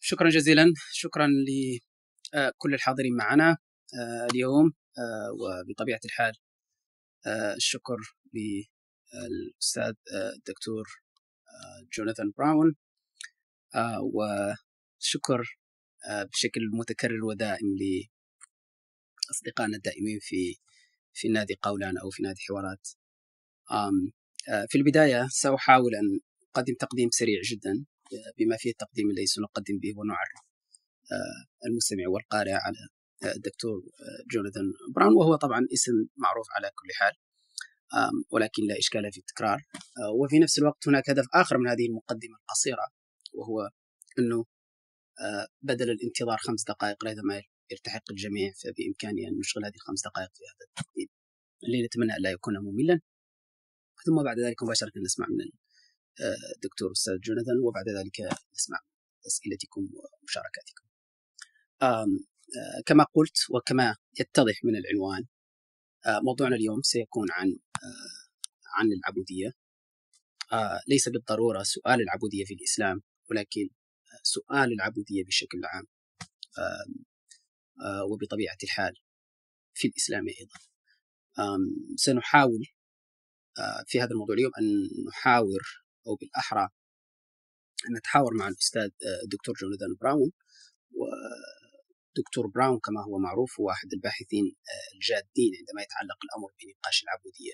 شكرا 0.00 0.28
جزيلا. 0.30 0.72
شكرا 0.92 1.28
لكل 1.48 2.74
الحاضرين 2.74 3.16
معنا 3.16 3.56
آه، 4.00 4.26
اليوم 4.32 4.72
آه، 4.98 5.30
وبطبيعة 5.40 6.00
الحال 6.04 6.34
آه، 7.26 7.54
الشكر 7.54 7.96
للاستاذ 8.34 9.92
الدكتور 10.36 10.84
جوناثان 11.96 12.32
براون 12.38 12.76
وشكر 14.14 15.58
بشكل 16.32 16.60
متكرر 16.72 17.24
ودائم 17.24 17.66
لأصدقائنا 19.28 19.76
الدائمين 19.76 20.18
في 20.22 20.56
في 21.14 21.28
نادي 21.28 21.54
قولان 21.62 21.98
أو 21.98 22.10
في 22.10 22.22
نادي 22.22 22.40
حوارات. 22.48 22.88
في 24.68 24.78
البداية 24.78 25.26
سأحاول 25.30 25.94
أن 25.94 26.20
أقدم 26.54 26.74
تقديم 26.80 27.08
سريع 27.12 27.40
جدا. 27.44 27.86
بما 28.38 28.56
فيه 28.56 28.70
التقديم 28.70 29.10
الذي 29.10 29.26
سنقدم 29.26 29.78
به 29.78 29.92
ونعرف 29.96 30.40
آه، 31.12 31.66
المستمع 31.68 32.08
والقارئ 32.08 32.52
على 32.52 32.76
آه، 33.24 33.36
الدكتور 33.36 33.76
آه، 33.76 34.20
جوناثان 34.32 34.72
براون 34.94 35.16
وهو 35.16 35.36
طبعا 35.36 35.66
اسم 35.72 35.92
معروف 36.16 36.46
على 36.56 36.70
كل 36.74 36.88
حال 36.94 37.12
ولكن 38.30 38.62
لا 38.68 38.78
إشكال 38.78 39.12
في 39.12 39.18
التكرار. 39.18 39.58
وفي 40.20 40.38
نفس 40.38 40.58
الوقت 40.58 40.88
هناك 40.88 41.10
هدف 41.10 41.24
آخر 41.34 41.58
من 41.58 41.68
هذه 41.68 41.86
المقدمة 41.86 42.36
القصيرة 42.40 42.86
وهو 43.34 43.70
أنه 44.18 44.44
بدل 45.62 45.90
الانتظار 45.90 46.38
خمس 46.38 46.64
دقائق 46.64 46.96
ما 47.24 47.42
يرتحق 47.70 48.02
الجميع 48.10 48.52
فبإمكاني 48.52 49.28
أن 49.28 49.38
نشغل 49.38 49.64
هذه 49.64 49.74
الخمس 49.74 50.02
دقائق 50.04 50.30
في 50.34 50.42
هذا 50.44 50.66
التقديم. 50.68 51.08
اللي 51.64 51.82
نتمنى 51.86 52.16
ألا 52.16 52.30
يكون 52.30 52.54
مملا. 52.58 53.00
ثم 54.06 54.22
بعد 54.24 54.38
ذلك 54.38 54.62
مباشرة 54.62 54.92
نسمع 55.04 55.26
من 55.26 55.50
الدكتور 56.54 56.92
أستاذ 56.92 57.18
جوناثان 57.20 57.58
وبعد 57.58 57.88
ذلك 57.88 58.20
نسمع 58.54 58.78
أسئلتكم 59.26 59.80
ومشاركاتكم. 59.80 60.84
كما 62.86 63.04
قلت 63.14 63.36
وكما 63.50 63.96
يتضح 64.20 64.64
من 64.64 64.76
العنوان 64.76 65.24
موضوعنا 66.24 66.56
اليوم 66.56 66.82
سيكون 66.82 67.26
عن 67.30 67.58
عن 68.74 68.92
العبودية. 68.92 69.52
ليس 70.88 71.08
بالضرورة 71.08 71.62
سؤال 71.62 72.00
العبودية 72.00 72.44
في 72.44 72.54
الإسلام 72.54 73.02
ولكن 73.30 73.68
سؤال 74.22 74.72
العبودية 74.72 75.24
بشكل 75.24 75.60
عام 75.64 75.86
وبطبيعة 78.10 78.56
الحال 78.62 78.94
في 79.74 79.88
الإسلام 79.88 80.24
أيضا. 80.28 80.58
سنحاول 81.96 82.66
في 83.86 84.00
هذا 84.00 84.10
الموضوع 84.10 84.34
اليوم 84.34 84.52
أن 84.58 84.88
نحاور 85.08 85.85
أو 86.06 86.14
بالأحرى 86.14 86.68
أن 87.88 87.96
نتحاور 87.96 88.34
مع 88.34 88.48
الأستاذ 88.48 88.90
الدكتور 89.24 89.54
جوناثان 89.54 89.94
براون. 90.00 90.32
ودكتور 92.16 92.46
براون 92.46 92.78
كما 92.78 93.04
هو 93.04 93.18
معروف 93.18 93.60
هو 93.60 93.70
أحد 93.70 93.92
الباحثين 93.92 94.44
آه، 94.44 94.94
الجادين 94.94 95.52
عندما 95.58 95.82
يتعلق 95.82 96.18
الأمر 96.24 96.48
بنقاش 96.60 97.02
العبودية. 97.02 97.52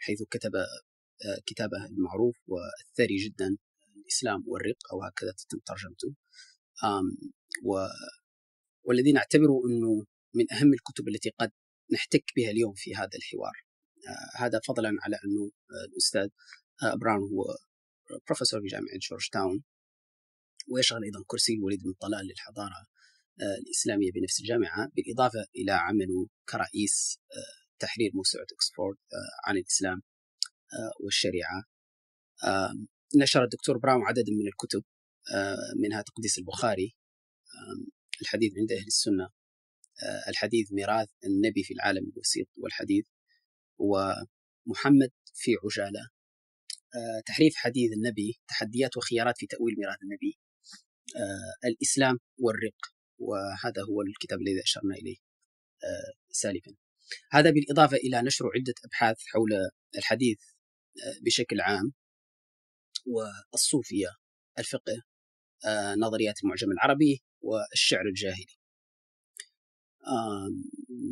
حيث 0.00 0.22
كتب 0.30 0.56
آه، 0.56 1.38
كتابه 1.46 1.86
المعروف 1.86 2.36
والثري 2.46 3.16
جدا 3.16 3.56
الإسلام 3.96 4.44
والرق 4.46 4.78
أو 4.92 5.02
هكذا 5.02 5.32
تتم 5.32 5.58
ترجمته 5.58 6.14
والذي 8.82 9.12
نعتبره 9.12 9.62
أنه 9.66 10.06
من 10.34 10.52
أهم 10.52 10.72
الكتب 10.72 11.08
التي 11.08 11.30
قد 11.30 11.50
نحتك 11.92 12.24
بها 12.36 12.50
اليوم 12.50 12.74
في 12.76 12.94
هذا 12.94 13.10
الحوار. 13.14 13.64
آه، 14.08 14.44
هذا 14.44 14.60
فضلا 14.68 14.88
على 15.02 15.16
أنه 15.24 15.50
الأستاذ 15.92 16.28
براون 16.82 17.22
هو 17.22 17.56
بروفيسور 18.26 18.60
في 18.60 18.66
جامعة 18.66 18.98
جورج 19.10 19.28
تاون 19.32 19.62
ويشغل 20.68 21.04
أيضا 21.04 21.24
كرسي 21.26 21.54
الوليد 21.54 21.82
بن 21.82 21.92
طلال 21.92 22.26
للحضارة 22.26 22.86
آه، 23.40 23.58
الإسلامية 23.66 24.12
بنفس 24.12 24.40
الجامعة 24.40 24.88
بالإضافة 24.96 25.46
إلى 25.56 25.72
عمله 25.72 26.28
كرئيس 26.48 27.20
آه، 27.32 27.68
تحرير 27.78 28.10
موسوعة 28.14 28.46
أكسفورد 28.52 28.96
آه، 28.96 29.48
عن 29.50 29.56
الإسلام 29.56 30.02
والشريعة. 31.04 31.64
نشر 33.16 33.44
الدكتور 33.44 33.78
براون 33.78 34.02
عددا 34.02 34.32
من 34.32 34.46
الكتب 34.48 34.84
منها 35.76 36.02
تقديس 36.02 36.38
البخاري 36.38 36.96
الحديث 38.22 38.52
عند 38.58 38.72
أهل 38.72 38.86
السنة 38.86 39.28
الحديث 40.28 40.72
ميراث 40.72 41.08
النبي 41.24 41.62
في 41.62 41.74
العالم 41.74 42.10
الوسيط 42.12 42.46
والحديث 42.56 43.06
ومحمد 43.78 45.10
في 45.34 45.50
عجالة. 45.64 46.08
تحريف 47.26 47.56
حديث 47.56 47.92
النبي 47.92 48.40
تحديات 48.48 48.96
وخيارات 48.96 49.38
في 49.38 49.46
تأويل 49.46 49.74
ميراث 49.78 50.02
النبي. 50.02 50.38
آه، 51.16 51.68
الإسلام 51.68 52.18
والرق 52.38 52.78
وهذا 53.18 53.82
هو 53.82 54.02
الكتاب 54.02 54.40
الذي 54.40 54.62
أشرنا 54.62 54.94
إليه 54.94 55.16
آه، 55.84 56.12
سالفا. 56.30 56.74
هذا 57.30 57.50
بالإضافة 57.50 57.96
إلى 57.96 58.22
نشر 58.22 58.44
عدة 58.54 58.74
أبحاث 58.84 59.16
حول 59.26 59.50
الحديث 59.98 60.38
آه، 61.06 61.18
بشكل 61.22 61.60
عام 61.60 61.92
والصوفية 63.06 64.08
الفقه 64.58 65.02
نظريات 65.98 66.34
المعجم 66.44 66.70
العربي 66.72 67.22
والشعر 67.40 68.06
الجاهلي. 68.06 68.58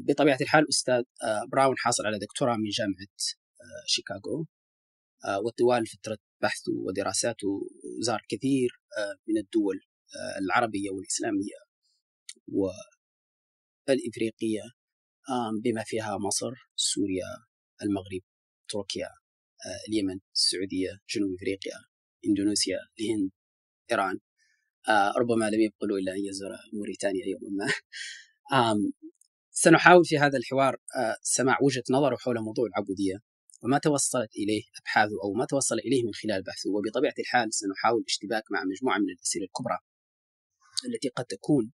بطبيعة 0.08 0.38
الحال 0.40 0.68
أستاذ 0.68 1.02
براون 1.52 1.74
حاصل 1.78 2.06
على 2.06 2.18
دكتوراه 2.18 2.56
من 2.56 2.68
جامعة 2.68 3.06
شيكاغو. 3.86 4.46
وطوال 5.44 5.86
فترة 5.86 6.18
بحثه 6.42 6.72
ودراساته 6.72 7.60
زار 8.00 8.22
كثير 8.28 8.70
آه، 8.98 9.16
من 9.28 9.38
الدول 9.38 9.80
آه، 10.16 10.38
العربية 10.38 10.90
والإسلامية 10.90 11.54
والإفريقية 13.88 14.62
بما 15.64 15.84
فيها 15.84 16.18
مصر 16.18 16.52
سوريا 16.76 17.24
المغرب 17.82 18.22
تركيا 18.68 19.06
آه، 19.66 19.80
اليمن 19.88 20.20
السعودية 20.34 21.00
جنوب 21.10 21.30
إفريقيا 21.34 21.74
إندونيسيا 22.26 22.78
الهند 23.00 23.30
إيران. 23.90 24.18
ربما 25.18 25.50
لم 25.50 25.60
يبقى 25.60 25.86
له 25.86 25.96
إلا 25.96 26.12
أن 26.12 26.24
يزور 26.24 26.50
موريتانيا 26.72 27.26
يوما 27.26 27.48
ما. 27.58 27.66
سنحاول 29.50 30.04
في 30.04 30.18
هذا 30.18 30.38
الحوار 30.38 30.76
سماع 31.22 31.58
وجهة 31.62 31.82
نظره 31.90 32.16
حول 32.16 32.40
موضوع 32.40 32.66
العبودية. 32.66 33.18
وما 33.66 33.78
توصلت 33.78 34.36
إليه 34.36 34.62
أبحاثه 34.80 35.16
أو 35.24 35.32
ما 35.32 35.44
توصل 35.44 35.78
إليه 35.78 36.04
من 36.04 36.14
خلال 36.14 36.42
بحثه. 36.42 36.70
وبطبيعة 36.70 37.14
الحال 37.18 37.54
سنحاول 37.54 38.00
الاشتباك 38.00 38.42
مع 38.50 38.64
مجموعة 38.64 38.98
من 38.98 39.10
الأسئلة 39.10 39.44
الكبرى 39.44 39.78
التي 40.88 41.08
قد 41.08 41.24
تكون 41.24 41.72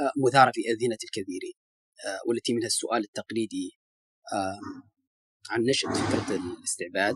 آه، 0.00 0.12
مثارة 0.26 0.52
في 0.54 0.60
أذهنة 0.60 0.98
الكثيرين 1.04 1.54
آه، 2.06 2.20
والتي 2.28 2.54
منها 2.54 2.66
السؤال 2.66 3.04
التقليدي 3.04 3.78
عن 5.50 5.60
نشأة 5.62 5.92
فكرة 5.92 6.36
الاستعباد 6.36 7.14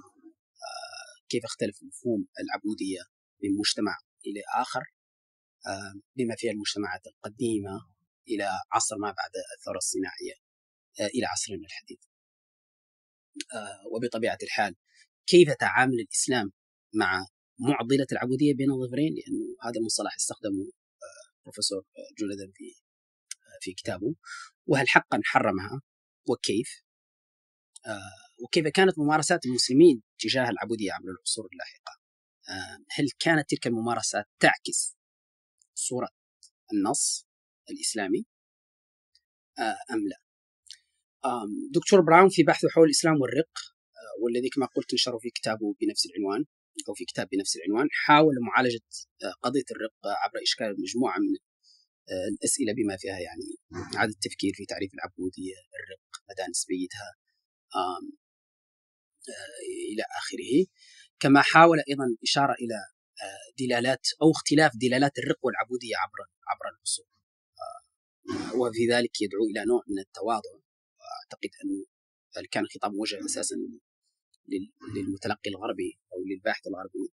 كيف 1.28 1.44
اختلف 1.44 1.77
مفهوم 1.82 2.27
العبودية 2.41 3.00
من 3.43 3.50
مجتمع 3.59 3.99
إلى 4.27 4.43
آخر 4.62 4.82
بما 6.17 6.34
فيها 6.38 6.53
المجتمعات 6.53 7.06
القديمة 7.06 7.87
إلى 8.28 8.49
عصر 8.72 8.97
ما 8.99 9.06
بعد 9.06 9.31
الثورة 9.59 9.77
الصناعية 9.77 10.34
آه، 11.00 11.06
إلى 11.06 11.27
عصرنا 11.27 11.67
الحديث. 11.67 11.99
آه، 12.05 12.09
وبطبيعة 13.92 14.38
الحال 14.42 14.76
كيف 15.26 15.52
تعامل 15.52 16.00
الإسلام 16.00 16.52
مع 16.94 17.26
معضلة 17.60 18.06
العبودية 18.12 18.54
بين 18.54 18.70
الظفرين؟ 18.70 19.14
لأنه 19.14 19.56
هذا 19.62 19.80
المصطلح 19.80 20.14
استخدمه 20.14 20.62
آه، 20.62 21.42
بروفيسور 21.44 21.82
جوناثان 22.19 22.52
في 22.54 22.64
آه، 23.34 23.58
في 23.60 23.72
كتابه. 23.72 24.14
وهل 24.66 24.88
حقا 24.88 25.20
حرمها؟ 25.24 25.80
وكيف؟ 26.28 26.82
وكيف 28.44 28.66
كانت 28.69 28.98
ممارسات 28.98 29.46
المسلمين 29.46 30.02
تجاه 30.19 30.50
العبودية 30.50 30.92
عبر 30.92 31.08
العصور 31.08 31.48
اللاحقة؟ 31.52 32.00
هل 32.90 33.08
كانت 33.19 33.50
تلك 33.50 33.66
الممارسات 33.66 34.24
تعكس 34.40 34.96
صورة 35.75 36.08
النص 36.72 37.26
الإسلامي؟ 37.70 38.26
أم 39.90 40.08
لا؟ 40.08 40.30
دكتور 41.70 42.00
براون 42.00 42.28
في 42.28 42.43
بحثه 42.43 42.69
حول 42.69 42.84
الإسلام 42.84 43.20
والرق 43.20 43.55
آه، 43.96 44.22
والذي 44.22 44.49
كما 44.49 44.67
قلت 44.67 44.94
نشره 44.94 45.19
في 45.19 45.31
كتابه 45.31 45.75
بنفس 45.81 46.06
العنوان 46.06 46.44
أو 46.88 46.94
في 46.94 47.05
كتاب 47.05 47.28
بنفس 47.32 47.56
العنوان 47.56 47.88
حاول 47.93 48.34
معالجة 48.49 48.81
آه، 49.25 49.32
قضية 49.43 49.69
الرق 49.70 49.94
عبر 50.05 50.43
إشكال 50.43 50.76
مجموعة 50.81 51.19
من 51.19 51.34
آه، 52.11 52.28
الأسئلة 52.32 52.72
بما 52.72 52.96
فيها 52.96 53.19
يعني 53.19 53.49
اعاده 53.96 54.12
التفكير 54.12 54.52
في 54.55 54.64
تعريف 54.67 54.94
العبودية، 54.94 55.55
الرق، 55.78 56.05
مدى 56.31 56.50
نسبيتها 56.50 57.14
إلى 59.93 60.02
آخره. 60.02 60.67
كما 61.20 61.43
حاول 61.43 61.78
أيضا 61.88 62.05
إشارة 62.22 62.52
إلى 62.52 62.78
دلالات 63.58 64.06
أو 64.22 64.31
اختلاف 64.31 64.72
دلالات 64.75 65.19
الرق 65.19 65.38
والعبودية 65.43 65.96
عبر 65.96 66.19
عبر 66.49 66.76
العصور. 66.76 67.06
وفي 68.61 68.87
ذلك 68.93 69.20
يدعو 69.20 69.44
إلى 69.50 69.64
نوع 69.64 69.82
من 69.88 69.99
التواضع 69.99 70.59
أعتقد 71.22 71.50
أنه 71.64 71.84
كان 72.50 72.64
الخطاب 72.64 72.92
موجه 72.92 73.24
أساسا 73.24 73.56
للمتلقي 74.94 75.50
الغربي 75.50 75.98
أو 76.12 76.24
للباحث 76.24 76.66
الغربي 76.66 77.12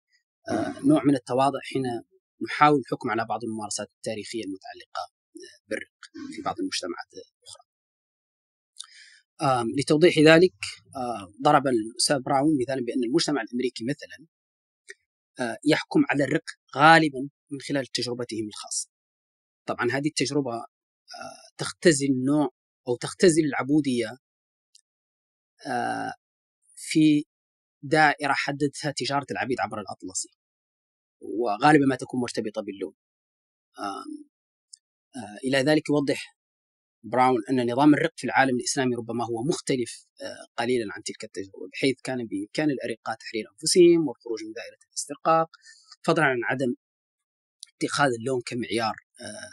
آه، 0.48 0.86
نوع 0.86 1.04
من 1.04 1.14
التواضع 1.14 1.58
حين 1.62 1.82
نحاول 2.42 2.80
الحكم 2.80 3.10
على 3.10 3.26
بعض 3.28 3.44
الممارسات 3.44 3.88
التاريخية 3.96 4.44
المتعلقة 4.44 5.12
بالرق 5.66 5.90
في 6.36 6.42
بعض 6.42 6.58
المجتمعات 6.60 7.06
الأخرى. 7.12 7.62
لتوضيح 9.78 10.18
ذلك 10.18 10.54
ضرب 11.42 11.66
الأستاذ 11.66 12.18
براون 12.18 12.58
مثالا 12.62 12.84
بأن 12.84 13.04
المجتمع 13.04 13.42
الأمريكي 13.42 13.84
مثلا 13.84 14.26
يحكم 15.64 16.04
على 16.10 16.24
الرق 16.24 16.44
غالبا 16.76 17.28
من 17.50 17.60
خلال 17.60 17.86
تجربتهم 17.86 18.48
الخاصة. 18.48 18.90
طبعا 19.66 19.90
هذه 19.90 20.08
التجربة 20.08 20.64
تختزل 21.58 22.24
نوع 22.24 22.50
أو 22.88 22.96
تختزل 22.96 23.44
العبودية 23.44 24.16
في 26.76 27.24
دائرة 27.82 28.32
حددتها 28.32 28.90
تجارة 28.96 29.26
العبيد 29.30 29.60
عبر 29.60 29.80
الأطلسي. 29.80 30.28
وغالبا 31.20 31.86
ما 31.86 31.96
تكون 31.96 32.20
مرتبطة 32.20 32.62
باللون. 32.62 32.94
إلى 35.44 35.58
ذلك 35.58 35.88
يوضح 35.90 36.36
براون 37.04 37.42
أن 37.50 37.72
نظام 37.72 37.94
الرق 37.94 38.12
في 38.16 38.24
العالم 38.24 38.56
الإسلامي 38.56 38.96
ربما 38.96 39.24
هو 39.24 39.42
مختلف 39.42 40.06
آه، 40.22 40.46
قليلا 40.56 40.92
عن 40.92 41.02
تلك 41.02 41.24
التجربة 41.24 41.68
بحيث 41.72 41.96
كان 42.04 42.26
بإمكان 42.26 42.70
الأرقاء 42.70 43.16
تحرير 43.16 43.44
أنفسهم 43.52 44.08
والخروج 44.08 44.44
من 44.44 44.52
دائرة 44.52 44.78
الاسترقاق 44.88 45.50
فضلا 46.02 46.24
عن 46.24 46.38
عدم 46.44 46.74
اتخاذ 47.76 48.10
اللون 48.20 48.40
كمعيار 48.46 48.94
آه، 49.20 49.52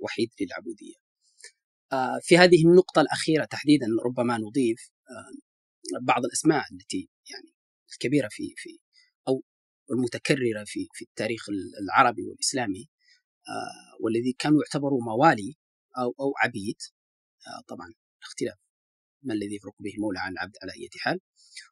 وحيد 0.00 0.30
للعبودية. 0.40 0.94
آه، 0.94 1.01
في 2.22 2.38
هذه 2.38 2.64
النقطة 2.66 3.00
الأخيرة 3.00 3.44
تحديدا 3.44 3.86
ربما 4.04 4.38
نضيف 4.38 4.90
بعض 6.02 6.24
الأسماء 6.24 6.64
التي 6.72 7.08
يعني 7.30 7.54
الكبيرة 7.92 8.28
في 8.30 8.54
في 8.56 8.78
أو 9.28 9.42
المتكررة 9.90 10.64
في 10.66 10.86
في 10.92 11.04
التاريخ 11.04 11.46
العربي 11.82 12.22
والإسلامي 12.22 12.88
والذي 14.00 14.32
كانوا 14.38 14.62
يعتبروا 14.62 15.02
موالي 15.02 15.56
أو 15.98 16.14
أو 16.20 16.32
عبيد. 16.42 16.76
آه، 17.46 17.62
طبعا 17.68 17.92
اختلاف 18.22 18.58
ما 19.22 19.34
الذي 19.34 19.54
يفرق 19.56 19.74
به 19.80 19.94
المولى 19.94 20.18
عن 20.18 20.32
العبد 20.32 20.56
على 20.62 20.72
أي 20.72 20.88
حال. 20.98 21.20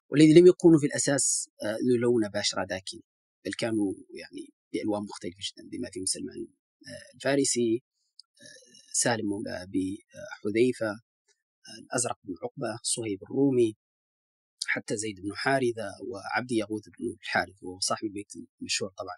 والذي 0.09 0.33
لم 0.33 0.47
يكونوا 0.47 0.79
في 0.79 0.85
الأساس 0.85 1.49
آه، 1.63 1.77
ذو 1.87 1.95
لون 2.01 2.21
داكن 2.69 2.99
بل 3.45 3.53
كانوا 3.53 3.93
يعني 4.09 4.53
بألوان 4.73 5.03
مختلفة 5.03 5.37
جدا 5.41 5.69
بما 5.69 5.89
في 5.93 6.05
سلمان 6.05 6.47
آه، 6.87 7.15
الفارسي 7.15 7.83
سالم 8.91 9.25
مولى 9.29 9.63
أبي 9.63 10.05
حذيفة 10.43 11.01
الأزرق 11.79 12.17
بن 12.23 12.33
عقبة 12.43 12.79
صهيب 12.83 13.23
الرومي 13.23 13.75
حتى 14.67 14.97
زيد 14.97 15.15
بن 15.21 15.35
حارثة 15.35 15.89
وعبد 16.09 16.51
يغوث 16.51 16.83
بن 16.99 17.15
الحارث 17.21 17.63
وهو 17.63 17.79
صاحب 17.79 18.05
البيت 18.05 18.33
المشهور 18.61 18.91
طبعا. 18.91 19.15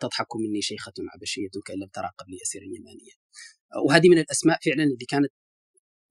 تضحك 0.00 0.26
مني 0.36 0.62
شيخة 0.62 0.92
عبشية 1.14 1.48
كأن 1.66 1.78
لم 1.78 1.88
ترى 1.88 2.10
قبلي 2.18 2.38
أسير 2.42 2.62
يمانية. 2.62 3.12
وهذه 3.88 4.08
من 4.08 4.18
الأسماء 4.18 4.58
فعلا 4.64 4.84
اللي 4.84 5.06
كانت 5.08 5.32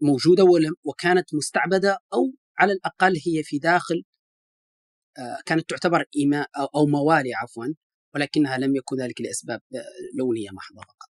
موجودة 0.01 0.43
وكانت 0.83 1.35
مستعبدة 1.35 1.99
أو 2.13 2.33
على 2.59 2.73
الأقل 2.73 3.13
هي 3.27 3.43
في 3.43 3.57
داخل 3.57 4.03
آه، 5.17 5.37
كانت 5.45 5.69
تعتبر 5.69 6.05
إيماء 6.17 6.47
أو 6.75 6.85
موالي 6.85 7.33
عفوا 7.33 7.65
ولكنها 8.15 8.57
لم 8.57 8.75
يكن 8.75 8.95
ذلك 9.01 9.21
لأسباب 9.21 9.61
آه، 9.75 9.83
لونية 10.17 10.49
محضة 10.51 10.81
فقط. 10.81 11.12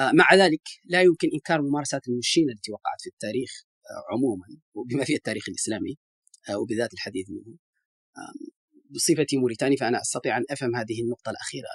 مع 0.00 0.34
ذلك 0.34 0.62
لا 0.84 1.02
يمكن 1.02 1.28
إنكار 1.34 1.62
ممارسات 1.62 2.08
المشينة 2.08 2.52
التي 2.52 2.72
وقعت 2.72 3.00
في 3.00 3.08
التاريخ 3.08 3.50
عموما 4.12 4.46
وبما 4.74 5.04
فيه 5.04 5.16
التاريخ 5.16 5.48
الإسلامي 5.48 5.98
وبذات 6.54 6.94
الحديث 6.94 7.26
منه. 7.30 7.58
بصفتي 8.90 9.36
موريتاني 9.36 9.76
فأنا 9.76 10.00
أستطيع 10.00 10.36
أن 10.36 10.44
أفهم 10.50 10.76
هذه 10.76 11.02
النقطة 11.02 11.30
الأخيرة 11.30 11.68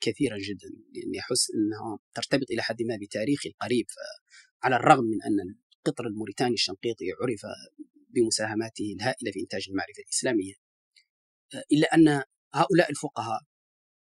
كثيرا 0.00 0.38
جدا 0.38 0.68
لأني 0.94 1.18
أحس 1.20 1.50
إنها 1.50 1.98
ترتبط 2.14 2.50
إلى 2.50 2.62
حد 2.62 2.82
ما 2.82 2.98
بتاريخي 3.02 3.48
القريب 3.48 3.86
على 4.62 4.76
الرغم 4.76 5.04
من 5.04 5.22
أن 5.22 5.54
القطر 5.78 6.06
الموريتاني 6.06 6.54
الشنقيطي 6.54 7.04
عرف 7.22 7.40
بمساهماته 8.08 8.92
الهائلة 8.96 9.32
في 9.32 9.40
إنتاج 9.40 9.66
المعرفة 9.68 10.02
الإسلامية. 10.02 10.54
إلا 11.72 11.94
أن 11.94 12.22
هؤلاء 12.54 12.90
الفقهاء 12.90 13.40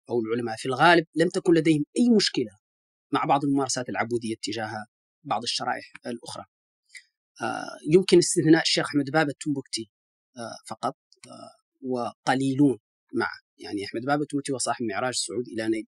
أو 0.10 0.20
العلماء 0.20 0.56
في 0.58 0.66
الغالب 0.66 1.06
لم 1.16 1.30
تكن 1.30 1.54
لديهم 1.54 1.86
أي 1.98 2.10
مشكلة 2.16 2.58
مع 3.12 3.26
بعض 3.26 3.44
الممارسات 3.46 3.90
العبودية 3.90 4.36
تجاه 4.44 4.86
بعض 5.24 5.44
الشرائح 5.44 5.92
الأخرى. 6.06 6.46
يمكن 7.94 8.18
استثناء 8.18 8.62
الشيخ 8.62 8.86
أحمد 8.86 9.06
بابا 9.10 9.32
التنبكتي 9.32 9.90
فقط 10.70 10.98
وقليلون 11.82 12.78
معه 13.14 13.40
يعني 13.58 13.86
أحمد 13.86 14.02
بابا 14.02 14.26
التمبكتي 14.30 14.52
وصاحب 14.52 14.86
معراج 14.86 15.14
الصعود 15.14 15.48
إلى 15.48 15.68
نيل 15.68 15.88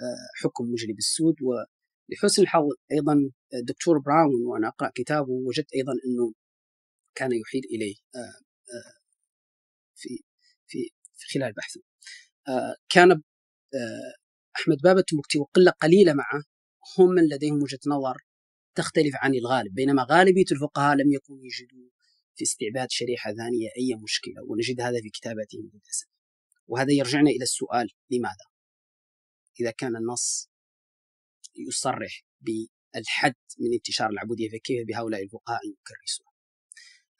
آه، 0.00 0.42
حكم 0.42 0.64
مجلب 0.64 0.98
السود 0.98 1.34
ولحسن 1.42 2.42
الحظ 2.42 2.62
أيضا 2.92 3.30
الدكتور 3.54 3.98
براون 3.98 4.46
وأنا 4.46 4.68
أقرأ 4.68 4.90
كتابه 4.94 5.30
وجدت 5.30 5.74
أيضا 5.74 5.92
أنه 5.92 6.34
كان 7.14 7.30
يحيل 7.32 7.62
إليه 7.70 7.94
آه، 8.14 8.18
آه، 8.74 8.96
في 9.96 10.08
في 11.16 11.38
خلال 11.38 11.52
بحثه 11.52 11.80
كان 12.88 13.22
أحمد 14.60 14.76
بابا 14.84 15.00
التمبكتي 15.00 15.38
وقلة 15.38 15.70
قليلة 15.70 16.12
معه. 16.12 16.42
هم 16.98 17.08
من 17.10 17.28
لديهم 17.28 17.62
وجهة 17.62 17.78
نظر 17.86 18.16
تختلف 18.74 19.14
عن 19.14 19.34
الغالب 19.34 19.74
بينما 19.74 20.06
غالبية 20.10 20.44
الفقهاء 20.52 20.96
لم 20.96 21.12
يكونوا 21.12 21.44
يجدوا 21.44 21.90
في 22.34 22.44
استعباد 22.44 22.90
شريحة 22.90 23.32
ثانية 23.32 23.68
أي 23.78 23.94
مشكلة 24.02 24.42
ونجد 24.48 24.80
هذا 24.80 25.00
في 25.02 25.10
كتاباتهم 25.10 25.70
للأسف. 25.74 26.06
وهذا 26.66 26.92
يرجعنا 26.92 27.30
إلى 27.30 27.42
السؤال 27.42 27.88
لماذا؟ 28.10 28.46
إذا 29.60 29.70
كان 29.70 29.96
النص 29.96 30.50
يصرح 31.68 32.24
بالحد 32.40 33.34
من 33.58 33.72
انتشار 33.72 34.10
العبودية 34.10 34.48
فكيف 34.48 34.86
بهؤلاء 34.88 35.22
الفقهاء 35.22 35.60
يكرسون 35.64 36.26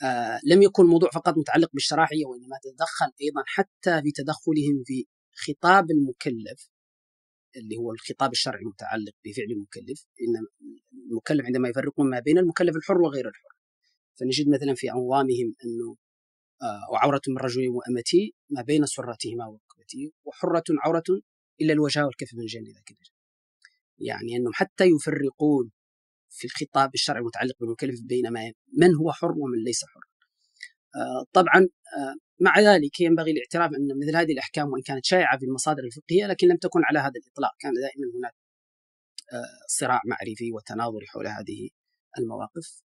آه 0.02 0.40
لم 0.44 0.62
يكن 0.62 0.82
الموضوع 0.82 1.10
فقط 1.10 1.38
متعلق 1.38 1.70
بالشرائعية 1.72 2.26
وإنما 2.26 2.56
تدخل 2.62 3.12
أيضا 3.22 3.42
حتى 3.46 4.02
في 4.02 4.12
تدخلهم 4.12 4.82
في 4.86 5.06
خطاب 5.34 5.90
المكلف 5.90 6.68
اللي 7.56 7.76
هو 7.76 7.92
الخطاب 7.92 8.32
الشرعي 8.32 8.62
المتعلق 8.62 9.12
بفعل 9.24 9.46
المكلف 9.50 10.06
إن 10.22 10.46
المكلف 11.10 11.46
عندما 11.46 11.68
يفرقون 11.68 12.10
ما 12.10 12.20
بين 12.20 12.38
المكلف 12.38 12.76
الحر 12.76 13.02
وغير 13.02 13.28
الحر. 13.28 13.56
فنجد 14.20 14.48
مثلا 14.48 14.74
في 14.74 14.92
أنظامهم 14.92 15.54
أنه 15.64 15.96
آه، 16.62 16.92
وعورة 16.92 17.20
من 17.28 17.38
رجل 17.38 17.68
وأمتي 17.68 18.34
ما 18.50 18.62
بين 18.62 18.86
سرتهما 18.86 19.46
وركبتي 19.46 20.12
وحرة 20.24 20.64
عورة 20.84 21.04
إلا 21.60 21.72
الوجه 21.72 22.06
والكف 22.06 22.34
من 22.34 22.46
جانب 22.46 22.66
ذاك 22.66 22.96
يعني 23.98 24.36
أنهم 24.36 24.52
حتى 24.54 24.84
يفرقون 24.84 25.70
في 26.30 26.44
الخطاب 26.44 26.94
الشرعي 26.94 27.20
المتعلق 27.20 27.54
بالمكلف 27.60 28.00
بين 28.02 28.32
من 28.78 28.94
هو 28.94 29.12
حر 29.12 29.32
ومن 29.32 29.64
ليس 29.64 29.84
حر. 29.84 30.15
طبعا 31.32 31.60
آه، 31.96 32.14
مع 32.40 32.60
ذلك 32.60 33.00
ينبغي 33.00 33.30
الاعتراف 33.30 33.70
أن 33.70 33.88
مثل 34.02 34.16
هذه 34.16 34.32
الأحكام 34.32 34.72
وإن 34.72 34.82
كانت 34.82 35.04
شائعة 35.04 35.38
في 35.38 35.44
المصادر 35.44 35.84
الفقهية 35.84 36.26
لكن 36.26 36.48
لم 36.48 36.56
تكن 36.56 36.80
على 36.84 36.98
هذا 36.98 37.12
الإطلاق. 37.16 37.50
كان 37.58 37.72
دائما 37.72 38.18
هناك 38.18 38.34
صراع 39.68 40.00
معرفي 40.06 40.52
وتناظري 40.52 41.06
حول 41.06 41.26
هذه 41.26 41.68
المواقف. 42.18 42.82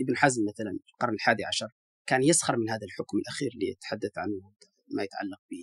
ابن 0.00 0.16
حزم 0.16 0.42
مثلا 0.48 0.78
في 0.86 0.92
القرن 0.92 1.14
الحادي 1.14 1.44
عشر 1.44 1.68
كان 2.06 2.22
يسخر 2.22 2.56
من 2.56 2.70
هذا 2.70 2.84
الحكم 2.86 3.18
الأخير 3.18 3.50
اللي 3.54 3.68
يتحدث 3.68 4.18
عنه 4.18 4.52
ما 4.90 5.02
يتعلق 5.02 5.38
ب 5.50 5.54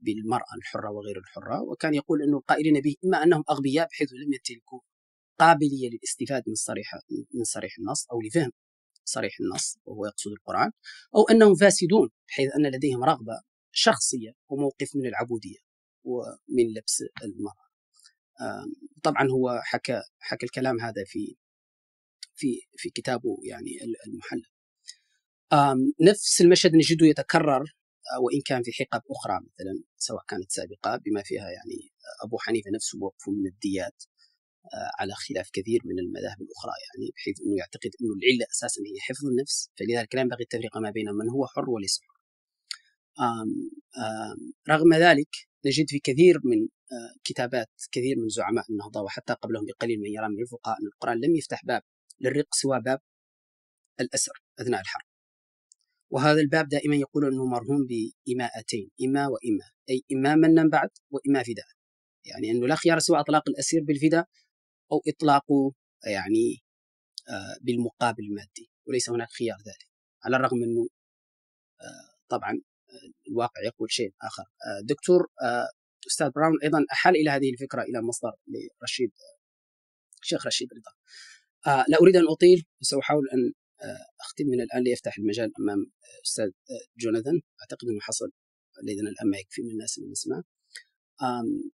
بالمرأة 0.00 0.54
الحرة 0.58 0.90
وغير 0.90 1.18
الحرة 1.18 1.62
وكان 1.62 1.94
يقول 1.94 2.22
أنه 2.22 2.38
القائلين 2.38 2.80
به 2.80 2.94
إما 3.04 3.22
أنهم 3.22 3.44
أغبياء 3.50 3.88
بحيث 3.88 4.12
لم 4.12 4.32
يمتلكوا 4.32 4.80
قابلية 5.38 5.90
للاستفادة 5.90 6.44
من 6.46 6.54
صريح 6.54 6.94
من 7.34 7.44
صريح 7.44 7.72
النص 7.78 8.06
أو 8.12 8.20
لفهم. 8.20 8.50
صريح 9.08 9.32
النص 9.40 9.78
وهو 9.84 10.06
يقصد 10.06 10.30
القرآن 10.32 10.70
أو 11.16 11.22
أنهم 11.30 11.54
فاسدون 11.54 12.08
بحيث 12.28 12.48
أن 12.56 12.66
لديهم 12.66 13.04
رغبة 13.04 13.42
شخصية 13.72 14.32
وموقف 14.48 14.96
من 14.96 15.06
العبودية 15.06 15.58
ومن 16.04 16.74
لبس 16.76 17.04
المرأة. 17.24 17.68
طبعا 19.02 19.30
هو 19.30 19.60
حكى 19.64 20.02
حكى 20.18 20.46
الكلام 20.46 20.80
هذا 20.80 21.04
في 21.06 21.36
في 22.34 22.60
في 22.76 22.90
كتابه 22.90 23.36
يعني 23.42 23.70
المحلل. 24.06 24.50
نفس 26.00 26.40
المشهد 26.40 26.74
نجده 26.74 27.06
يتكرر 27.06 27.62
آه، 28.12 28.20
وإن 28.20 28.40
كان 28.46 28.62
في 28.62 28.72
حقب 28.72 29.02
أخرى 29.10 29.40
مثلا 29.40 29.82
سواء 29.96 30.24
كانت 30.28 30.50
سابقة 30.50 30.96
بما 30.96 31.22
فيها 31.22 31.50
يعني 31.50 31.92
أبو 32.24 32.38
حنيفة 32.38 32.70
نفسه 32.74 32.98
موقفه 32.98 33.32
من 33.32 33.46
الديات. 33.46 34.04
على 34.98 35.12
خلاف 35.12 35.50
كثير 35.52 35.80
من 35.84 35.98
المذاهب 35.98 36.40
الأخرى 36.42 36.72
يعني 36.86 37.10
بحيث 37.16 37.36
إنه 37.40 37.56
يعتقد 37.58 37.90
إنه 38.00 38.12
العلة 38.18 38.46
أساسا 38.50 38.80
هي 38.80 39.00
حفظ 39.00 39.26
النفس 39.26 39.70
فلذلك 39.78 40.14
لا 40.14 40.20
ينبغي 40.20 40.42
التفرقة 40.42 40.80
ما 40.80 40.90
بين 40.90 41.06
من 41.12 41.28
هو 41.30 41.46
حر 41.46 41.70
وليس 41.70 42.00
حر. 42.02 42.18
رغم 44.68 44.94
ذلك 44.94 45.28
نجد 45.66 45.86
في 45.88 45.98
كثير 45.98 46.40
من 46.44 46.68
آه، 46.92 47.14
كتابات 47.24 47.70
كثير 47.92 48.16
من 48.18 48.28
زعماء 48.28 48.64
النهضة 48.70 49.00
وحتى 49.00 49.32
قبلهم 49.32 49.64
بقليل 49.66 50.00
من 50.00 50.10
يرى 50.12 50.28
من 50.28 50.42
الفقهاء 50.42 50.76
أن 50.80 50.86
القرآن 50.86 51.20
لم 51.20 51.36
يفتح 51.36 51.64
باب 51.64 51.82
للرق 52.20 52.54
سوى 52.54 52.80
باب 52.80 53.00
الأسر 54.00 54.32
أثناء 54.60 54.80
الحرب. 54.80 55.08
وهذا 56.10 56.40
الباب 56.40 56.68
دائما 56.68 56.96
يقول 56.96 57.26
أنه 57.26 57.44
مرهون 57.44 57.86
بإماءتين 57.86 58.90
إما 59.04 59.26
وإما 59.26 59.64
أي 59.90 60.02
إما 60.12 60.34
منا 60.34 60.68
بعد 60.68 60.88
وإما 61.10 61.42
فداء 61.42 61.66
يعني 62.24 62.50
أنه 62.50 62.66
لا 62.66 62.74
خيار 62.74 62.98
سوى 62.98 63.20
إطلاق 63.20 63.42
الأسير 63.48 63.82
بالفداء 63.84 64.28
أو 64.92 65.02
إطلاقه 65.08 65.72
يعني 66.06 66.62
آه، 67.28 67.56
بالمقابل 67.60 68.24
المادي 68.24 68.70
وليس 68.86 69.10
هناك 69.10 69.28
خيار 69.30 69.56
ذلك 69.58 69.88
على 70.24 70.36
الرغم 70.36 70.62
أنه 70.62 70.88
آه، 71.80 72.16
طبعا 72.28 72.52
آه، 72.90 73.30
الواقع 73.30 73.62
يقول 73.64 73.92
شيء 73.92 74.14
آخر. 74.22 74.44
دكتور 74.84 75.26
أستاذ 76.06 76.30
براون 76.30 76.62
أيضا 76.62 76.84
أحال 76.92 77.16
إلى 77.16 77.30
هذه 77.30 77.50
الفكرة 77.52 77.82
إلى 77.82 78.02
مصدر 78.02 78.32
لرشيد 78.46 79.10
الشيخ 80.22 80.46
رشيد 80.46 80.68
رضا. 80.72 80.92
لا 81.88 81.98
أريد 82.02 82.16
أن 82.16 82.28
أطيل 82.28 82.64
وسأحاول 82.80 83.28
أن 83.28 83.52
أختم 84.20 84.44
من 84.46 84.60
الآن 84.60 84.82
ليفتح 84.82 85.18
المجال 85.18 85.52
أمام 85.60 85.90
أستاذ 86.24 86.50
جوناثان. 86.98 87.40
أعتقد 87.60 87.88
أنه 87.88 88.00
حصل 88.00 88.30
لدينا 88.82 89.10
الآن 89.10 89.30
ما 89.30 89.38
يكفي 89.38 89.62
من 89.62 89.70
الناس 89.70 89.98
اللي 89.98 90.10
نسمع. 90.10 90.42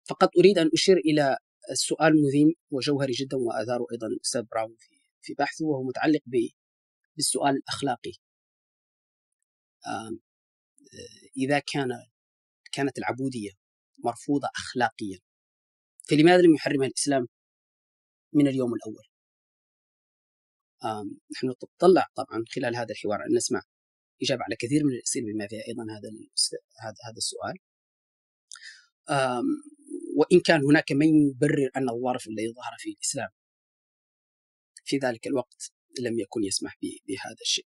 فقط 0.04 0.30
أريد 0.38 0.58
أن 0.58 0.70
أشير 0.74 0.96
إلى 0.96 1.38
السؤال 1.70 2.12
مهم 2.12 2.54
وجوهري 2.70 3.12
جدا 3.12 3.36
وأثاره 3.36 3.86
أيضا 3.92 4.06
الأستاذ 4.06 4.42
براون 4.42 4.76
في 5.22 5.34
بحثه 5.34 5.64
وهو 5.64 5.82
متعلق 5.82 6.20
بالسؤال 7.16 7.56
الأخلاقي. 7.56 8.12
إذا 11.36 11.58
كان 11.58 11.88
كانت 12.72 12.98
العبودية 12.98 13.50
مرفوضة 14.04 14.48
أخلاقيا 14.56 15.18
فلماذا 16.08 16.42
لم 16.42 16.54
يحرمها 16.54 16.86
الإسلام 16.86 17.26
من 18.32 18.48
اليوم 18.48 18.74
الأول؟ 18.74 19.04
نحن 21.32 21.50
نتطلع 21.50 22.06
طبعا 22.14 22.44
خلال 22.54 22.76
هذا 22.76 22.90
الحوار 22.90 23.20
أن 23.26 23.36
نسمع 23.36 23.62
إجابة 24.22 24.42
على 24.44 24.56
كثير 24.56 24.84
من 24.84 24.92
الأسئلة 24.92 25.32
بما 25.32 25.48
فيها 25.48 25.62
أيضا 25.68 25.82
هذا 25.82 26.10
هذا 26.80 26.96
هذا 27.08 27.16
السؤال. 27.16 27.54
وإن 30.14 30.40
كان 30.40 30.60
هناك 30.64 30.92
من 30.92 31.30
يبرر 31.30 31.70
أن 31.76 31.88
الظرف 31.88 32.26
الذي 32.28 32.52
ظهر 32.52 32.76
في 32.78 32.90
الإسلام 32.90 33.28
في 34.84 34.98
ذلك 34.98 35.26
الوقت 35.26 35.72
لم 36.00 36.18
يكن 36.18 36.44
يسمح 36.44 36.76
بهذا 36.80 37.40
الشيء. 37.40 37.66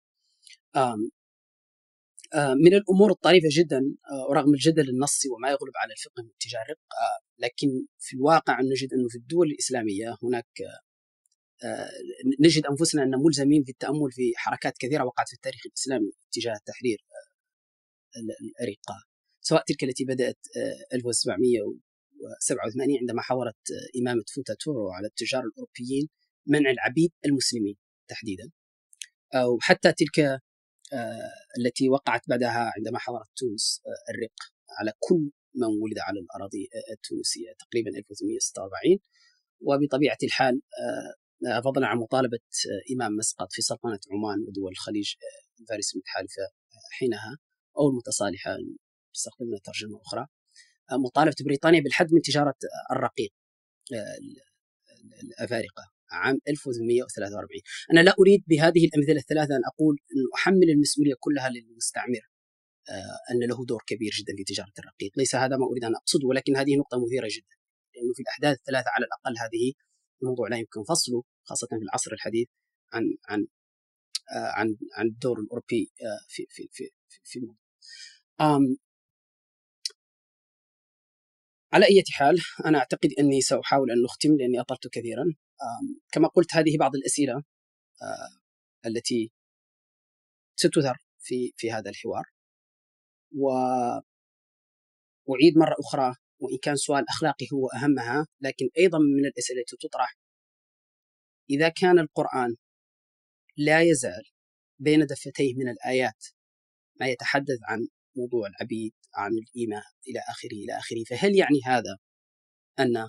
من 2.36 2.74
الأمور 2.74 3.12
الطريفة 3.12 3.48
جدا 3.52 3.78
آه، 4.12 4.30
ورغم 4.30 4.54
الجدل 4.54 4.90
النصي 4.90 5.30
وما 5.30 5.50
يغلب 5.50 5.74
على 5.76 5.94
الفقه 5.94 6.24
من 6.24 6.30
اتجاه 6.36 6.60
آه، 6.60 6.64
الرق 6.64 6.80
لكن 7.40 7.68
في 8.00 8.16
الواقع 8.16 8.62
نجد 8.62 8.94
أنه 8.94 9.08
في 9.10 9.18
الدول 9.18 9.48
الإسلامية 9.52 10.18
هناك 10.24 10.48
آه، 11.64 11.90
نجد 12.40 12.66
أنفسنا 12.66 13.04
أن 13.04 13.12
ملزمين 13.26 13.64
في 13.64 13.72
التأمل 13.72 14.12
في 14.12 14.34
حركات 14.36 14.78
كثيرة 14.80 15.04
وقعت 15.04 15.28
في 15.28 15.34
التاريخ 15.34 15.62
الإسلامي 15.66 16.12
اتجاه 16.28 16.60
تحرير 16.66 16.98
الأريقة 18.42 18.96
سواء 19.42 19.64
تلك 19.68 19.84
التي 19.84 20.06
بدأت 20.06 20.38
1700 20.94 21.60
1987 22.18 22.98
عندما 23.00 23.22
حاورت 23.22 23.56
آه، 23.72 24.00
إمامة 24.02 24.24
فوتاتورو 24.36 24.92
على 24.92 25.08
التجار 25.08 25.44
الأوروبيين 25.44 26.10
منع 26.48 26.70
العبيد 26.72 27.12
المسلمين 27.26 27.76
تحديدا. 28.08 28.52
أو 29.36 29.58
حتى 29.62 29.94
تلك 29.94 30.20
آه، 30.94 31.32
التي 31.60 31.90
وقعت 31.90 32.22
بعدها 32.30 32.72
عندما 32.78 33.00
حاورت 33.00 33.28
تونس 33.38 33.82
آه، 33.88 34.12
الرق 34.12 34.36
على 34.80 34.92
كل 35.00 35.32
من 35.56 35.68
ولد 35.84 36.00
على 36.00 36.20
الأراضي 36.20 36.70
التونسية 36.92 37.54
تقريبا 37.60 37.90
1846 37.90 39.00
وبطبيعة 39.62 40.18
الحال 40.24 40.62
فضلا 41.64 41.88
عن 41.88 41.98
مطالبة 41.98 42.40
إمام 42.96 43.12
مسقط 43.16 43.48
في 43.52 43.62
سلطنة 43.62 44.00
عمان 44.12 44.40
ودول 44.48 44.72
الخليج 44.72 45.14
فارس 45.70 45.94
المتحالفة 45.96 46.42
حينها 46.92 47.38
أو 47.78 47.90
المتصالحة 47.90 48.58
استخدمنا 49.16 49.58
ترجمة 49.64 50.02
أخرى. 50.02 50.28
مطالبه 50.92 51.36
بريطانيا 51.46 51.82
بالحد 51.82 52.14
من 52.14 52.22
تجارة 52.22 52.56
الرقيق 52.92 53.32
الأفارقة 55.24 55.84
عام 56.12 56.40
1843 56.48 57.62
أنا 57.94 58.00
لا 58.00 58.16
أريد 58.20 58.44
بهذه 58.48 58.86
الأمثلة 58.86 59.18
الثلاثة 59.18 59.56
أن 59.56 59.62
أقول 59.66 59.98
أن 60.12 60.24
أحمل 60.36 60.70
المسؤولية 60.70 61.14
كلها 61.20 61.50
للمستعمر 61.50 62.30
آه، 62.90 63.18
أن 63.32 63.50
له 63.50 63.66
دور 63.66 63.84
كبير 63.88 64.12
جدا 64.20 64.34
في 64.38 64.44
تجارة 64.44 64.74
الرقيق 64.80 65.12
ليس 65.18 65.36
هذا 65.36 65.58
ما 65.58 65.66
أريد 65.66 65.84
أن 65.84 65.96
أقصده 65.96 66.28
ولكن 66.28 66.58
هذه 66.58 66.76
نقطة 66.76 67.06
مثيرة 67.06 67.28
جدا 67.32 67.56
لأنه 67.96 68.14
في 68.14 68.22
الأحداث 68.22 68.58
الثلاثة 68.58 68.90
على 68.90 69.06
الأقل 69.06 69.38
هذه 69.40 69.74
الموضوع 70.22 70.48
لا 70.50 70.58
يمكن 70.58 70.84
فصله 70.84 71.24
خاصة 71.44 71.68
في 71.68 71.84
العصر 71.84 72.14
الحديث 72.14 72.48
عن 72.94 73.04
عن 73.30 73.48
آه، 74.36 74.52
عن 74.60 74.78
عن 74.98 75.06
الدور 75.08 75.40
الأوروبي 75.40 75.92
آه، 76.02 76.20
في 76.28 76.46
في 76.50 76.68
في 76.72 76.90
في, 77.10 77.20
في. 77.24 77.40
على 81.74 81.86
أي 81.86 82.04
حال 82.12 82.38
أنا 82.66 82.78
أعتقد 82.78 83.10
أني 83.20 83.42
سأحاول 83.42 83.92
أن 83.92 84.02
نختم 84.04 84.36
لأني 84.40 84.60
أطلت 84.60 84.88
كثيرا. 84.88 85.24
كما 86.12 86.28
قلت 86.28 86.56
هذه 86.56 86.78
بعض 86.80 86.96
الأسئلة 86.96 87.34
آه، 88.02 88.30
التي 88.86 89.32
ستثر 90.56 90.98
في 91.20 91.54
في 91.58 91.72
هذا 91.72 91.90
الحوار. 91.90 92.24
وأعيد 95.28 95.58
مرة 95.58 95.76
أخرى 95.80 96.16
وإن 96.40 96.58
كان 96.64 96.76
سؤال 96.76 97.06
أخلاقي 97.10 97.48
هو 97.54 97.68
أهمها 97.68 98.28
لكن 98.42 98.70
أيضا 98.78 98.98
من 99.00 99.26
الأسئلة 99.26 99.60
التي 99.60 99.78
تطرح 99.88 100.18
إذا 101.50 101.70
كان 101.70 102.00
القرآن 102.00 102.56
لا 103.58 103.82
يزال 103.82 104.24
بين 104.80 105.06
دفتيه 105.06 105.54
من 105.56 105.70
الآيات 105.70 106.26
ما 107.00 107.08
يتحدث 107.08 107.60
عن 107.64 107.88
موضوع 108.16 108.48
العبيد 108.48 108.94
عن 109.18 109.32
الإيمان 109.32 109.82
إلى 110.08 110.20
آخره 110.30 110.58
إلى 110.64 110.78
آخره. 110.78 111.04
فهل 111.10 111.36
يعني 111.36 111.60
هذا 111.66 111.98
أن 112.80 113.08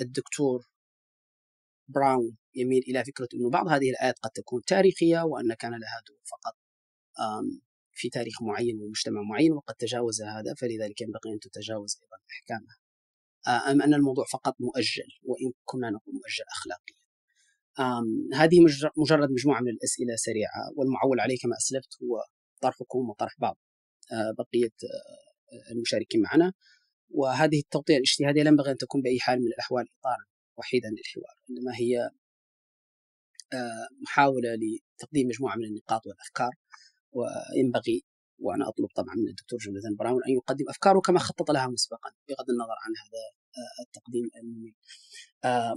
الدكتور 0.00 0.68
براون 1.88 2.36
يميل 2.54 2.82
إلى 2.88 3.04
فكرة 3.04 3.28
أنه 3.34 3.50
بعض 3.50 3.68
هذه 3.68 3.90
الآيات 3.90 4.18
قد 4.18 4.30
تكون 4.30 4.62
تاريخية 4.66 5.22
وأن 5.22 5.54
كان 5.54 5.70
لها 5.70 6.02
دور 6.08 6.20
فقط 6.30 6.56
في 7.92 8.08
تاريخ 8.08 8.42
معين 8.42 8.80
ومجتمع 8.80 9.22
معين 9.22 9.52
وقد 9.52 9.74
تجاوز 9.74 10.22
هذا 10.22 10.54
فلذلك 10.54 11.00
ينبغي 11.00 11.32
أن 11.34 11.38
تتجاوز 11.40 11.98
أيضا 12.02 12.16
أحكامها. 12.30 12.76
أم 13.70 13.82
أن 13.82 13.94
الموضوع 13.94 14.24
فقط 14.32 14.54
مؤجل 14.60 15.08
وإن 15.22 15.52
كنا 15.64 15.90
نقول 15.90 16.14
مؤجل 16.14 16.44
أخلاقيا. 16.56 16.98
هذه 18.34 18.60
مجرد 18.96 19.30
مجموعة 19.30 19.60
من 19.60 19.68
الأسئلة 19.68 20.16
سريعة 20.16 20.72
والمعول 20.76 21.20
عليه 21.20 21.36
كما 21.42 21.56
أسلفت 21.56 22.02
هو 22.02 22.24
طرحكم 22.62 23.10
وطرح 23.10 23.34
بعض 23.38 23.58
آه، 24.12 24.34
بقية 24.38 24.74
آه، 24.84 25.27
المشاركين 25.70 26.22
معنا. 26.22 26.52
وهذه 27.10 27.58
التغطية 27.60 27.96
الاجتهادية 27.96 28.42
لا 28.42 28.50
ينبغي 28.50 28.70
أن 28.70 28.76
تكون 28.76 29.02
بأي 29.02 29.20
حال 29.20 29.38
من 29.38 29.46
الأحوال 29.46 29.86
إطارا 30.00 30.24
وحيدا 30.58 30.88
للحوار 30.88 31.34
إنما 31.50 31.76
هي 31.76 32.10
آه، 33.52 33.88
محاولة 34.02 34.48
لتقديم 34.54 35.28
مجموعة 35.28 35.56
من 35.56 35.64
النقاط 35.64 36.06
والأفكار. 36.06 36.50
وينبغي 37.12 38.04
وأنا 38.38 38.68
أطلب 38.68 38.88
طبعا 38.94 39.14
من 39.14 39.28
الدكتور 39.28 39.58
جوناثان 39.58 39.96
براون 39.96 40.24
أن 40.28 40.32
يقدم 40.32 40.64
أفكاره 40.68 41.00
كما 41.00 41.18
خطط 41.18 41.50
لها 41.50 41.66
مسبقا 41.66 42.10
بغض 42.28 42.50
النظر 42.50 42.76
عن 42.84 42.92
هذا 43.02 43.22
التقديم 43.86 44.30
الممل 44.36 44.72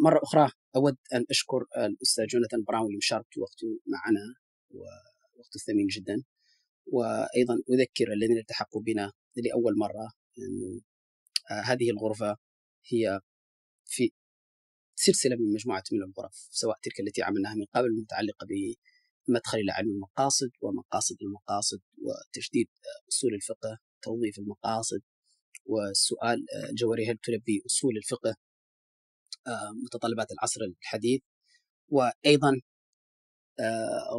مرة 0.04 0.20
أخرى 0.24 0.52
أود 0.76 0.98
أن 1.14 1.26
أشكر 1.30 1.66
الأستاذ 1.78 2.26
جوناثان 2.26 2.64
براون 2.64 2.94
لمشاركته 2.94 3.42
وقته 3.42 3.80
معنا 3.88 4.36
ووقته 4.70 5.56
الثمين 5.56 5.88
جدا. 5.88 6.24
وأيضا 6.88 7.54
أذكر 7.54 8.14
الذين 8.14 8.38
التحقوا 8.38 8.82
بنا 8.82 9.12
لأول 9.36 9.78
مرة 9.78 10.12
انه 10.40 10.82
آه، 11.52 11.62
هذه 11.62 11.90
الغرفة 11.90 12.38
هي 12.88 13.20
في 13.86 14.12
سلسلة 14.96 15.36
من 15.36 15.54
مجموعة 15.54 15.84
من 15.92 16.00
الغرف 16.04 16.48
سواء 16.52 16.78
تلك 16.84 17.00
التي 17.00 17.24
عملناها 17.24 17.56
من 17.56 17.66
قبل 17.76 17.86
المتعلقه 17.88 18.48
بمدخل 19.28 19.58
إلى 19.58 19.72
علم 19.72 19.90
المقاصد 19.90 20.50
ومقاصد 20.62 21.16
المقاصد 21.22 21.82
وتجديد 21.98 22.68
آه، 22.68 23.10
أصول 23.10 23.34
الفقه 23.34 23.80
توظيف 24.02 24.40
المقاصد 24.40 25.02
والسؤال 25.66 26.46
آه، 26.56 26.70
الجوهري 26.70 27.12
هل 27.12 27.18
تلبي 27.18 27.64
أصول 27.66 27.98
الفقه 27.98 28.36
متطلبات 29.84 30.32
العصر 30.32 30.62
الحديث 30.62 31.22
وأيضا 31.90 32.62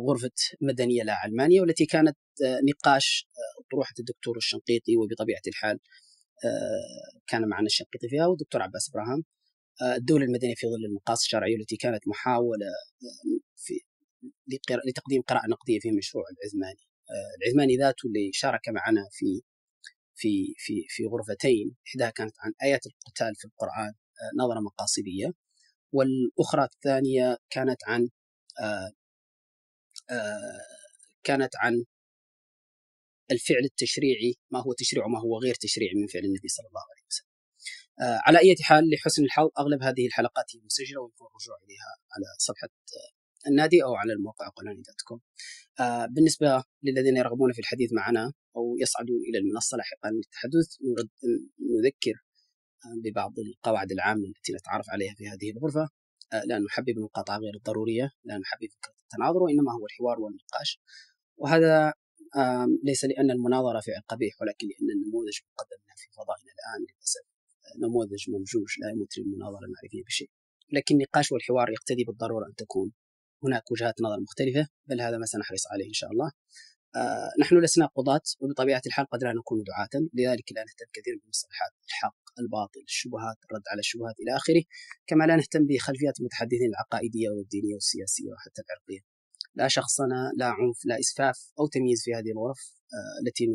غرفة 0.08 0.30
مدنية 0.60 1.02
لا 1.02 1.14
علمانية 1.14 1.60
والتي 1.60 1.86
كانت 1.86 2.16
آه، 2.16 2.21
نقاش 2.70 3.26
آه، 3.28 3.64
طروحة 3.72 3.94
الدكتور 3.98 4.36
الشنقيطي 4.36 4.96
وبطبيعة 4.96 5.42
الحال 5.48 5.78
آه، 6.44 7.20
كان 7.26 7.48
معنا 7.48 7.66
الشنقيطي 7.66 8.08
فيها 8.08 8.26
والدكتور 8.26 8.62
عباس 8.62 8.90
إبراهام 8.90 9.24
الدولة 9.96 10.24
المدنية 10.24 10.54
في 10.54 10.66
ظل 10.66 10.84
المقاصد 10.84 11.22
الشرعية 11.22 11.56
التي 11.56 11.76
كانت 11.76 12.08
محاولة 12.08 12.66
في 13.56 13.74
لتقديم 14.88 15.22
قراءة 15.22 15.46
نقدية 15.48 15.78
في 15.80 15.90
مشروع 15.92 16.24
العثماني 16.32 16.80
العثماني 17.42 17.76
ذاته 17.76 18.06
اللي 18.06 18.30
شارك 18.32 18.68
معنا 18.68 19.08
في 19.10 19.42
في 20.14 20.54
في 20.58 20.84
في 20.88 21.04
غرفتين 21.06 21.76
إحداها 21.88 22.10
كانت 22.10 22.34
عن 22.40 22.52
آيات 22.62 22.80
القتال 22.86 23.34
في 23.36 23.44
القرآن 23.44 23.92
نظرة 24.38 24.60
مقاصدية 24.60 25.32
والأخرى 25.92 26.64
الثانية 26.64 27.36
كانت 27.50 27.78
عن 27.86 28.08
كانت 31.24 31.56
عن 31.56 31.84
الفعل 33.30 33.64
التشريعي 33.64 34.34
ما 34.50 34.60
هو 34.62 34.72
تشريع 34.72 35.04
وما 35.06 35.20
هو 35.20 35.38
غير 35.38 35.54
تشريعي 35.54 35.94
من 35.94 36.06
فعل 36.06 36.24
النبي 36.24 36.48
صلى 36.48 36.66
الله 36.68 36.82
عليه 36.90 37.06
وسلم. 37.10 37.32
آه، 38.00 38.20
على 38.26 38.38
أي 38.38 38.54
حال 38.62 38.90
لحسن 38.90 39.24
الحظ 39.24 39.48
أغلب 39.58 39.82
هذه 39.82 40.06
الحلقات 40.06 40.44
هي 40.54 40.60
مسجلة 40.64 41.00
ويكون 41.00 41.26
الرجوع 41.26 41.56
إليها 41.64 41.90
على 42.12 42.26
صفحة 42.38 42.68
آه، 42.68 43.48
النادي 43.48 43.84
أو 43.84 43.94
على 43.94 44.12
الموقع 44.12 44.48
قناني 44.48 44.82
دوت 44.82 45.00
كوم. 45.04 45.20
آه، 45.80 46.06
بالنسبة 46.06 46.64
للذين 46.82 47.16
يرغبون 47.16 47.52
في 47.52 47.58
الحديث 47.58 47.92
معنا 47.92 48.32
أو 48.56 48.76
يصعدوا 48.80 49.16
إلى 49.28 49.38
المنصة 49.38 49.76
لاحقا 49.76 50.10
للتحدث 50.10 50.68
نذكر 51.76 52.14
ببعض 53.04 53.32
القواعد 53.38 53.92
العامة 53.92 54.24
التي 54.28 54.52
نتعرف 54.52 54.90
عليها 54.90 55.14
في 55.14 55.28
هذه 55.28 55.50
الغرفة 55.50 55.88
لا 56.44 56.58
نحبب 56.58 56.88
المقاطعه 56.88 57.38
غير 57.38 57.54
الضرورية، 57.54 58.10
لا 58.24 58.38
نحبب 58.38 58.68
التناظر 59.04 59.42
وإنما 59.42 59.72
هو 59.72 59.86
الحوار 59.86 60.20
والنقاش. 60.20 60.80
وهذا 61.36 61.92
ليس 62.84 63.04
لأن 63.04 63.30
المناظرة 63.30 63.80
فعل 63.80 64.02
قبيح 64.08 64.34
ولكن 64.40 64.66
لأن 64.66 64.90
النموذج 64.96 65.38
مقدم 65.52 65.80
لنا 65.84 65.94
في 65.96 66.08
فضائنا 66.12 66.52
الآن. 66.56 66.80
للأسف 66.80 67.24
نموذج 67.82 68.30
ممجوج 68.30 68.70
لا 68.80 68.90
يمثل 68.90 69.20
المناظرة 69.20 69.64
المعرفية 69.64 70.04
بشيء. 70.04 70.30
لكن 70.72 70.94
النقاش 70.94 71.32
والحوار 71.32 71.70
يقتضي 71.70 72.04
بالضرورة 72.04 72.46
أن 72.46 72.54
تكون 72.54 72.92
هناك 73.44 73.70
وجهات 73.72 73.94
نظر 74.02 74.20
مختلفة 74.20 74.68
بل 74.86 75.00
هذا 75.00 75.18
ما 75.18 75.26
سنحرص 75.26 75.66
عليه 75.72 75.88
إن 75.88 75.92
شاء 75.92 76.10
الله. 76.10 76.30
آه 76.96 77.30
نحن 77.40 77.58
لسنا 77.64 77.86
قضاة 77.86 78.20
وبطبيعة 78.40 78.82
الحال 78.86 79.06
قد 79.06 79.24
لا 79.24 79.32
نكون 79.32 79.62
دعاة. 79.62 80.08
لذلك 80.14 80.52
لا 80.52 80.60
نهتم 80.60 80.90
كثيرا 80.92 81.16
بمصطلحات 81.24 81.72
الحق 81.88 82.22
الباطل 82.38 82.80
الشبهات 82.88 83.36
الرد 83.44 83.62
على 83.70 83.80
الشبهات 83.80 84.14
إلى 84.20 84.36
آخره 84.36 84.62
كما 85.06 85.24
لا 85.24 85.36
نهتم 85.36 85.66
بخلفيات 85.66 86.20
المتحدثين 86.20 86.68
العقائدية 86.68 87.28
والدينية 87.30 87.74
والسياسية 87.74 88.32
وحتى 88.32 88.62
العرقية. 88.62 89.11
لا 89.54 89.68
شخصنة 89.68 90.30
لا 90.36 90.46
عنف 90.46 90.78
لا 90.84 90.98
إسفاف 91.00 91.52
أو 91.60 91.66
تمييز 91.66 92.02
في 92.04 92.14
هذه 92.14 92.30
الغرف 92.32 92.60
آه 92.94 93.26
التي 93.26 93.46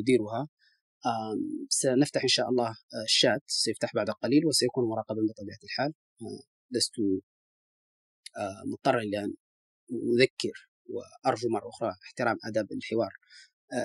نديرها. 0.00 0.48
سنفتح 1.68 2.22
إن 2.22 2.28
شاء 2.28 2.48
الله 2.48 2.68
آه، 2.68 3.04
الشات. 3.04 3.42
سيفتح 3.46 3.94
بعد 3.94 4.10
قليل 4.10 4.46
وسيكون 4.46 4.88
مراقبا 4.88 5.20
بطبيعة 5.30 5.58
الحال. 5.64 5.94
آه، 6.22 6.42
لست 6.70 6.92
مضطرا 8.66 9.00
لأن 9.00 9.34
أذكر 9.92 10.68
وأرجو 10.90 11.48
مرة 11.48 11.68
أخرى 11.68 11.92
احترام 12.04 12.36
آداب 12.44 12.72
الحوار 12.72 13.12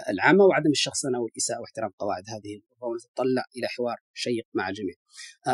العامة 0.09 0.43
وعدم 0.45 0.71
الشخصنة 0.71 1.19
والإساءة 1.19 1.59
واحترام 1.61 1.89
قواعد 1.99 2.23
هذه 2.29 2.53
الغرفة 2.55 2.87
ونتطلع 2.87 3.43
إلى 3.57 3.67
حوار 3.67 3.97
شيق 4.13 4.47
مع 4.53 4.69
الجميع. 4.69 4.95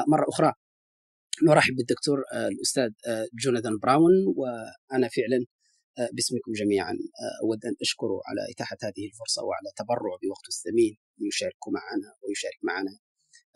مرة 0.08 0.26
أخرى 0.30 0.54
نرحب 1.44 1.76
بالدكتور 1.76 2.24
الأستاذ 2.34 2.90
جوناثان 3.44 3.78
براون 3.78 4.12
وأنا 4.36 5.08
فعلا 5.08 5.46
باسمكم 6.14 6.52
جميعا. 6.52 6.92
آه، 6.92 7.46
أود 7.46 7.66
أن 7.66 7.76
أشكر 7.82 8.08
على 8.08 8.52
إتاحة 8.52 8.78
هذه 8.84 9.06
الفرصة 9.06 9.44
وعلى 9.44 9.70
تبرع 9.76 10.14
بوقته 10.24 10.48
الثمين 10.48 10.98
ليشارك 11.18 11.64
معنا 11.68 12.10
ويشارك 12.24 12.60
معنا 12.64 13.00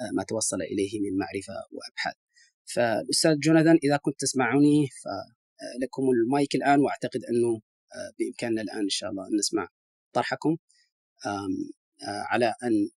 آه، 0.01 0.11
ما 0.13 0.23
توصل 0.23 0.61
إليه 0.61 0.99
من 0.99 1.17
معرفة 1.17 1.53
وأبحاث. 1.71 2.15
فالأستاذ 2.73 3.39
جوناثان 3.39 3.77
إذا 3.83 3.97
كنت 3.97 4.19
تسمعني 4.19 4.87
فلكم 5.03 6.03
المايك 6.09 6.55
الآن 6.55 6.79
وأعتقد 6.79 7.21
أنه 7.29 7.61
بإمكاننا 8.19 8.61
الآن 8.61 8.79
إن 8.79 8.89
شاء 8.89 9.09
الله 9.09 9.27
أن 9.27 9.35
نسمع 9.39 9.67
طرحكم. 10.13 10.57
على 12.03 12.53
أن 12.63 12.89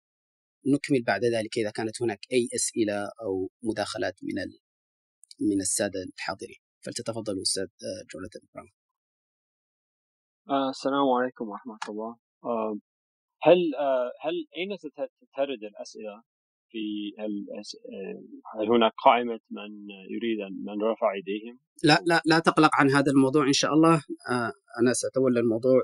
نكمل 0.67 1.03
بعد 1.03 1.25
ذلك 1.25 1.59
إذا 1.59 1.71
كانت 1.71 2.03
هناك 2.03 2.19
أي 2.33 2.49
أسئلة 2.55 3.05
أو 3.23 3.51
مداخلات 3.63 4.15
من 4.23 4.35
من 5.51 5.61
السادة 5.61 6.03
الحاضرين. 6.17 6.59
فلتتفضلوا 6.85 7.43
أستاذ 7.43 7.67
جوناثان 8.13 8.43
براون 8.55 8.84
آه 10.51 10.71
السلام 10.71 11.09
عليكم 11.09 11.49
ورحمة 11.49 11.79
الله. 11.89 12.17
هل 13.43 13.75
آه 13.79 14.13
هل 14.21 14.47
أين 14.57 14.79
تترد 14.79 15.63
الأسئلة 15.63 16.23
في 16.71 17.13
هل, 17.19 17.47
هناك 18.69 18.93
قائمة 19.05 19.41
من 19.51 19.91
يريد 20.11 20.39
من 20.67 20.83
رفع 20.83 21.15
يديهم؟ 21.17 21.59
لا 21.85 21.99
لا 22.07 22.23
لا 22.27 22.39
تقلق 22.39 22.71
عن 22.79 22.91
هذا 22.91 23.11
الموضوع 23.13 23.47
إن 23.47 23.53
شاء 23.53 23.73
الله. 23.75 23.95
آه 24.31 24.53
أنا 24.81 24.93
سأتولى 24.93 25.41
الموضوع 25.41 25.81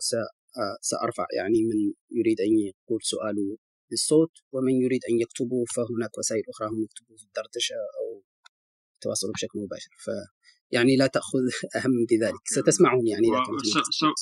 سأرفع 0.81 1.27
يعني 1.37 1.59
من 1.70 1.92
يريد 2.18 2.40
أن 2.40 2.59
يقول 2.59 3.01
سؤاله 3.03 3.57
بالصوت 3.90 4.33
ومن 4.53 4.73
يريد 4.73 5.01
أن 5.11 5.20
يكتبه 5.20 5.64
فهناك 5.77 6.18
وسائل 6.18 6.42
أخرى 6.49 6.68
هم 6.68 6.83
يكتبوا 6.83 7.16
في 7.16 7.25
الدردشة 7.25 7.75
أو 7.99 8.23
تواصلوا 9.01 9.33
بشكل 9.33 9.59
مباشر. 9.59 9.90
ف 10.05 10.09
يعني 10.72 10.96
لا 10.96 11.06
تأخذ 11.06 11.44
أهم 11.76 12.06
بذلك 12.11 12.44
ستسمعهم 12.44 13.06
يعني 13.06 13.26
إذا 13.26 13.42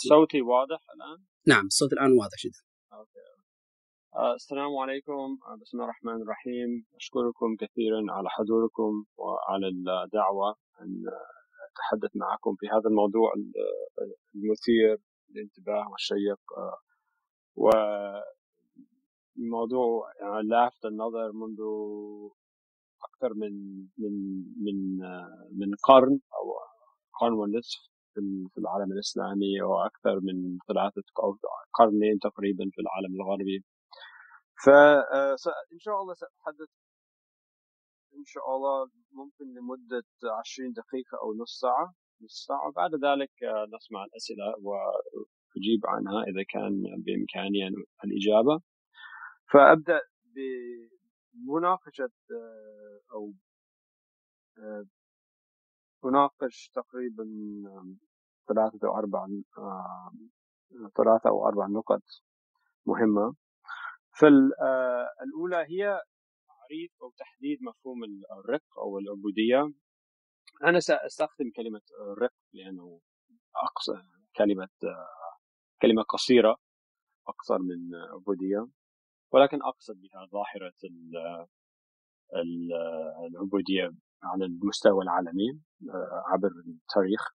صوتي 0.09 0.43
واضح 0.43 0.81
الآن؟ 0.95 1.25
نعم 1.47 1.67
الصوت 1.67 1.93
الآن 1.93 2.13
واضح 2.13 2.39
جدا. 2.45 2.61
أوكي. 2.93 3.27
آه، 4.15 4.35
السلام 4.35 4.77
عليكم. 4.77 5.39
آه، 5.47 5.57
بسم 5.61 5.77
الله 5.77 5.85
الرحمن 5.85 6.23
الرحيم. 6.23 6.87
أشكركم 6.95 7.57
كثيرا 7.61 8.01
على 8.09 8.29
حضوركم 8.29 9.05
وعلى 9.17 9.69
الدعوة 9.69 10.57
أن 10.81 11.03
أتحدث 11.71 12.17
معكم 12.17 12.57
في 12.61 12.67
هذا 12.67 12.89
الموضوع 12.91 13.33
المثير 14.35 14.99
للانتباه 15.31 15.91
والشيق. 15.91 16.41
آه، 16.57 16.79
وموضوع 19.37 20.13
يعني 20.21 20.49
لافت 20.49 20.85
النظر 20.85 21.33
منذ 21.33 21.61
أكثر 23.05 23.35
من 23.35 23.53
من 23.99 24.15
من 24.65 24.99
من 25.53 25.75
قرن 25.83 26.21
أو 26.35 26.59
قرن 27.21 27.33
ونصف 27.33 27.89
في 28.55 28.59
العالم 28.59 28.93
الإسلامي 28.93 29.63
وأكثر 29.63 30.21
من 30.21 30.59
ثلاثة 30.69 31.03
أو 31.19 31.39
قرنين 31.73 32.19
تقريبا 32.19 32.65
في 32.73 32.81
العالم 32.81 33.15
الغربي. 33.21 33.65
فان 34.65 35.79
شاء 35.79 36.01
الله 36.03 36.15
سأتحدث 36.15 36.69
إن 38.19 38.25
شاء 38.25 38.57
الله 38.57 38.91
ممكن 39.13 39.45
لمدة 39.45 40.05
20 40.39 40.73
دقيقة 40.73 41.19
أو 41.23 41.35
نص 41.35 41.61
ساعة 41.61 41.95
نص 42.23 42.47
ساعة. 42.49 42.73
بعد 42.73 42.91
ذلك 42.95 43.31
نسمع 43.75 44.05
الأسئلة 44.05 44.55
وأجيب 44.67 45.87
عنها 45.87 46.23
إذا 46.23 46.43
كان 46.49 46.83
بإمكاني 47.05 47.69
الإجابة. 48.05 48.61
فأبدأ 49.53 50.01
بمناقشه 51.47 52.11
أو 53.13 53.33
آه، 54.59 54.85
تناقش 56.03 56.71
تقريبا 56.75 57.25
ثلاثة 58.49 58.89
أو 58.89 58.97
أربع 58.99 59.27
ثلاثة 60.97 61.31
أو 61.31 61.49
أربع 61.49 61.67
نقط 61.67 62.03
مهمة. 62.87 63.35
فالأولى 64.21 65.57
آه، 65.57 65.67
هي 65.69 66.01
تعريف 66.49 66.93
أو 67.03 67.11
تحديد 67.19 67.59
مفهوم 67.63 68.05
الرق 68.05 68.79
أو 68.79 68.99
العبودية. 68.99 69.73
أنا 70.65 70.81
سأستخدم 70.81 71.51
كلمة 71.57 71.83
رق 72.19 72.35
لأنه 72.53 73.01
أقصى 73.57 74.03
كلمة 74.37 74.69
كلمة 75.83 76.03
قصيرة 76.03 76.57
أكثر 77.29 77.59
من 77.59 77.95
عبودية. 77.95 78.78
ولكن 79.33 79.63
أقصد 79.63 79.95
بها 80.01 80.27
ظاهرة 80.27 80.73
العبودية 83.29 83.91
على 84.23 84.45
المستوى 84.45 85.03
العالمي 85.05 85.61
آه، 85.91 86.23
عبر 86.27 86.49
التاريخ. 86.49 87.29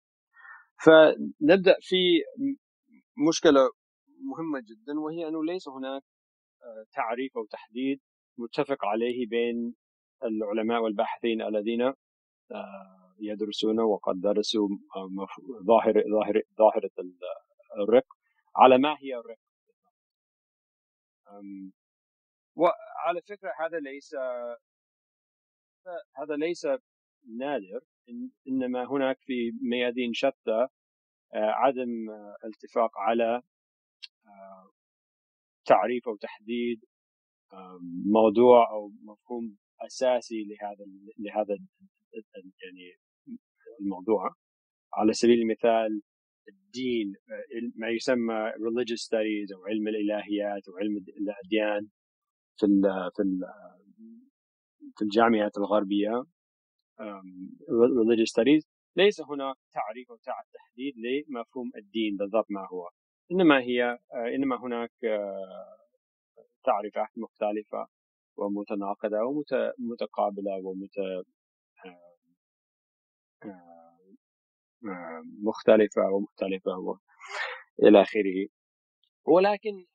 فنبدأ 0.86 1.76
في 1.82 2.22
مشكلة 3.28 3.60
مهمة 4.32 4.60
جدا 4.60 5.00
وهي 5.00 5.28
أنه 5.28 5.44
ليس 5.46 5.68
هناك 5.68 6.04
آه، 6.64 6.86
تعريف 6.94 7.38
أو 7.38 7.46
تحديد 7.46 8.02
متفق 8.38 8.86
عليه 8.86 9.28
بين 9.28 9.76
العلماء 10.24 10.82
والباحثين 10.82 11.42
الذين 11.42 11.82
آه، 11.82 13.16
يدرسون 13.20 13.80
وقد 13.80 14.22
درسوا 14.22 14.68
ظاهرة 15.68 16.04
ظاهرة 16.12 16.44
ظاهرة 16.58 16.92
الرق 17.84 18.06
على 18.56 18.78
ما 18.78 18.96
هي 19.00 19.16
الرق. 19.16 19.38
وعلى 22.56 23.22
فكرة 23.22 23.52
هذا 23.60 23.80
ليس 23.80 24.16
هذا 26.16 26.36
ليس 26.36 26.68
نادر 27.38 27.82
إنما 28.48 28.86
هناك 28.92 29.18
في 29.22 29.52
ميادين 29.62 30.14
شتى 30.14 30.68
آه، 31.36 31.52
عدم 31.52 32.10
آه، 32.10 32.36
الاتفاق 32.46 32.98
على 32.98 33.42
آه، 34.26 34.72
تعريف 35.66 36.08
أو 36.08 36.16
تحديد 36.16 36.86
موضوع 38.06 38.72
أو 38.72 38.92
مفهوم 39.04 39.58
أساسي 39.82 40.44
لهذا 40.44 40.86
لهذا 41.20 41.58
يعني 42.64 42.94
الموضوع. 43.82 44.36
على 44.94 45.14
سبيل 45.14 45.40
المثال 45.40 46.02
الدين 46.48 47.14
ما 47.76 47.90
يسمى 47.90 48.52
religious 48.52 49.06
studies 49.08 49.56
أو 49.56 49.66
علم 49.66 49.88
الإلهيات 49.88 50.68
أو 50.68 50.78
علم 50.78 50.98
الأديان. 50.98 51.90
في 52.58 52.66
ال 52.66 52.82
في 53.16 53.22
ال 53.22 53.40
في 54.98 55.02
الجامعات 55.02 55.58
الغربية 55.58 56.24
religious 58.04 58.32
studies. 58.34 58.64
ليس 58.96 59.22
هناك 59.22 59.56
تعريف 59.72 60.12
أو 60.12 60.18
تحديد 60.54 60.94
لمفهوم 60.98 61.72
الدين 61.78 62.18
بالضبط 62.18 62.46
ما 62.50 62.68
هو. 62.72 62.90
إنما 63.32 63.60
هي 63.60 64.00
إنما 64.36 64.56
هناك 64.62 64.92
تعريفات 66.64 67.08
مختلفة 67.18 67.88
ومتناقضة 68.38 69.18
ومتقابله 69.80 70.62
ومت 70.64 70.98
مختلفة 75.44 76.02
ومختلفة 76.12 77.00
إلى 77.84 78.02
آخره. 78.02 78.48
ولكن 79.26 79.86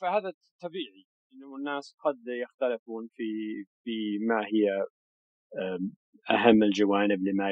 فهذا 0.00 0.32
طبيعي. 0.62 1.06
إنه 1.34 1.56
الناس 1.56 1.96
قد 1.98 2.22
يختلفون 2.26 3.08
في 3.12 3.24
في 3.84 4.18
ما 4.18 4.46
هي 4.46 4.86
أهم 6.30 6.62
الجوانب 6.62 7.22
لما 7.28 7.50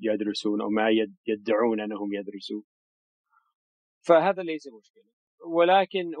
يدرسون 0.00 0.60
أو 0.60 0.70
ما 0.70 0.88
يدعون 1.26 1.80
أنهم 1.80 2.14
يدرسون. 2.14 2.62
فهذا 4.06 4.42
ليس 4.42 4.68
مشكلة. 4.78 5.04
ولكن 5.46 6.12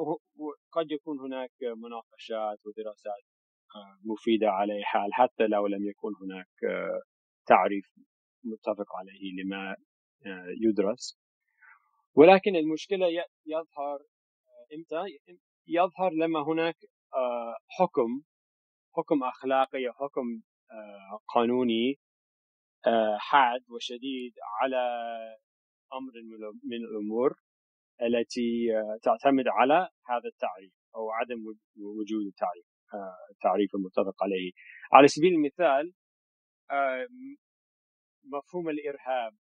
قد 0.72 0.90
يكون 0.90 1.20
هناك 1.20 1.50
مناقشات 1.62 2.66
ودراسات 2.66 3.24
آه، 3.76 3.98
مفيدة 4.04 4.50
على 4.50 4.82
حال 4.84 5.14
حتى 5.14 5.46
لو 5.46 5.66
لم 5.66 5.88
يكن 5.88 6.08
هناك 6.22 6.64
آه، 6.64 7.02
تعريف 7.46 7.94
متفق 8.44 8.96
عليه 8.96 9.42
لما 9.42 9.76
آه، 10.26 10.46
يدرس. 10.60 11.18
ولكن 12.14 12.56
المشكلة 12.56 13.06
يظهر 13.46 13.98
إمتى؟ 14.74 15.18
يظهر 15.66 16.12
لما 16.12 16.42
هناك 16.42 16.76
حكم 17.68 18.22
حكم 18.96 19.24
أخلاقي 19.24 19.92
حكم 19.92 20.42
قانوني 21.34 21.98
حاد 23.18 23.70
وشديد 23.70 24.32
على 24.60 24.82
أمر 25.92 26.12
من 26.64 26.76
الأمور 26.76 27.34
التي 28.02 28.66
تعتمد 29.02 29.44
على 29.48 29.88
هذا 30.08 30.28
التعريف 30.32 30.72
أو 30.96 31.10
عدم 31.10 31.44
وجود 31.76 32.26
التعريف 32.26 32.66
التعريف 33.30 33.74
المتفق 33.74 34.22
عليه. 34.22 34.52
على 34.92 35.08
سبيل 35.08 35.32
المثال 35.34 35.92
مفهوم 38.24 38.68
الإرهاب. 38.68 39.32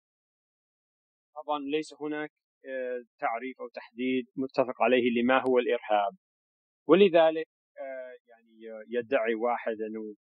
طبعا 1.35 1.59
ليس 1.59 1.93
هناك 2.01 2.31
تعريف 3.19 3.61
أو 3.61 3.67
تحديد 3.67 4.25
متفق 4.35 4.81
عليه 4.81 5.21
لما 5.21 5.41
هو 5.41 5.59
الإرهاب. 5.59 6.13
ولذلك 6.87 7.47
يعني 8.29 8.83
يدعي 8.89 9.35
واحد 9.35 9.75
أنه 9.81 10.15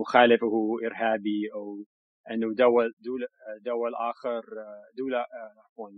مخالفه 0.00 0.76
إرهابي 0.86 1.52
أو 1.54 1.84
أنه 2.30 2.54
دول 2.54 2.92
دول 3.00 3.26
دول 3.60 3.94
آخر 3.94 4.42
دوله 4.96 5.26
عفوا 5.64 5.90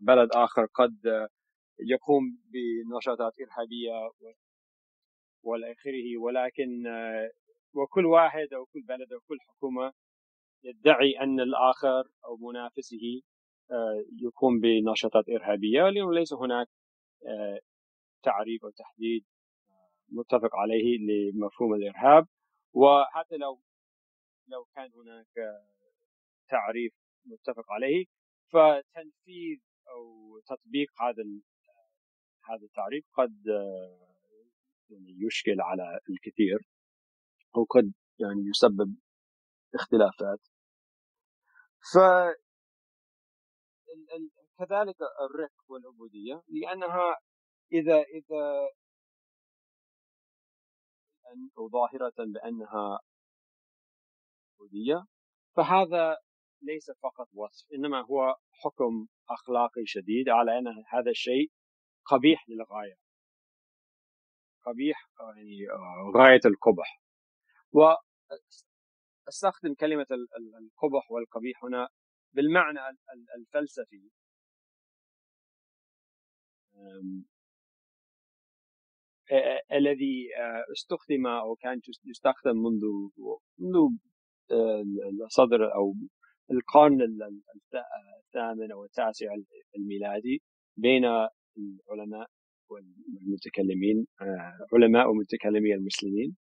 بلد 0.00 0.28
آخر 0.32 0.66
قد 0.66 1.28
يقوم 1.80 2.22
بنشاطات 2.52 3.32
إرهابية 3.40 4.10
والى 5.42 5.72
اخره 5.72 6.18
ولكن 6.18 6.84
وكل 7.74 8.06
واحد 8.06 8.52
أو 8.54 8.64
كل 8.66 8.82
بلد 8.82 9.12
أو 9.12 9.20
كل 9.28 9.36
حكومة 9.40 9.92
يدعي 10.64 11.20
أن 11.20 11.40
الآخر 11.40 12.04
أو 12.24 12.36
منافسه 12.36 13.20
يقوم 14.22 14.60
بنشاطات 14.60 15.24
إرهابية. 15.28 15.88
لأنه 15.90 16.14
ليس 16.14 16.32
هناك 16.32 16.68
تعريف 18.22 18.64
أو 18.64 18.70
تحديد 18.70 19.24
متفق 20.08 20.56
عليه 20.56 20.98
لمفهوم 20.98 21.74
الإرهاب. 21.74 22.26
وحتى 22.74 23.36
لو 23.36 23.62
لو 24.48 24.64
كان 24.64 24.90
هناك 24.92 25.26
تعريف 26.48 26.92
متفق 27.24 27.72
عليه 27.72 28.06
فتنفيذ 28.52 29.58
أو 29.88 30.40
تطبيق 30.46 31.02
هذا 31.02 31.22
هذا 32.44 32.64
التعريف 32.64 33.04
قد 33.12 33.44
يعني 34.90 35.16
يشكل 35.26 35.60
على 35.60 36.00
الكثير 36.10 36.58
أو 37.56 37.64
قد 37.64 37.92
يعني 38.18 38.40
يسبب 38.50 38.96
اختلافات. 39.74 40.40
ف 41.92 41.98
كذلك 44.58 44.96
الرق 45.20 45.52
والعبودية 45.68 46.42
لأنها 46.48 47.16
إذا 47.72 48.02
إذا 48.02 48.68
أو 51.58 51.68
ظاهرة 51.68 52.14
بأنها 52.18 53.00
عبوديه 54.54 55.06
فهذا 55.56 56.16
ليس 56.62 56.90
فقط 56.90 57.28
وصف 57.32 57.72
إنما 57.72 58.00
هو 58.06 58.36
حكم 58.52 59.06
أخلاقي 59.30 59.86
شديد 59.86 60.28
على 60.28 60.58
أن 60.58 60.68
هذا 60.88 61.10
الشيء 61.10 61.50
قبيح 62.04 62.48
للغاية. 62.48 62.94
قبيح 64.62 65.10
يعني 65.20 65.70
آه، 65.70 66.12
غاية 66.16 66.40
القبح. 66.46 67.02
واستخدم 69.26 69.74
كلمة 69.74 70.06
القبح 70.58 71.10
والقبيح 71.10 71.64
هنا 71.64 71.88
بالمعنى 72.32 72.80
الفلسفي. 73.36 74.10
الذي 79.72 80.28
آه، 80.36 80.72
استخدم 80.72 81.26
أو 81.26 81.54
كان 81.54 81.80
يستخدم 82.04 82.56
منذ 82.56 82.82
منذ 83.58 83.98
الصدر 85.24 85.74
أو 85.74 85.94
القرن 86.50 86.98
الثامن 88.24 88.72
أو 88.72 88.84
التاسع 88.84 89.26
الميلادي 89.76 90.42
بين 90.76 91.04
العلماء 91.04 92.28
والمتكلمين 92.70 94.06
آه، 94.20 94.66
علماء 94.72 95.10
ومتكلمي 95.10 95.74
المسلمين 95.74 96.36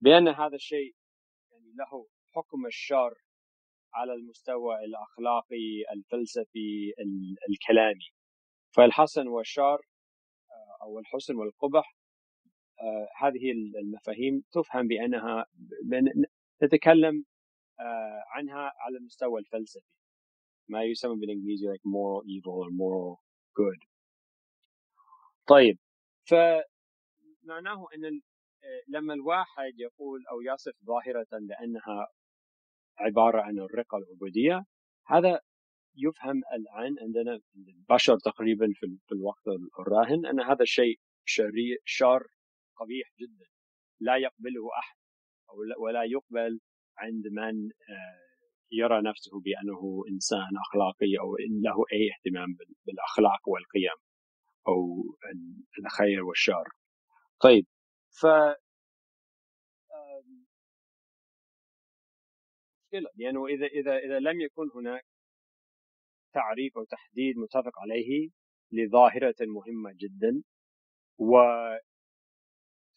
بأن 0.00 0.28
هذا 0.28 0.54
الشيء 0.54 0.94
يعني 1.52 1.72
له 1.78 2.06
حكم 2.34 2.66
الشر 2.66 3.14
على 3.94 4.12
المستوى 4.12 4.84
الأخلاقي 4.84 5.84
الفلسفي 5.92 6.92
الكلامي. 7.48 8.08
فالحسن 8.76 9.28
والشر 9.28 9.78
آه، 10.50 10.82
أو 10.82 10.98
الحسن 10.98 11.36
والقبح 11.36 11.86
آه، 11.86 12.03
هذه 13.18 13.52
المفاهيم 13.52 14.44
تفهم 14.52 14.88
بأنها 14.88 15.46
تتكلم 16.60 17.24
عنها 18.26 18.72
على 18.80 18.98
المستوى 18.98 19.40
الفلسفي. 19.40 19.86
ما 20.68 20.82
يسمى 20.82 21.16
بالإنجليزي 21.16 21.66
like 21.66 21.84
moral 21.84 22.22
evil 22.26 22.52
or 22.62 22.70
moral 22.70 23.20
good. 23.54 23.88
طيب 25.46 25.78
فمعناه 26.24 27.86
إن 27.94 28.20
لما 28.88 29.14
الواحد 29.14 29.72
يقول 29.78 30.24
أو 30.30 30.40
يصف 30.40 30.72
ظاهرة 30.84 31.26
بأنها 31.32 32.08
عبارة 32.98 33.42
عن 33.42 33.58
الرقة 33.58 33.98
العبودية 33.98 34.64
هذا 35.06 35.40
يفهم 35.96 36.42
الآن 36.52 36.96
عندنا 37.00 37.40
البشر 37.56 38.18
تقريبا 38.18 38.72
في 39.06 39.12
الوقت 39.12 39.48
الراهن 39.80 40.26
أن 40.26 40.40
هذا 40.40 40.62
الشيء 40.62 41.00
شرير 41.24 41.78
شر 41.84 42.26
قبيح 42.76 43.08
جدا 43.20 43.46
لا 44.00 44.16
يقبله 44.16 44.68
أحد 44.78 44.96
ولا 45.78 46.04
يقبل 46.04 46.60
عند 46.98 47.26
من 47.26 47.66
آه، 47.66 48.24
يرى 48.72 49.02
نفسه 49.02 49.40
بأنه 49.40 50.04
إنسان 50.10 50.56
أخلاقي 50.66 51.18
أو 51.20 51.36
إن 51.36 51.60
له 51.62 51.84
أي 51.92 52.10
اهتمام 52.12 52.56
بالأخلاق 52.86 53.48
والقيم 53.48 53.98
أو 54.68 55.04
الخير 55.78 56.24
والشر. 56.24 56.64
طيب 57.40 57.66
ف 58.20 58.26
مشكلة 62.94 63.10
لأنه 63.16 63.46
إذا 63.46 63.66
إذا 63.66 63.96
إذا 63.98 64.18
لم 64.20 64.40
يكن 64.40 64.70
هناك 64.74 65.04
تعريف 66.34 66.78
أو 66.78 66.84
تحديد 66.84 67.38
متفق 67.38 67.78
عليه 67.78 68.30
لظاهرة 68.72 69.34
مهمة 69.40 69.92
جدا 69.96 70.42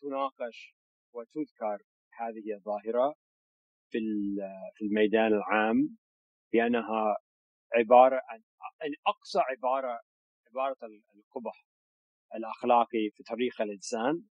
وتناقش 0.01 0.75
وتذكر 1.13 1.83
هذه 2.13 2.53
الظاهرة 2.55 3.15
في 3.91 3.99
في 4.75 4.85
الميدان 4.85 5.33
العام 5.33 5.97
بأنها 6.53 7.17
عبارة 7.75 8.21
عن 8.29 8.43
يعني 8.81 8.95
أقصى 9.07 9.39
عبارة 9.39 9.99
عبارة 10.47 10.77
القبح 11.15 11.65
الأخلاقي 12.35 13.09
في 13.13 13.23
تاريخ 13.23 13.61
الإنسان. 13.61 14.23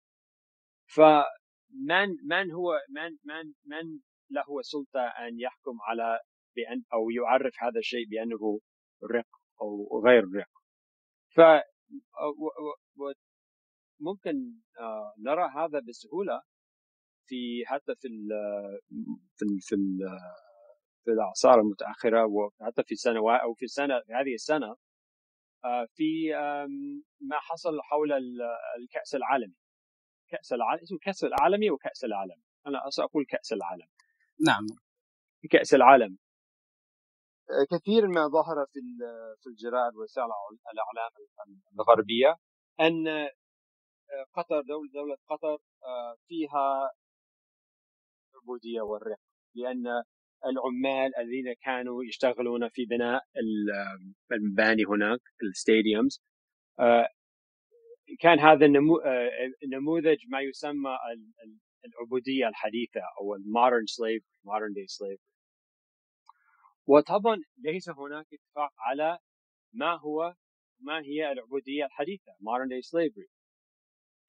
فمن 0.87 2.09
من 2.25 2.53
هو 2.53 2.81
من 2.89 3.11
من 3.25 3.53
من 3.65 4.01
له 4.31 4.63
سلطة 4.63 5.01
أن 5.01 5.41
يحكم 5.41 5.79
على 5.81 6.21
بان 6.57 6.83
أو 6.93 7.11
يعرف 7.11 7.55
هذا 7.59 7.79
الشيء 7.79 8.09
بأنه 8.09 8.61
رق 9.11 9.29
أو 9.61 10.03
غير 10.07 10.25
رق. 10.35 10.51
ف 11.29 11.41
ممكن 14.01 14.53
آه، 14.81 15.15
نرى 15.19 15.49
هذا 15.57 15.81
بسهولة 15.89 16.43
في 17.27 17.67
حتى 17.67 17.95
في 17.95 18.09
ال 18.09 18.29
في 19.37 19.45
ال 19.45 19.61
في, 19.61 19.75
ال 19.75 19.99
في 21.05 21.11
الأعصار 21.11 21.61
المتأخرة 21.61 22.27
وحتى 22.27 22.83
في 22.85 22.93
السنوات 22.93 23.41
أو 23.41 23.55
في 23.55 23.65
السنة 23.65 24.01
في 24.01 24.13
هذه 24.13 24.35
السنة 24.35 24.77
في 25.95 26.33
ما 27.21 27.39
حصل 27.41 27.83
حول 27.83 28.13
الكأس 28.79 29.15
العالمي. 29.15 29.55
كأس 30.31 30.53
العالم 30.53 30.83
اسمه 30.83 30.99
كأس 31.03 31.25
العالمي 31.25 31.71
وكأس 31.71 32.05
العالم. 32.05 32.43
أنا 32.67 32.91
سأقول 32.91 33.25
كأس 33.29 33.53
العالم. 33.53 33.87
نعم. 34.47 34.67
كأس 35.51 35.75
العالم. 35.75 36.19
كثير 37.71 38.07
ما 38.07 38.29
ظهر 38.29 38.67
في 38.73 38.81
في 39.41 39.47
الجرائد 39.47 39.97
وسائل 39.97 40.29
الإعلام 40.73 41.11
الغربية 41.75 42.37
أن 42.81 43.29
قطر 44.33 44.61
دوله 44.61 44.91
دولة 44.95 45.17
قطر 45.29 45.59
فيها 46.29 46.91
العبوديه 48.35 48.81
والرق 48.81 49.19
لأن 49.55 50.03
العمال 50.47 51.17
الذين 51.19 51.53
كانوا 51.53 52.05
يشتغلون 52.05 52.69
في 52.69 52.85
بناء 52.85 53.23
المباني 54.33 54.85
هناك 54.85 55.21
ال 55.43 55.52
stadiums 55.52 56.23
كان 58.21 58.39
هذا 58.39 58.67
النموذج 59.65 60.19
ما 60.29 60.41
يسمى 60.41 60.99
العبودية 61.85 62.49
الحديثة 62.49 63.01
أو 63.21 63.35
ال 63.35 63.42
modern 63.42 63.87
slave 63.87 64.25
modern 64.45 64.73
day 64.73 64.87
slave 64.87 65.21
وطبعا 66.87 67.37
ليس 67.59 67.89
هناك 67.89 68.27
اتفاق 68.33 68.71
على 68.79 69.19
ما 69.73 69.95
هو 69.95 70.35
ما 70.81 71.01
هي 71.01 71.33
العبودية 71.33 71.85
الحديثة 71.85 72.33
modern 72.33 72.69
day 72.69 72.83
slavery. 72.83 73.36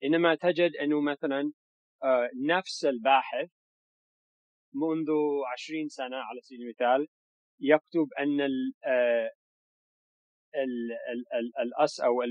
إنما 0.04 0.34
تجد 0.34 0.76
أنه 0.76 1.00
مثلا 1.00 1.52
نفس 2.46 2.84
الباحث 2.84 3.50
منذ 4.74 5.10
عشرين 5.52 5.88
سنة 5.88 6.16
على 6.16 6.40
سبيل 6.40 6.62
المثال 6.62 7.08
يكتب 7.60 8.12
أن 8.18 8.40
ال 8.40 8.74
الأس 11.60 12.00
أو 12.00 12.22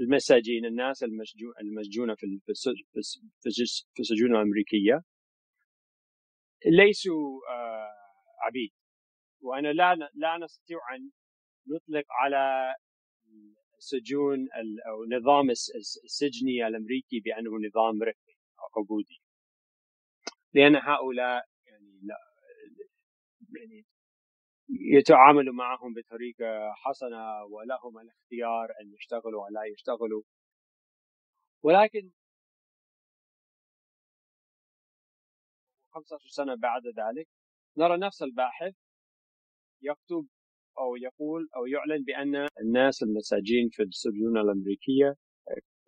المساجين 0.00 0.64
الناس 0.64 1.02
المسجونة 1.62 2.14
في 2.14 3.98
السجون 3.98 4.36
الأمريكية 4.36 5.02
ليسوا 6.66 7.40
عبيد. 8.42 8.72
وأنا 9.40 9.72
لا 9.72 9.94
لا 10.14 10.38
نستطيع 10.38 10.78
أن 10.94 11.10
نطلق 11.66 12.04
على 12.10 12.74
السجون 13.78 14.48
أو 14.88 15.04
نظام 15.04 15.50
السجني 15.50 16.66
الأمريكي 16.66 17.20
بأنه 17.20 17.50
نظام 17.68 18.02
أو 18.02 18.82
عبودي. 18.82 19.20
لأن 20.54 20.76
هؤلاء 20.76 21.44
يعني 21.66 22.00
لا 22.02 22.18
يعني 23.56 23.84
يتعاملوا 24.70 25.54
معهم 25.54 25.94
بطريقة 25.94 26.72
حسنة 26.74 27.44
ولهم 27.44 27.98
الاختيار 27.98 28.68
أن 28.80 28.94
يشتغلوا 28.94 29.44
أو 29.46 29.48
لا 29.48 29.64
يشتغلوا. 29.64 30.22
ولكن 31.62 32.10
15 35.90 36.28
سنة 36.28 36.54
بعد 36.54 36.82
ذلك 36.86 37.28
نرى 37.76 37.96
نفس 37.98 38.22
الباحث 38.22 38.74
يكتب 39.82 40.26
أو 40.78 40.96
يقول 40.96 41.48
أو 41.56 41.66
يعلن 41.66 42.04
بأن 42.04 42.48
الناس 42.60 43.02
المساجين 43.02 43.68
في 43.72 43.82
السجون 43.82 44.38
الأمريكية 44.38 45.16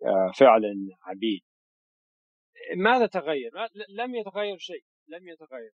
آه، 0.05 0.31
فعلا 0.39 0.73
عبيد 1.03 1.41
ماذا 2.77 3.05
تغير؟ 3.05 3.51
لم 3.89 4.15
يتغير 4.15 4.57
شيء 4.57 4.83
لم 5.07 5.27
يتغير 5.27 5.71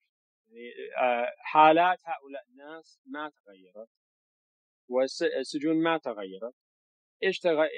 يعني 0.47 0.73
آه، 1.03 1.33
حالات 1.39 1.99
هؤلاء 2.03 2.43
الناس 2.51 3.01
ما 3.07 3.31
تغيرت 3.31 3.89
والسجون 4.89 5.83
ما 5.83 5.99
تغيرت 5.99 6.55
إيش 7.23 7.39
تغير 7.39 7.71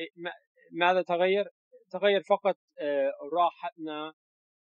ماذا 0.72 1.02
تغير؟ 1.02 1.44
تغير 1.90 2.22
فقط 2.22 2.56
آه، 2.80 3.12
راحتنا 3.32 4.12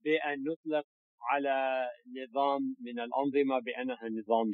بأن 0.05 0.45
نطلق 0.45 0.87
على 1.23 1.89
نظام 2.23 2.77
من 2.81 3.01
الأنظمة 3.01 3.61
بأنها 3.61 4.09
نظام 4.09 4.51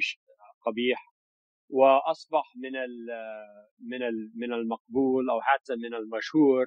قبيح 0.61 1.14
وأصبح 1.69 2.53
من 2.55 2.71
من 3.79 3.99
من 4.35 4.53
المقبول 4.53 5.29
أو 5.29 5.41
حتى 5.41 5.75
من 5.75 5.93
المشهور 5.93 6.65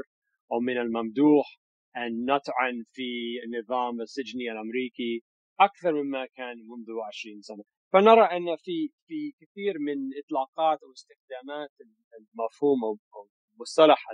أو 0.52 0.60
من 0.60 0.78
الممدوح 0.78 1.60
أن 1.96 2.24
نطعن 2.24 2.84
في 2.86 3.40
النظام 3.44 4.00
السجني 4.00 4.52
الأمريكي 4.52 5.22
أكثر 5.60 6.02
مما 6.02 6.26
كان 6.26 6.56
منذ 6.56 6.86
20 7.06 7.42
سنة. 7.42 7.64
فنرى 7.92 8.24
أن 8.24 8.56
في 8.56 8.88
في 9.06 9.32
كثير 9.40 9.78
من 9.78 9.96
إطلاقات 10.24 10.82
أو 10.82 10.92
استخدامات 10.92 11.70
المفهوم 12.18 12.84
أو 12.84 13.28
مصطلح 13.60 14.04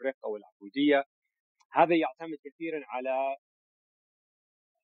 الرق 0.00 0.16
أو 0.24 0.36
العبوديه 0.36 1.04
هذا 1.72 1.96
يعتمد 1.96 2.38
كثيرا 2.44 2.80
على 2.86 3.36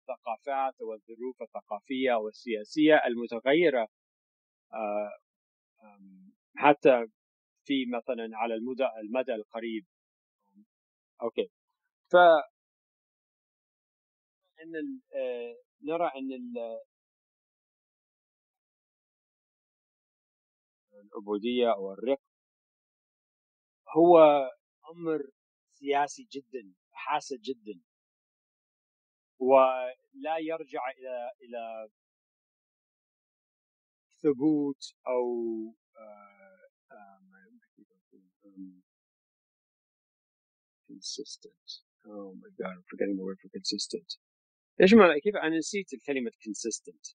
الثقافات 0.01 0.75
والظروف 0.81 1.43
الثقافية 1.43 2.13
والسياسية 2.15 2.95
المتغيرة 3.07 3.89
حتى 6.57 7.07
في 7.65 7.87
مثلا 7.87 8.31
على 8.39 8.55
المدى 9.01 9.35
القريب. 9.35 9.87
أوكي. 11.23 11.51
ف 12.13 12.17
إن 14.63 15.01
آه، 15.15 15.57
نرى 15.83 16.07
إن 16.17 16.55
العبودية 20.95 21.73
أو 21.75 21.93
الرق 21.93 22.21
هو 23.97 24.19
أمر 24.91 25.31
سياسي 25.73 26.29
جدا 26.33 26.75
حاسد 26.93 27.41
جدا. 27.41 27.81
ولا 29.39 30.39
يرجع 30.39 30.91
إلى 30.91 31.31
إلى 31.43 31.89
ثبوت 34.23 34.83
أو 35.09 35.25
آه، 35.97 36.47
consistent. 40.89 41.69
Oh 42.07 42.33
my 42.43 42.51
god 42.59 42.73
I'm 42.79 42.87
forgetting 42.91 43.17
the 43.21 43.25
word 43.29 43.39
for 43.43 43.49
consistent. 43.59 44.19
إيش 44.81 44.95
معنى 44.95 45.21
كيف 45.21 45.37
أنا 45.37 45.59
نسيت 45.59 45.93
الكلمة 45.93 46.31
consistent 46.31 47.15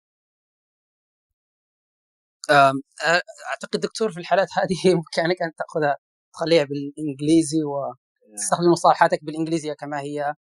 أعتقد 3.51 3.81
دكتور 3.81 4.13
في 4.13 4.21
الحالات 4.21 4.49
هذه 4.59 4.77
بإمكانك 4.95 5.43
أن 5.43 5.53
تأخذها 5.59 5.97
تخليها 6.33 6.65
بالإنجليزي 6.65 7.59
وتستخدم 7.65 8.71
مصطلحاتك 8.73 9.25
بالإنجليزية 9.25 9.73
كما 9.73 10.01
هي 10.01 10.35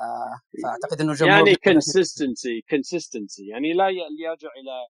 آه، 0.00 0.40
فأعتقد 0.62 1.00
إنه 1.00 1.12
جمهور 1.14 1.48
يعني 1.48 1.54
consistency 1.54 2.62
consistency. 2.74 3.48
يعني 3.50 3.72
لا 3.72 3.88
يرجع 4.18 4.48
إلى 4.48 4.70
آه، 4.70 4.88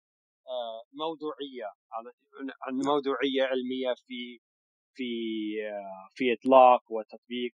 موضوعية 0.93 1.73
عن 2.63 2.75
موضوعية 2.75 3.43
علمية 3.43 3.95
في 4.07 4.41
في 4.95 5.05
آه، 5.69 6.09
في 6.15 6.33
إطلاق 6.33 6.93
وتطبيق 6.93 7.53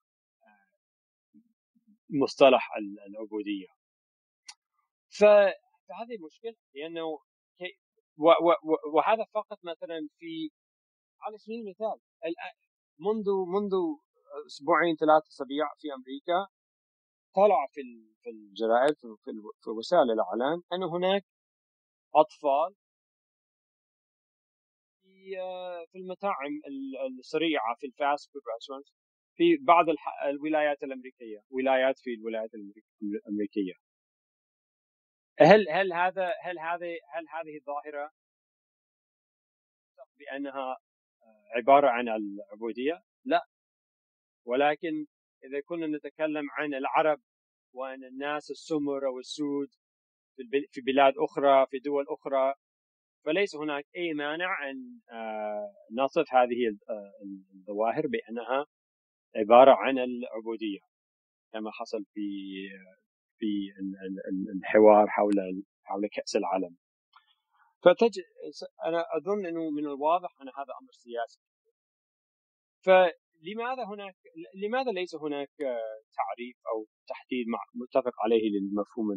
مصطلح 2.11 2.71
العبودية. 3.09 3.67
فهذه 5.19 6.19
مشكلة 6.27 6.57
لأنه 6.75 7.19
وهذا 8.95 9.25
فقط 9.35 9.59
مثلا 9.65 10.09
في 10.19 10.51
على 11.21 11.39
سبيل 11.39 11.61
المثال 11.61 12.01
منذ 12.99 13.31
منذ 13.55 13.75
أسبوعين 14.47 14.97
ثلاث 14.97 15.23
أسابيع 15.29 15.67
في 15.79 15.93
أمريكا 15.93 16.47
طلع 17.35 17.67
في 17.73 17.81
في 18.23 18.31
الجرائد 18.31 18.95
في 19.61 19.71
وسائل 19.71 20.11
الاعلام 20.11 20.63
أن 20.73 20.83
هناك 20.83 21.25
أطفال 22.15 22.75
في 25.93 25.99
المطاعم 25.99 26.61
السريعة 27.19 27.75
في 27.79 27.87
ال 27.87 27.96
fast 27.96 28.33
food 28.33 28.43
restaurants 28.55 28.95
في 29.37 29.57
بعض 29.57 29.87
الولايات 30.29 30.83
الأمريكية 30.83 31.41
ولايات 31.51 31.99
في 31.99 32.15
الولايات 32.15 32.51
الأمريكية 33.03 33.73
هل 35.41 35.69
هل 35.69 35.93
هذا 35.93 36.33
هل 36.43 36.59
هذه 36.59 36.99
هل 37.15 37.25
هذه 37.29 37.57
الظاهره 37.57 38.11
بأنها 40.19 40.77
عبارة 41.57 41.89
عن 41.89 42.09
العبودية؟ 42.09 43.03
لا 43.25 43.47
ولكن 44.47 45.07
إذا 45.45 45.61
كنا 45.65 45.87
نتكلم 45.87 46.51
عن 46.51 46.75
العرب 46.75 47.21
وان 47.73 48.05
الناس 48.05 48.51
السمر 48.51 49.07
أو 49.07 49.19
السود 49.19 49.69
في 50.71 50.81
بلاد 50.81 51.15
أخرى 51.19 51.67
في 51.67 51.79
دول 51.79 52.05
أخرى 52.09 52.55
فليس 53.25 53.57
هناك 53.57 53.85
أي 53.97 54.13
مانع 54.13 54.71
أن 54.71 55.01
آه، 55.13 55.75
نصف 55.93 56.35
هذه 56.35 56.77
آه، 56.91 57.13
الظواهر 57.55 58.07
بأنها 58.07 58.67
عبارة 59.37 59.75
عن 59.75 59.99
العبودية 59.99 60.79
كما 61.53 61.71
حصل 61.71 62.05
في 62.15 62.21
في 63.39 63.47
الحوار 64.55 65.07
حول 65.09 65.65
حول 65.85 66.09
كأس 66.13 66.37
العالم 66.37 66.77
فتج 67.83 68.21
أنا 68.85 69.05
أظن 69.17 69.47
أنه 69.47 69.71
من 69.71 69.87
الواضح 69.87 70.31
أن 70.43 70.49
هذا 70.49 70.73
أمر 70.83 70.93
سياسي 70.93 71.41
فلماذا 72.85 73.85
هناك 73.85 74.17
لماذا 74.55 74.91
ليس 74.91 75.15
هناك 75.15 75.51
تعريف 76.17 76.57
أو 76.73 76.87
تحديد 77.09 77.47
متفق 77.75 78.13
عليه 78.25 78.51
للمفهوم 78.51 79.09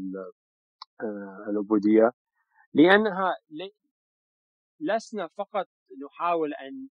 آه، 1.02 1.50
العبودية؟ 1.50 2.12
لأنها 2.74 3.36
لسنا 4.84 5.28
فقط 5.28 5.68
نحاول 6.06 6.54
أن 6.54 6.90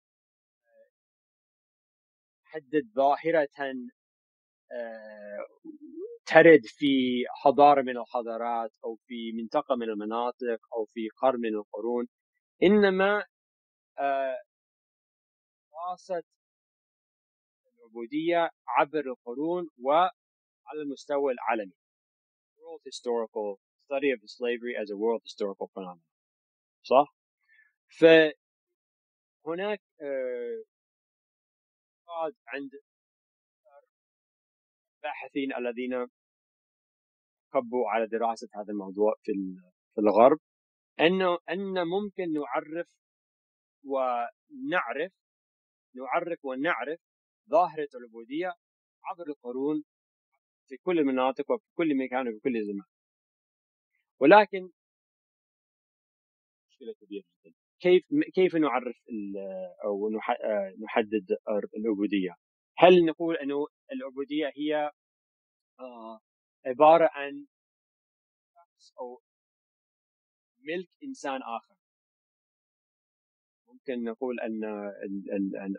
نحدد 2.46 2.92
ظاهرة 2.96 3.50
آه، 4.72 5.46
ترد 6.26 6.62
في 6.66 7.24
حضارة 7.44 7.82
من 7.82 7.98
الحضارات 7.98 8.72
أو 8.86 8.96
في 9.08 9.32
منطقة 9.32 9.76
من 9.76 9.90
المناطق 9.90 10.60
أو 10.74 10.86
في 10.86 11.10
قرن 11.18 11.40
من 11.40 11.56
القرون. 11.56 12.08
إنما 12.64 13.26
دراسه 15.72 16.24
العبودية 17.76 18.50
عبر 18.68 19.06
القرون 19.06 19.70
وعلى 19.82 20.12
المستوى 20.84 21.34
العالمي. 21.34 21.74
World 22.58 22.82
historical 22.86 23.60
study 23.86 24.12
of 24.12 24.20
slavery 24.26 24.76
as 24.82 24.90
a 24.90 24.98
world 24.98 25.22
historical 25.24 25.68
phenomenon. 25.68 26.06
صح؟ 26.84 27.15
فهناك 27.90 29.82
آه، 30.02 30.64
عند 32.48 32.72
الباحثين 35.04 35.56
الذين 35.56 36.08
كبوا 37.54 37.90
على 37.90 38.08
دراسة 38.08 38.48
هذا 38.56 38.72
الموضوع 38.74 39.16
في 39.24 39.32
في 39.96 40.02
الغرب 40.02 40.40
أنه 41.00 41.38
أن 41.50 41.88
ممكن 41.88 42.34
نعرف 42.34 42.88
ونعرف 43.84 45.14
نعرف 45.96 46.46
ونعرف 46.46 47.00
ظاهرة 47.50 47.90
العبودية 47.96 48.54
عبر 49.04 49.28
القرون 49.28 49.84
في 50.68 50.78
كل 50.78 51.00
المناطق 51.00 51.52
وفي 51.52 51.66
كل 51.76 51.98
مكان 51.98 52.28
وفي 52.28 52.40
كل 52.40 52.66
زمان. 52.66 52.86
ولكن 54.20 54.70
مشكلة 56.70 56.94
كبيرة 57.02 57.26
جدا. 57.46 57.65
كيف 57.86 58.04
كيف 58.34 58.56
نعرف 58.56 58.96
أو 59.84 60.10
نحدد 60.80 61.38
العبودية؟ 61.78 62.36
هل 62.78 63.06
نقول 63.06 63.36
أنه 63.38 63.68
العبودية 63.92 64.52
هي 64.56 64.92
آه، 65.80 66.20
عبارة 66.66 67.10
عن 67.14 67.46
أو 69.00 69.22
ملك 70.60 70.90
إنسان 71.04 71.42
آخر 71.44 71.76
ممكن 73.68 74.04
نقول 74.04 74.40
أن 74.40 74.64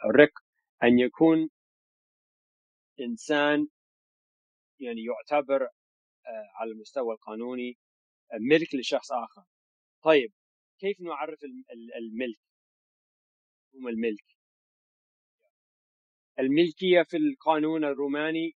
الرق 0.05 0.33
أن 0.83 0.99
يكون 0.99 1.51
إنسان 3.01 3.69
يعني 4.81 5.05
يعتبر 5.05 5.63
آه، 6.27 6.51
على 6.55 6.71
المستوى 6.71 7.15
القانوني 7.15 7.77
ملك 8.35 8.75
لشخص 8.75 9.13
آخر 9.13 9.45
طيب 10.03 10.33
كيف 10.79 11.01
نعرف 11.01 11.39
الملك؟ 11.97 12.39
هم 13.75 13.89
الملك. 13.89 14.25
الملكية 16.39 17.03
في 17.03 17.17
القانون 17.17 17.85
الروماني 17.85 18.53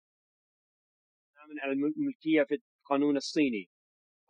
من 1.49 1.63
الملكية 1.63 2.43
في 2.43 2.59
القانون 2.83 3.17
الصيني 3.17 3.69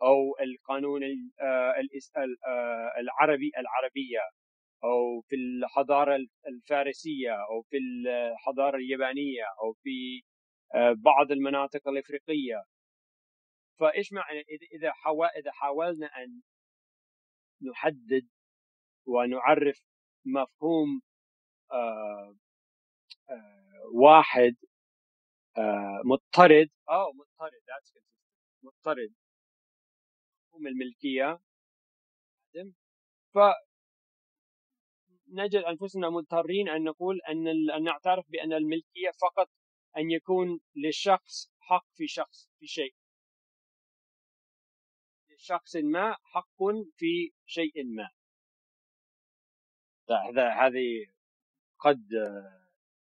أو 0.02 0.36
القانون 0.40 1.02
آه، 1.40 1.74
آه، 2.46 3.00
العربي 3.00 3.50
العربية 3.58 4.20
أو 4.84 5.20
في 5.20 5.36
الحضارة 5.36 6.18
الفارسية 6.48 7.32
أو 7.50 7.62
في 7.62 7.76
الحضارة 7.76 8.76
اليابانية 8.76 9.44
أو 9.62 9.72
في 9.82 10.22
آه، 10.74 10.92
بعض 10.92 11.32
المناطق 11.32 11.88
الإفريقية. 11.88 12.64
فإيش 13.80 14.12
معنى 14.12 14.40
إذا 14.74 15.52
حاولنا 15.52 16.06
أن 16.06 16.40
نحدد 17.62 18.28
ونعرف 19.06 19.82
مفهوم 20.26 21.02
آه 21.72 22.36
آه 23.30 23.82
واحد 23.94 24.56
آه 25.58 26.02
مضطرد. 26.04 26.70
أو 26.90 27.12
مضطرد 27.12 27.62
مضطرد. 28.62 29.14
مفهوم 30.48 30.66
الملكية. 30.66 31.40
ف 33.34 33.38
نجد 35.28 35.56
أنفسنا 35.64 36.10
مضطرين 36.10 36.68
أن 36.68 36.84
نقول 36.84 37.20
أن 37.28 37.48
أن 37.76 37.82
نعترف 37.84 38.24
بأن 38.30 38.52
الملكية 38.52 39.10
فقط 39.20 39.50
أن 39.96 40.10
يكون 40.10 40.60
للشخص 40.76 41.52
حق 41.60 41.86
في 41.96 42.06
شخص 42.06 42.48
في 42.60 42.66
شيء. 42.66 42.94
لشخص 45.40 45.76
ما 45.76 46.12
حق 46.12 46.62
في 46.96 47.32
شيء 47.46 47.84
ما. 47.84 48.10
هذا 50.10 50.50
هذه 50.50 51.06
قد 51.78 52.08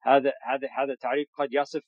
هذا 0.03 0.33
هذا 0.43 0.69
هذا 0.79 0.93
التعريف 0.93 1.29
قد 1.33 1.49
يصف 1.53 1.83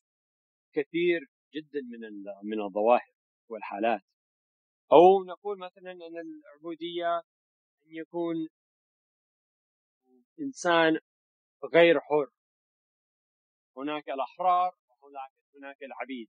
كثير 0.72 1.20
جدا 1.54 1.80
من 1.80 2.24
من 2.42 2.60
الظواهر 2.60 3.12
والحالات. 3.48 4.02
أو 4.92 5.24
نقول 5.24 5.58
مثلا 5.58 5.92
أن 5.92 6.16
العبودية 6.18 7.16
أن 7.86 7.96
يكون 7.96 8.48
إنسان 10.40 10.98
غير 11.74 12.00
حر. 12.00 12.30
هناك 13.76 14.08
الأحرار 14.08 14.74
وهناك 14.88 15.32
هناك 15.56 15.82
العبيد. 15.82 16.28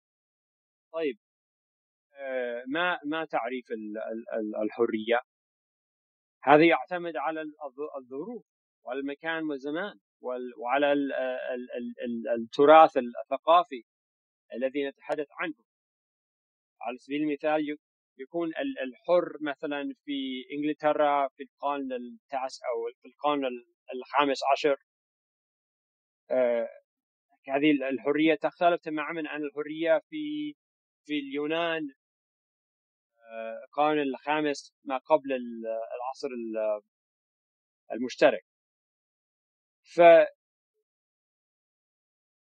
طيب 0.93 1.17
ما 2.67 2.99
ما 3.05 3.25
تعريف 3.25 3.65
الحرية. 4.63 5.19
هذا 6.43 6.65
يعتمد 6.65 7.17
على 7.17 7.41
الظروف 7.97 8.45
والمكان 8.83 9.43
والزمان 9.43 9.99
وعلى 10.57 10.93
التراث 12.37 12.97
الثقافي 12.97 13.83
الذي 14.53 14.87
نتحدث 14.87 15.27
عنه. 15.31 15.53
على 16.81 16.97
سبيل 16.97 17.21
المثال 17.21 17.77
يكون 18.19 18.51
الحر 18.83 19.37
مثلا 19.41 19.93
في 20.05 20.45
إنجلترا 20.53 21.27
في 21.27 21.43
القرن 21.43 21.93
التاسع 21.93 22.65
أو 22.67 23.01
في 23.01 23.07
القرن 23.07 23.45
الخامس 23.93 24.39
عشر. 24.51 24.77
آه، 26.31 26.69
هذه 27.49 27.71
الحرية 27.71 28.35
تختلف 28.35 28.81
تماما 28.81 29.29
عن 29.29 29.43
الحرية 29.43 30.01
في 30.09 30.53
في 31.05 31.19
اليونان 31.19 31.81
آه، 31.83 32.02
القرن 33.63 33.99
الخامس 33.99 34.73
ما 34.83 34.97
قبل 34.97 35.31
العصر 35.95 36.27
المشترك. 37.91 38.45
ف 39.83 39.99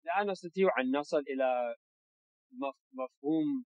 لا 0.06 0.24
نستطيع 0.24 0.69
أن 0.80 0.98
نصل 0.98 1.17
إلى 1.19 1.76
مفهوم 2.93 3.65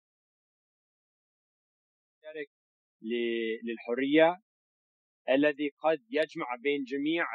مشترك 2.24 2.50
للحرية 3.62 4.40
الذي 5.29 5.70
قد 5.79 6.03
يجمع 6.11 6.57
بين 6.62 6.85
جميع 6.85 7.27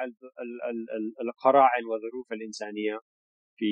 القراعن 1.21 1.85
والظروف 1.85 2.33
الإنسانية 2.33 2.99
في 3.57 3.65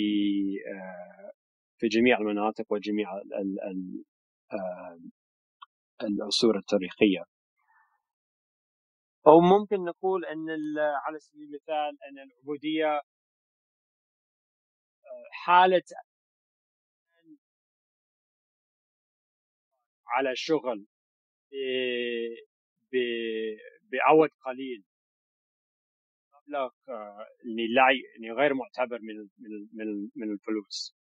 آه، 0.68 1.32
في 1.78 1.88
جميع 1.88 2.18
المناطق 2.18 2.66
وجميع 2.72 3.12
آه، 4.54 5.00
العصور 6.04 6.58
التاريخية. 6.58 7.24
أو 9.28 9.40
ممكن 9.40 9.84
نقول 9.84 10.26
أن 10.26 10.50
على 11.06 11.20
سبيل 11.20 11.42
المثال 11.44 11.98
أن 12.04 12.20
العبودية 12.20 12.96
آه، 15.06 15.30
حاله 15.32 15.84
على 20.08 20.36
شغل 20.36 20.86
بعوض 23.92 24.30
قليل. 24.46 24.84
مبلغ 26.34 26.70
يعني 27.46 27.68
لا 27.68 27.84
يعني 28.16 28.32
غير 28.32 28.54
معتبر 28.54 29.00
من 29.02 29.30
من 29.74 30.10
من 30.16 30.32
الفلوس. 30.34 30.98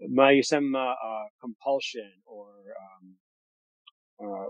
ما 0.00 0.30
يسمى 0.30 0.94
uh, 0.94 1.28
compulsion 1.40 2.22
or 2.26 2.50
um, 2.82 3.17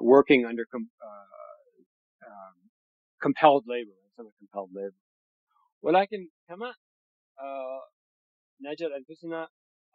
working 0.00 0.46
under 0.46 0.64
com- 0.72 0.90
uh, 1.02 2.26
um, 2.26 2.56
compelled 3.20 3.64
labor 3.66 3.96
يسمى 4.08 4.30
compelled 4.40 4.70
labor. 4.72 5.02
ولكن 5.82 6.28
كمان 6.48 6.72
uh, 7.38 7.92
نجد 8.60 8.90
انفسنا 8.90 9.48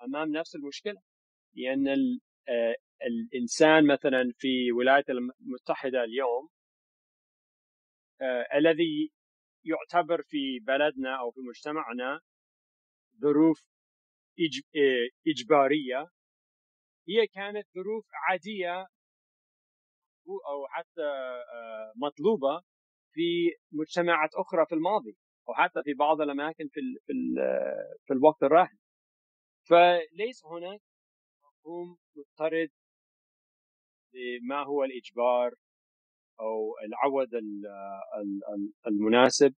أمام 0.03 0.32
نفس 0.32 0.55
المشكلة. 0.55 1.01
لأن 1.55 1.88
ال, 1.88 2.19
uh, 2.49 2.82
الإنسان 3.05 3.88
مثلا 3.88 4.34
في 4.38 4.67
الولايات 4.69 5.05
المتحدة 5.09 6.03
اليوم 6.03 6.49
آه 8.21 8.47
الذي 8.57 9.11
يعتبر 9.65 10.21
في 10.24 10.59
بلدنا 10.59 11.19
أو 11.19 11.32
في 11.32 11.39
مجتمعنا 11.41 12.21
ظروف 13.21 13.63
آه، 14.76 15.09
إجبارية 15.28 16.07
هي 17.09 17.28
كانت 17.28 17.67
ظروف 17.76 18.05
عادية 18.13 18.88
أو 20.32 20.67
حتى 20.67 21.01
آه، 21.53 21.93
مطلوبة 21.95 22.61
في 23.13 23.51
مجتمعات 23.71 24.30
أخرى 24.36 24.65
في 24.65 24.76
الماضي 24.76 25.17
أو 25.49 25.53
حتى 25.53 25.84
في 25.84 25.93
بعض 25.93 26.21
الأماكن 26.21 26.67
في 26.67 26.82
في 27.05 27.13
في 28.05 28.13
الوقت 28.13 28.43
الراهن. 28.43 28.78
فليس 29.69 30.45
هناك 30.45 30.82
مفهوم 31.43 31.97
مضطرد 32.15 32.69
لما 34.13 34.63
هو 34.63 34.84
الإجبار 34.84 35.53
أو 36.39 36.76
العود 36.86 37.30
المناسب 38.88 39.53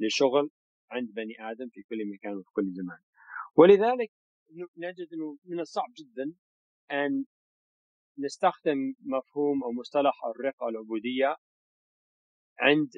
للشغل 0.00 0.50
عند 0.90 1.12
بني 1.12 1.34
آدم 1.50 1.68
في 1.68 1.82
كل 1.82 2.10
مكان 2.14 2.36
وفي 2.36 2.50
كل 2.52 2.72
زمان. 2.72 2.98
ولذلك 3.56 4.12
نجد 4.76 5.12
إنه 5.12 5.38
من 5.44 5.60
الصعب 5.60 5.92
جدا 5.98 6.34
أن 6.90 7.24
نستخدم 8.18 8.94
مفهوم 9.00 9.64
أو 9.64 9.72
مصطلح 9.72 10.24
الرقة 10.24 10.68
العبودية 10.68 11.36
عند 12.58 12.88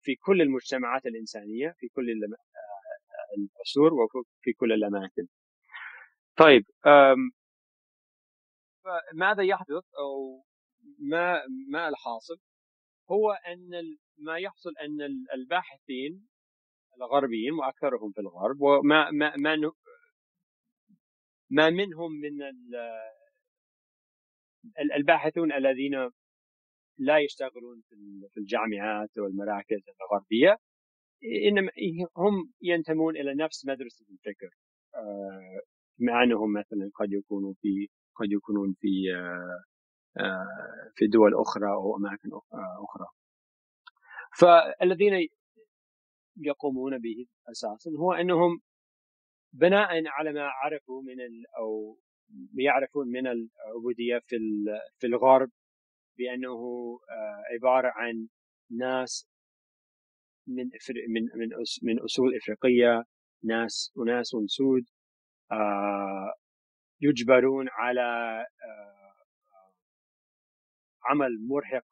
في 0.00 0.14
كل 0.16 0.42
المجتمعات 0.42 1.06
الإنسانية 1.06 1.74
في 1.78 1.88
كل 1.88 2.04
العصور 3.38 3.94
وفي 3.94 4.52
كل 4.56 4.72
الأماكن. 4.72 5.26
طيب 6.36 6.64
ماذا 9.14 9.42
يحدث 9.42 9.84
أو 9.98 10.44
ما 10.98 11.42
ما 11.68 11.88
الحاصل 11.88 12.36
هو 13.10 13.32
أن 13.32 13.70
ما 14.18 14.38
يحصل 14.38 14.70
أن 14.80 14.98
الباحثين 15.34 16.28
الغربيين 17.00 17.52
وأكثرهم 17.52 18.12
في 18.12 18.20
الغرب 18.20 18.60
وما 18.60 19.10
ما 19.10 19.36
ما 19.36 19.56
ما 21.50 21.70
منهم 21.70 22.12
من 22.12 22.32
الباحثون 24.96 25.52
الذين 25.52 26.10
لا 26.98 27.18
يشتغلون 27.18 27.82
في 28.32 28.40
الجامعات 28.40 29.18
والمراكز 29.18 29.82
الغربية 30.00 30.56
إنما 31.48 31.70
هم 32.16 32.52
ينتمون 32.62 33.16
إلى 33.16 33.34
نفس 33.34 33.66
مدرسة 33.66 34.06
الفكر. 34.10 34.50
آه، 34.94 35.60
مع 35.98 36.22
أنهم 36.22 36.52
مثلا 36.52 36.90
قد 36.94 37.12
يكونوا 37.12 37.54
في 37.62 37.88
قد 38.14 38.32
يكونون 38.32 38.74
في 38.80 39.14
آه، 39.14 39.64
آه، 40.22 40.92
في 40.94 41.06
دول 41.06 41.34
أخرى 41.34 41.70
أو 41.72 41.96
أماكن 41.96 42.28
أخرى. 42.84 43.06
فالذين 44.38 45.28
يقومون 46.36 46.98
به 46.98 47.26
أساسا 47.50 47.90
هو 47.98 48.12
أنهم 48.12 48.60
بناء 49.52 50.06
على 50.06 50.32
ما 50.32 50.42
عرفوا 50.42 51.02
من 51.02 51.16
أو 51.58 51.98
يعرفون 52.54 53.08
من 53.08 53.26
العبودية 53.26 54.18
في 54.26 54.36
في 54.98 55.06
الغرب 55.06 55.50
بأنه 56.18 56.60
آه، 57.10 57.42
عبارة 57.52 57.92
عن 57.94 58.28
ناس 58.70 59.28
من 60.46 60.64
من 61.08 61.22
من 61.22 61.48
من 61.82 61.98
أصول 62.00 62.36
إفريقية 62.36 63.04
ناس 63.44 63.92
أناس 63.98 64.26
سود 64.46 64.84
آه، 65.52 66.34
يجبرون 67.00 67.66
على 67.70 68.46
آه، 68.64 69.14
عمل 71.04 71.46
مرهق 71.48 71.84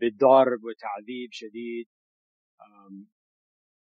بالضرب 0.00 0.64
وتعذيب 0.64 1.28
شديد 1.32 1.86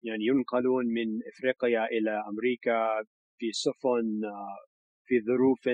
يعني 0.04 0.26
ينقلون 0.26 0.86
من 0.86 1.20
إفريقيا 1.28 1.86
إلى 1.86 2.24
أمريكا 2.30 3.04
في 3.38 3.52
سفن 3.52 4.22
في 5.06 5.22
ظروف 5.22 5.70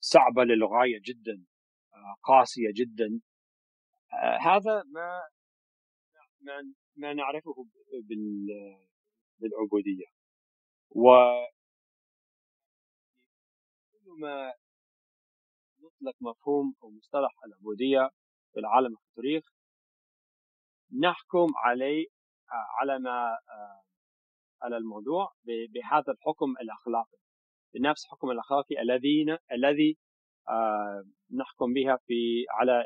صعبة 0.00 0.44
للغاية 0.44 1.00
جدا 1.04 1.44
آه، 1.94 2.16
قاسية 2.22 2.70
جدا. 2.74 3.20
آه، 4.12 4.38
هذا 4.38 4.82
ما 4.82 5.22
ما 6.96 7.12
نعرفه 7.12 7.66
بالعبودية. 9.38 10.06
و 10.90 11.10
كل 13.92 14.20
ما 14.20 14.52
نطلق 15.80 16.16
مفهوم 16.20 16.74
أو 16.82 16.90
مصطلح 16.90 17.32
العبودية 17.46 18.10
في 18.52 18.60
العالم 18.60 18.96
التاريخ 19.08 19.44
نحكم 21.00 21.46
عليه 21.56 22.06
آه، 22.52 22.66
على 22.80 22.98
ما 22.98 23.38
على 24.62 24.76
الموضوع 24.76 25.32
بهذا 25.44 26.12
الحكم 26.12 26.54
الأخلاقي. 26.60 27.18
بنفس 27.74 28.04
الحكم 28.04 28.30
الأخلاقي 28.30 28.82
الذين 28.82 29.36
الذي 29.52 29.98
آه، 30.48 31.04
نحكم 31.40 31.72
بها 31.72 31.96
في 32.06 32.44
على 32.50 32.84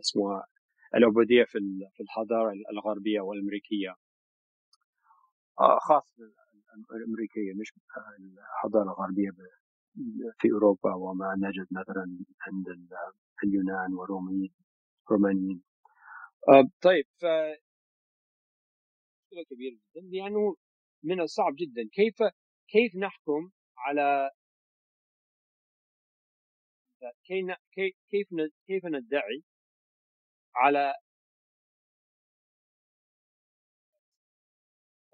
اسمها 0.00 0.46
العبودية 0.94 1.44
في 1.44 1.58
في 1.96 2.02
الحضارة 2.02 2.52
الغربية 2.72 3.20
والأمريكية. 3.20 3.94
آه، 5.60 5.78
خاصه 5.78 6.14
الأمريكية 6.94 7.52
مش 7.60 7.72
الحضارة 8.54 8.82
الغربية 8.84 9.30
في 10.38 10.52
أوروبا 10.52 10.94
وما 10.94 11.34
نجد 11.38 11.66
مثلا 11.70 12.18
عند 12.46 12.88
اليونان 13.44 13.94
والروميين 13.94 14.54
الرومانيين 15.06 15.62
آه، 16.48 16.64
طيب 16.80 17.06
ف 19.36 19.38
كبير 19.50 19.72
جدا 19.72 20.00
لأنه 20.12 20.56
من 21.02 21.20
الصعب 21.20 21.54
جدا. 21.56 21.88
كيف 21.92 22.14
كيف 22.68 22.96
نحكم 22.96 23.50
على 23.78 24.30
كيف 28.10 28.28
كيف 28.66 28.84
ندعي 28.84 29.42
على 30.56 30.94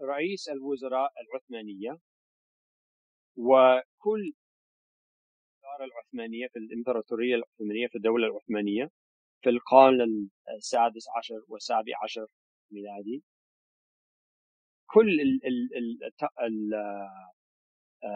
رئيس 0.03 0.49
الوزراء 0.49 1.13
العثمانية 1.23 1.99
وكل 3.37 4.33
الإدارة 5.63 5.85
العثمانية 5.85 6.47
في 6.49 6.59
الإمبراطورية 6.59 7.35
العثمانية 7.35 7.87
في 7.89 7.95
الدولة 7.97 8.27
العثمانية 8.27 8.91
في 9.43 9.51
القرن 9.51 10.29
السادس 10.57 11.07
عشر 11.17 11.45
والسابع 11.49 11.93
عشر 12.05 12.27
ميلادي. 12.71 13.23
كل 14.93 15.21
ال 15.21 15.47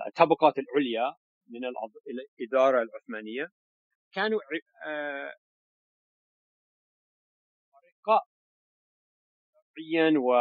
الطبقات 0.06 0.54
العليا 0.58 1.16
من 1.48 1.60
الإدارة 2.40 2.82
العثمانية 2.82 3.48
كانوا 4.12 4.40
آه، 4.86 5.34
رقاء 8.00 8.26
و 10.16 10.32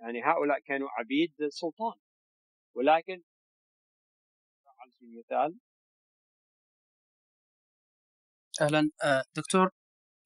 يعني 0.00 0.22
هؤلاء 0.24 0.60
كانوا 0.60 0.88
عبيد 0.90 1.34
السلطان 1.40 1.98
ولكن 2.76 3.22
على 4.78 4.90
سبيل 4.90 5.08
المثال 5.08 5.58
أهلا 8.60 8.90
آه، 9.04 9.24
دكتور 9.36 9.70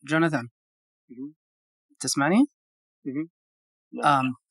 جوناثان. 0.04 0.48
تسمعني؟ 2.00 2.46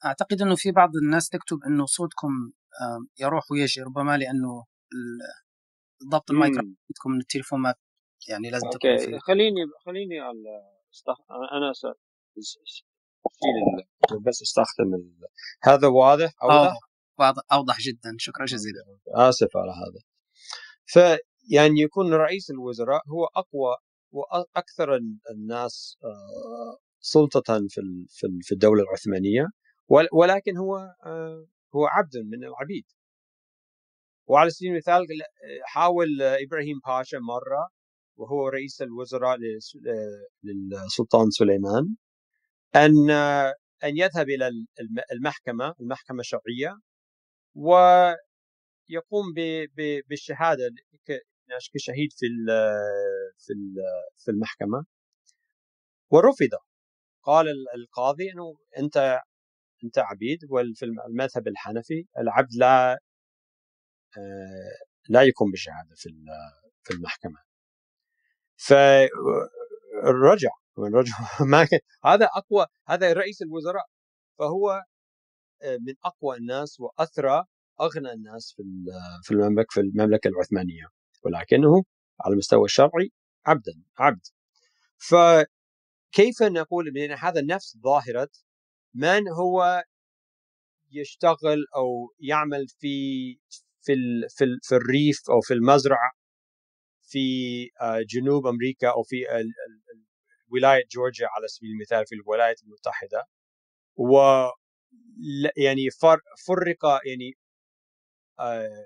أعتقد 0.05 0.41
إنه 0.41 0.55
في 0.55 0.71
بعض 0.71 0.89
الناس 1.03 1.29
تكتب 1.29 1.57
إنه 1.67 1.85
صوتكم 1.85 2.51
يروح 3.19 3.51
ويجي 3.51 3.81
ربما 3.81 4.17
لأنه 4.17 4.65
ضبط 6.11 6.31
المايك 6.31 6.57
عندكم 6.57 7.11
من 7.11 7.19
التليفون 7.19 7.59
ما 7.59 7.73
يعني 8.29 8.49
لازم 8.49 8.67
أوكي 8.67 8.97
تكون 8.97 9.19
خليني 9.19 9.59
خليني 9.85 10.15
استخ... 10.93 11.15
أنا 11.31 11.73
س... 11.73 11.85
بس 14.25 14.41
أستخدم 14.41 14.93
ال... 14.95 15.13
هذا 15.63 15.87
واضح 15.87 16.31
أوضح؟ 16.43 16.79
واضح 17.19 17.41
أوضح 17.51 17.79
جدا. 17.79 18.15
شكرا 18.17 18.45
جزيلا. 18.45 18.83
آسف 19.07 19.57
على 19.57 19.71
هذا. 19.71 20.01
فيعني 20.85 21.81
يكون 21.81 22.13
رئيس 22.13 22.49
الوزراء 22.51 23.01
هو 23.07 23.25
أقوى 23.25 23.75
وأكثر 24.11 24.99
الناس 25.31 25.97
آه، 26.03 26.77
سلطة 27.13 27.67
في 27.69 27.81
في 28.41 28.51
الدولة 28.51 28.83
العثمانية 28.83 29.45
ولكن 30.13 30.57
هو 30.57 30.75
آه، 31.05 31.47
هو 31.75 31.85
عبد 31.85 32.17
من 32.17 32.43
العبيد. 32.43 32.85
وعلى 34.27 34.49
سبيل 34.49 34.71
المثال 34.71 35.01
حاول 35.63 36.21
إبراهيم 36.21 36.79
باشا 36.87 37.17
مرة 37.17 37.69
وهو 38.17 38.47
رئيس 38.47 38.81
الوزراء 38.81 39.37
للسلطان 40.43 41.29
سليمان 41.29 41.95
أن 42.75 43.09
أن 43.83 43.97
يذهب 43.97 44.29
إلى 44.29 44.51
المحكمة 45.11 45.75
المحكمة 45.79 46.19
الشرعية 46.19 46.79
ويقوم 47.55 49.25
بالشهادة 50.09 50.63
كشهيد 51.73 52.09
في 52.11 52.25
في 53.37 53.53
في 54.23 54.31
المحكمة. 54.31 54.85
ورفض. 56.11 56.53
قال 57.25 57.45
القاضي 57.75 58.31
إنه 58.31 58.55
أنت 58.77 59.21
أنت 59.83 59.99
عبيد 59.99 60.39
وفي 60.49 60.85
المذهب 60.85 61.47
الحنفي 61.47 62.05
العبد 62.19 62.53
لا 62.55 62.99
آه، 64.17 64.77
لا 65.09 65.23
يكون 65.23 65.51
بشهادة 65.51 65.95
في 65.95 66.09
في 66.83 66.93
المحكمة. 66.93 67.39
فرجع 68.57 70.49
رجع 70.77 71.13
ما 71.51 71.67
هذا 72.05 72.25
أقوى 72.25 72.65
هذا 72.87 73.13
رئيس 73.13 73.41
الوزراء. 73.41 73.85
فهو 74.39 74.83
آه، 75.63 75.77
من 75.81 75.93
أقوى 76.05 76.37
الناس 76.37 76.79
وأثرى 76.79 77.43
أغنى 77.81 78.11
الناس 78.13 78.53
في 78.57 78.63
في 79.23 79.31
المملكه 79.31 79.67
في 79.69 79.79
المملكة 79.81 80.27
العثمانية. 80.27 80.87
ولكنه 81.23 81.83
على 82.21 82.33
المستوى 82.33 82.65
الشرعي 82.65 83.11
عبدا 83.45 83.73
عبد. 83.99 84.27
فكيف 86.15 86.43
نقول 86.43 86.91
بان 86.91 87.11
هذا 87.11 87.41
نفس 87.41 87.77
ظاهرة؟ 87.77 88.29
من 88.93 89.27
هو 89.27 89.83
يشتغل 90.91 91.65
أو 91.75 92.13
يعمل 92.19 92.67
في 92.67 92.97
في 93.81 93.93
في, 94.29 94.45
في 94.63 94.75
الريف 94.75 95.29
أو 95.29 95.41
في 95.41 95.53
المزرعة 95.53 96.11
في 97.03 97.19
آه، 97.81 98.01
جنوب 98.09 98.47
أمريكا 98.47 98.89
أو 98.89 99.03
في 99.03 99.25
ولاية 100.53 100.83
جورجيا 100.91 101.27
على 101.27 101.47
سبيل 101.47 101.69
المثال 101.71 102.05
في 102.07 102.15
الولايات 102.15 102.63
المتحدة. 102.63 103.23
و 103.97 104.17
يعني 105.57 105.89
فرق 106.47 106.85
يعني 107.05 107.33
آه، 108.39 108.85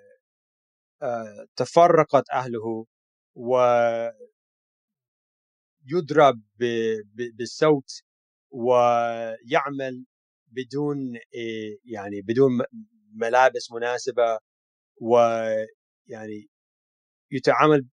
آه، 1.04 1.48
تفرقت 1.56 2.30
أهله 2.34 2.86
و 3.36 3.58
يضرب 5.92 6.42
بالصوت 7.38 7.92
ويعمل 8.52 10.06
بدون 10.48 10.98
يعني 11.86 12.22
بدون 12.22 12.52
ملابس 13.14 13.72
مناسبة 13.72 14.40
ويعني 15.02 16.48
يتعامل 17.32 17.88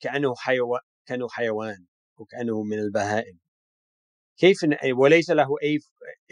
كأنه 0.00 0.34
حيوان 0.36 0.80
كأنه 1.06 1.28
حيوان 1.28 1.86
وكأنه 2.18 2.62
من 2.62 2.78
البهائم. 2.78 3.38
كيف 4.38 4.56
وليس 4.98 5.30
له 5.30 5.48
أي 5.62 5.78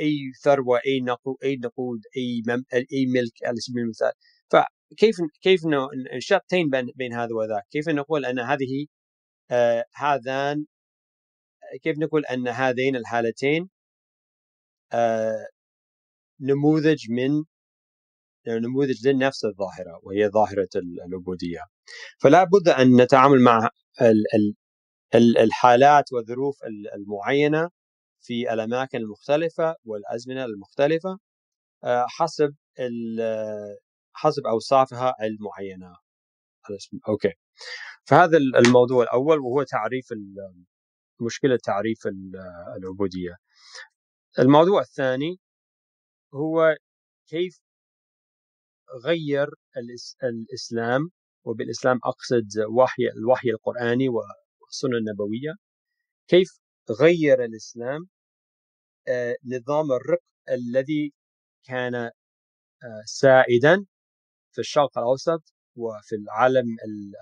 أي 0.01 0.33
ثروة 0.45 0.81
أي 0.87 1.01
نقود 1.01 1.37
أي 1.45 1.57
نقود 1.57 2.01
أي 2.17 2.43
مم 2.49 2.65
أي 2.75 3.07
ملك 3.15 3.33
على 3.45 3.57
سبيل 3.57 3.83
المثال. 3.83 4.13
فكيف 4.51 5.17
كيف 5.43 5.61
نشتين 6.17 6.71
بين 6.71 6.87
بين 6.97 7.13
هذا 7.15 7.35
وذاك؟ 7.35 7.65
كيف 7.71 7.89
نقول 7.89 8.25
أن 8.25 8.39
هذه 8.39 8.87
آه 9.51 9.85
هذان 9.95 10.67
كيف 11.83 11.99
نقول 11.99 12.25
أن 12.27 12.49
هذين 12.49 12.97
الحالتين 12.97 13.69
آه 14.93 15.47
نموذج 16.41 17.11
من 17.11 17.45
نموذج 18.49 19.09
لنفس 19.09 19.45
الظاهرة 19.45 20.01
وهي 20.03 20.29
ظاهرة 20.29 20.69
العبوديه 21.07 21.61
فلا 22.21 22.45
بد 22.45 22.69
أن 22.69 23.03
نتعامل 23.03 23.41
مع 23.41 23.71
الحالات 25.15 26.13
والظروف 26.13 26.57
المعينة 26.95 27.71
في 28.21 28.53
الأماكن 28.53 28.99
المختلفة 28.99 29.77
والأزمنة 29.85 30.45
المختلفة 30.45 31.19
آه، 31.85 32.07
حسب 32.09 32.55
حسب 34.13 34.47
أوصافها 34.47 35.15
المعينة. 35.23 35.97
أوكي. 37.09 37.33
فهذا 38.05 38.39
الموضوع 38.39 39.03
الأول 39.03 39.39
وهو 39.39 39.63
تعريف 39.63 40.09
مشكلة 41.23 41.59
تعريف 41.65 41.99
العبودية. 42.77 43.37
الموضوع 44.39 44.81
الثاني 44.81 45.39
هو 46.35 46.77
كيف 47.27 47.61
غير 49.05 49.49
الإسلام 50.23 51.11
وبالإسلام 51.45 51.99
أقصد 52.05 52.49
وحي 52.79 53.03
الوحي 53.17 53.51
القرآني 53.51 54.09
والسنة 54.09 54.99
النبوية 54.99 55.55
كيف 56.29 56.49
غير 57.01 57.45
الإسلام 57.45 58.09
آه، 59.09 59.37
نظام 59.45 59.93
الرق 59.93 60.23
الذي 60.49 61.13
كان 61.65 61.95
آه، 61.95 62.11
سائدا 63.07 63.85
في 64.53 64.61
الشرق 64.61 64.99
الأوسط 64.99 65.55
وفي 65.77 66.15
العالم 66.17 66.77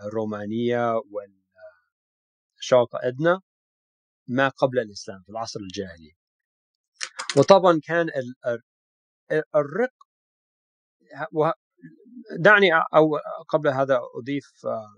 الرومانية 0.06 0.92
والشرق 2.54 2.96
الادنى 2.96 3.38
ما 4.28 4.48
قبل 4.48 4.78
الإسلام 4.78 5.22
في 5.22 5.28
العصر 5.28 5.60
الجاهلي. 5.60 6.12
وطبعا 7.38 7.80
كان 7.84 8.10
الرق 9.56 9.92
دعني 12.38 12.70
أو 12.94 13.18
قبل 13.48 13.68
هذا 13.68 14.00
أضيف 14.18 14.46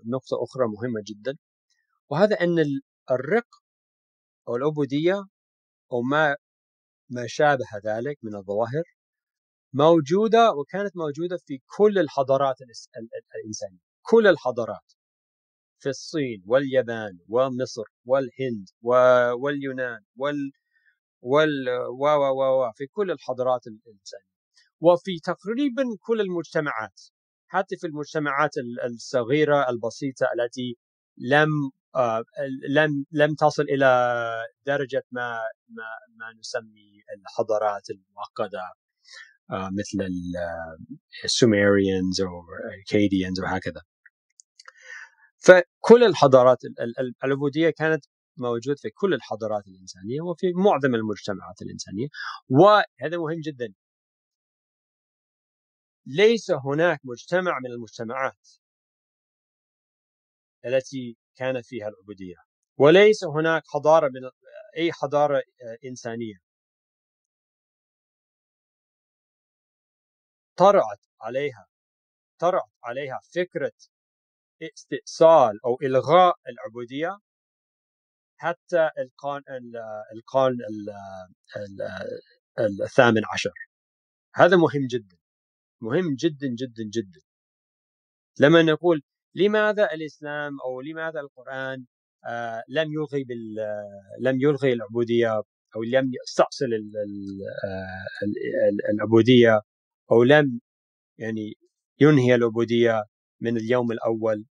نقطة 0.05 0.43
أخرى 0.43 0.67
مهمة 0.67 1.01
جدا. 1.07 1.37
وهذا 2.09 2.35
أن 2.41 2.65
الرق 3.11 3.47
أو 4.47 4.55
العبودية 4.55 5.23
أو 5.91 6.01
ما 6.01 6.35
ما 7.09 7.27
شابه 7.27 7.65
ذلك 7.85 8.17
من 8.23 8.35
الظواهر 8.35 8.83
موجودة 9.73 10.51
وكانت 10.53 10.97
موجودة 10.97 11.37
في 11.45 11.59
كل 11.77 11.99
الحضارات 11.99 12.55
الإنسانية. 13.35 13.79
كل 14.01 14.27
الحضارات. 14.27 14.93
في 15.79 15.89
الصين 15.89 16.43
واليابان 16.45 17.19
ومصر 17.27 17.83
والهند 18.05 18.67
واليونان 19.41 20.01
وال 20.15 20.51
وال 21.21 21.69
و 21.99 22.05
و 22.07 22.63
و 22.63 22.71
في 22.75 22.87
كل 22.87 23.11
الحضارات 23.11 23.67
الإنسانية. 23.67 24.29
وفي 24.81 25.19
تقريبا 25.23 25.83
كل 25.99 26.21
المجتمعات 26.21 27.01
حتى 27.47 27.77
في 27.77 27.87
المجتمعات 27.87 28.51
الصغيرة 28.85 29.69
البسيطة 29.69 30.25
التي 30.35 30.77
لم 31.17 31.49
آه 31.95 32.23
لم 32.69 33.05
لم 33.11 33.35
تصل 33.35 33.63
إلى 33.63 33.89
درجة 34.65 35.03
ما 35.11 35.31
ما, 35.69 35.83
ما 36.17 36.39
نسمي 36.39 37.01
الحضارات 37.17 37.83
المعقده 37.89 38.61
آه 39.51 39.69
مثل 39.79 40.09
ال 41.23 41.33
Sumerians 41.33 42.21
أو 42.21 42.43
ال 42.79 42.85
Akkadians 42.85 43.39
وهكذا 43.39 43.81
فكل 45.39 46.03
الحضارات 46.03 46.57
العبودية 47.23 47.69
كانت 47.69 48.05
موجود 48.37 48.77
في 48.79 48.89
كل 48.89 49.13
الحضارات 49.13 49.67
الإنسانية 49.67 50.21
وفي 50.21 50.53
معظم 50.53 50.95
المجتمعات 50.95 51.61
الإنسانية 51.61 52.07
وهذا 52.49 53.17
مهم 53.17 53.39
جدا. 53.45 53.73
ليس 56.05 56.51
هناك 56.51 56.99
مجتمع 57.03 57.59
من 57.59 57.71
المجتمعات 57.71 58.49
التي 60.65 61.17
كانت 61.35 61.65
فيها 61.65 61.87
العبودية 61.87 62.35
وليس 62.77 63.23
هناك 63.23 63.63
حضارة 63.67 64.07
من 64.07 64.29
أي 64.77 64.91
حضارة 64.93 65.43
إنسانية. 65.85 66.35
طرأت 70.57 70.99
عليها 71.21 71.67
طرأت 72.39 72.69
عليها 72.83 73.19
فكرة 73.35 73.71
استئصال 74.63 75.65
أو 75.65 75.77
إلغاء 75.83 76.35
العبودية 76.49 77.17
حتى 78.37 78.89
القرن 78.99 79.43
القرن 80.13 80.57
الثامن 82.59 83.21
عشر. 83.33 83.53
هذا 84.35 84.57
مهم 84.57 84.87
جدا 84.91 85.17
مهم 85.81 86.15
جدا 86.15 86.47
جدا 86.47 86.83
جدا. 86.93 87.21
لما 88.39 88.61
نقول 88.61 89.01
لماذا 89.35 89.93
الإسلام 89.93 90.57
أو 90.65 90.81
لماذا 90.81 91.19
القرآن 91.19 91.85
آه 92.25 92.63
لم 92.67 92.93
يلغي 92.93 93.25
لم 94.19 94.41
يلغي 94.41 94.73
العبودية 94.73 95.41
أو 95.75 95.83
لم 95.83 96.11
يستأصل 96.23 96.65
آه، 96.65 98.93
العبودية 98.93 99.61
أو 100.11 100.23
لم 100.23 100.59
يعني 101.17 101.53
ينهي 102.01 102.35
العبودية 102.35 103.03
من 103.41 103.57
اليوم 103.57 103.91
الأول. 103.91 104.45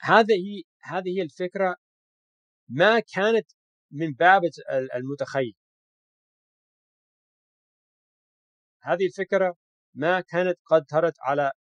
هذه 0.00 0.62
هذه 0.82 1.18
هي 1.18 1.22
الفكرة 1.22 1.76
ما 2.68 3.00
كانت 3.00 3.46
من 3.90 4.12
باب 4.12 4.42
المتخيل. 4.94 5.54
هذه 8.82 9.06
الفكرة 9.06 9.54
ما 9.94 10.20
كانت 10.20 10.58
قد 10.66 10.84
ترت 10.84 11.14
على 11.20 11.52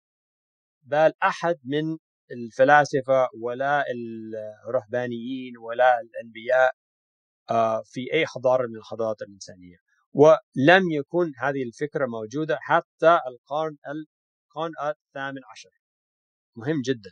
بال 0.83 1.13
أحد 1.23 1.55
من 1.63 1.97
الفلاسفة 2.31 3.29
ولا 3.41 3.85
الرهبانيين 4.67 5.57
ولا 5.57 6.01
الأنبياء 6.01 6.71
آه، 7.49 7.83
في 7.85 8.13
أي 8.13 8.25
حضارة 8.27 8.67
من 8.67 8.75
الحضارات 8.77 9.21
الإنسانية. 9.21 9.77
ولم 10.13 10.91
يكن 10.91 11.31
هذه 11.37 11.63
الفكرة 11.63 12.05
موجودة 12.05 12.57
حتى 12.61 13.19
القرن 13.27 13.77
القرن 13.87 14.71
الثامن 14.89 15.41
عشر. 15.51 15.69
مهم 16.57 16.81
جدا 16.81 17.11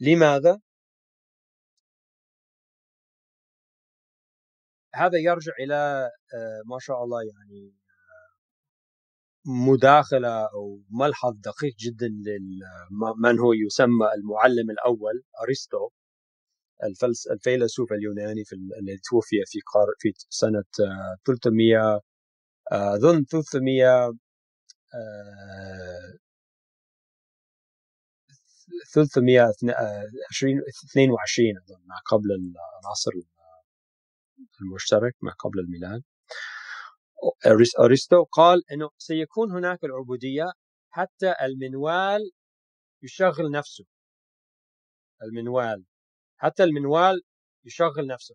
لماذا؟ 0.00 0.60
هذا 4.94 5.18
يرجع 5.18 5.52
إلى 5.60 5.74
آه، 6.34 6.62
ما 6.66 6.78
شاء 6.80 7.04
الله 7.04 7.22
يعني 7.22 7.74
مداخلة 9.46 10.44
أو 10.54 10.82
ملحظ 10.90 11.34
دقيق 11.36 11.74
جدا 11.78 12.08
لمن 12.08 13.38
هو 13.40 13.52
يسمى 13.52 14.06
المعلم 14.16 14.70
الأول 14.70 15.22
أرسطو 15.42 15.90
الفيلسوف 17.32 17.92
اليوناني 17.92 18.44
في 18.44 18.54
الذي 18.54 18.98
توفي 19.10 19.36
في 19.46 19.58
في 19.98 20.12
سنة 20.30 20.64
300 21.26 22.00
أظن 22.72 23.24
300 23.24 24.12
322 28.92 31.58
أظن 31.58 31.82
ما 31.86 31.96
قبل 32.06 32.28
العصر 32.84 33.12
المشترك 34.60 35.16
ما 35.20 35.32
قبل 35.32 35.60
الميلاد. 35.60 36.02
أرسطو 37.80 38.24
قال 38.24 38.62
إنه 38.72 38.90
سيكون 38.98 39.52
هناك 39.52 39.84
العبودية 39.84 40.52
حتى 40.90 41.34
المنوال 41.42 42.30
يشغل 43.02 43.50
نفسه. 43.50 43.84
المنوال 45.22 45.84
حتى 46.36 46.64
المنوال 46.64 47.22
يشغل 47.64 48.06
نفسه. 48.06 48.34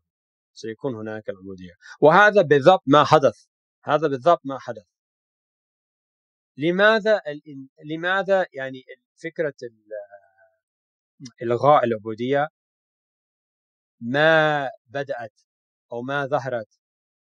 سيكون 0.53 0.95
هناك 0.95 1.29
العبودية. 1.29 1.73
وهذا 2.01 2.41
بالضبط 2.41 2.83
ما 2.87 3.03
حدث. 3.03 3.45
هذا 3.83 4.07
بالضبط 4.07 4.41
ما 4.43 4.59
حدث. 4.59 4.85
لماذا 6.57 7.21
لماذا 7.85 8.45
يعني 8.53 8.83
فكرة 9.23 9.53
إلغاء 11.41 11.85
العبودية 11.85 12.47
ما 14.01 14.69
بدأت 14.87 15.41
أو 15.91 16.01
ما 16.01 16.25
ظهرت 16.25 16.79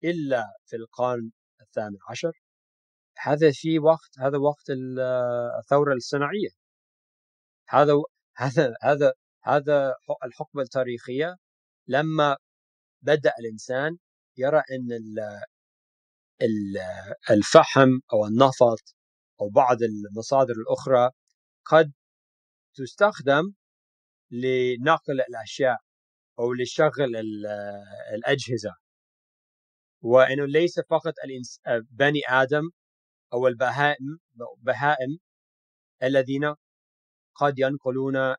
إلا 0.04 0.44
في 0.66 0.76
القرن 0.76 1.30
الثامن 1.60 1.98
عشر. 2.10 2.32
هذا 3.18 3.50
في 3.52 3.78
وقت 3.78 4.18
هذا 4.18 4.38
وقت 4.38 4.70
الثورة 5.58 5.94
الصناعية. 5.94 6.48
هذا 7.68 7.92
هذا 8.36 8.74
هذا 8.82 9.12
هذا 9.44 9.94
الحقبة 10.24 10.62
التاريخية 10.62 11.36
لما 11.88 12.36
بدأ 13.02 13.32
الإنسان 13.40 13.98
يرى 14.36 14.58
أن 14.58 14.88
الفحم 17.30 17.88
أو 18.12 18.26
النفط 18.26 18.94
أو 19.40 19.48
بعض 19.50 19.76
المصادر 19.82 20.54
الأخرى 20.54 21.10
قد 21.64 21.92
تستخدم 22.74 23.52
لنقل 24.42 25.20
الأشياء 25.20 25.78
أو 26.38 26.52
لشغل 26.52 27.16
الأجهزة. 28.14 28.74
وإنه 30.02 30.44
ليس 30.46 30.80
فقط 30.80 31.12
آه، 31.66 31.82
بني 31.90 32.20
آدم 32.28 32.70
أو 33.32 33.48
البهائم 33.48 34.18
بهائم 34.58 35.18
الذين 36.02 36.54
قد 37.34 37.58
ينقلون 37.58 38.16
آه، 38.16 38.36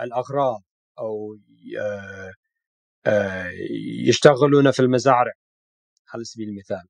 الأغراض 0.00 0.62
أو 0.98 1.38
آه، 3.06 3.50
يشتغلون 4.08 4.70
في 4.70 4.80
المزارع. 4.80 5.32
على 6.14 6.24
سبيل 6.24 6.48
المثال. 6.48 6.88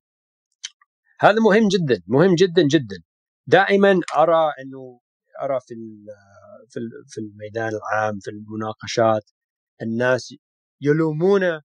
هذا 1.19 1.35
مهم 1.39 1.67
جدا 1.67 2.03
مهم 2.07 2.35
جدا 2.35 2.61
جدا. 2.67 3.03
دائما 3.47 3.99
أرى 4.17 4.53
إنه 4.61 4.99
أرى 5.41 5.59
في 5.67 5.73
في 7.07 7.17
الميدان 7.17 7.71
العام 7.75 8.19
في 8.19 8.31
المناقشات 8.31 9.31
الناس 9.81 10.35
يلومون 10.81 11.61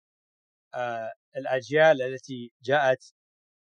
الأجيال 1.36 2.02
التي 2.02 2.52
جاءت 2.62 3.12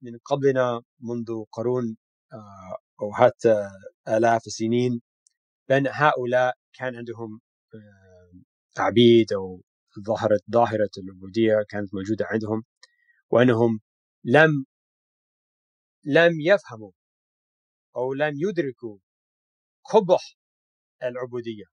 من 0.02 0.18
قبلنا 0.26 0.82
منذ 1.00 1.44
قرون 1.52 1.98
آه، 2.34 2.78
أو 3.02 3.14
حتى 3.14 3.70
آلاف 4.08 4.48
السنين. 4.48 5.02
بأن 5.70 5.88
هؤلاء 5.88 6.54
كان 6.74 6.96
عندهم 6.96 7.42
آه، 7.76 8.82
عبيد 8.82 9.34
أو 9.34 9.62
ظهرت 10.08 10.42
ظاهرة 10.52 10.90
العبودية 10.98 11.56
كانت 11.70 11.94
موجودة 11.94 12.26
عندهم 12.26 12.64
وأنهم 13.30 13.80
لم 14.24 14.66
لم 16.06 16.42
يفهموا 16.42 16.92
أو 17.96 18.14
لم 18.14 18.34
يدركوا 18.38 18.98
قبح 19.84 20.38
العبودية. 21.08 21.66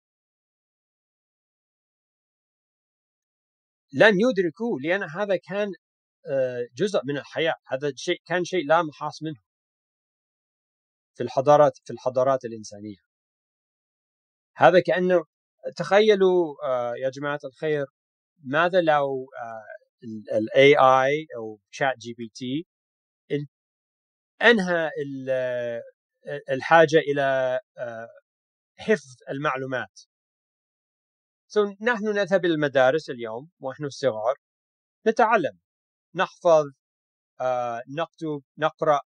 لم 3.93 4.15
يدركوا 4.21 4.81
لأن 4.81 5.03
هذا 5.03 5.37
كان 5.37 5.69
آه، 6.31 6.67
جزء 6.77 7.01
من 7.05 7.17
الحياة. 7.19 7.55
هذا 7.67 7.93
شيء 7.97 8.23
كان 8.27 8.45
شيء 8.45 8.67
لا 8.67 8.83
محاس 8.83 9.23
منه. 9.23 9.41
في 11.17 11.23
الحضارات 11.23 11.73
في 11.85 11.93
الحضارات 11.93 12.45
الإنسانية. 12.45 12.97
هذا 14.57 14.81
كأنه 14.87 15.25
تخيلوا 15.77 16.55
آه، 16.65 16.95
يا 16.97 17.11
جماعة 17.11 17.41
الخير 17.45 17.87
ماذا 18.45 18.81
لو 18.81 19.27
ال 20.33 20.77
AI 20.79 21.27
أو 21.37 21.61
ChatGPT 21.71 22.67
أنهى 24.43 24.91
الحاجة 26.51 26.99
إلى 26.99 27.61
آه، 27.79 28.09
حفظ 28.83 29.17
المعلومات. 29.31 30.01
So, 31.55 31.59
نحن 31.83 32.05
نذهب 32.09 32.45
إلى 32.45 32.55
المدارس 32.55 33.11
اليوم 33.11 33.51
ونحن 33.61 33.89
صغار 33.89 34.35
نتعلم. 35.07 35.59
نحفظ 36.15 36.65
آه، 37.41 37.83
نكتب 37.89 38.43
نقرأ 38.59 39.01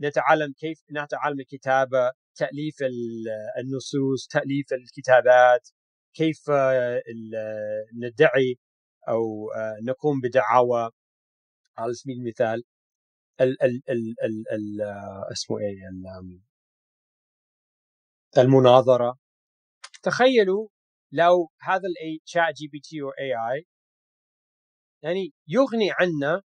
نتعلم 0.00 0.52
كيف 0.52 0.78
نتعلم 0.92 1.40
الكتابة 1.40 2.12
تأليف 2.36 2.76
النصوص 3.60 4.26
تأليف 4.30 4.72
الكتابات 4.72 5.68
كيف 6.14 6.50
آه، 6.50 7.02
ندعي 8.02 8.58
أو 9.08 9.50
آه، 9.56 9.76
نقوم 9.82 10.20
بدعاوى. 10.20 10.90
على 11.78 11.94
سبيل 11.94 12.16
المثال 12.18 12.64
ال 13.40 13.62
ال 13.62 13.82
ال 13.90 14.14
ال 14.24 14.44
ال 14.52 14.82
اسمه 15.32 15.58
إيه 15.58 15.88
المناظرة. 18.38 19.18
تخيلوا 20.02 20.68
لو 21.12 21.50
هذا 21.60 21.82
ال 21.88 21.99
AI 21.99 22.20
ChatGPT 22.24 22.96
AI 23.02 23.64
يعني 25.02 25.32
يغني 25.48 25.90
عنا 26.00 26.42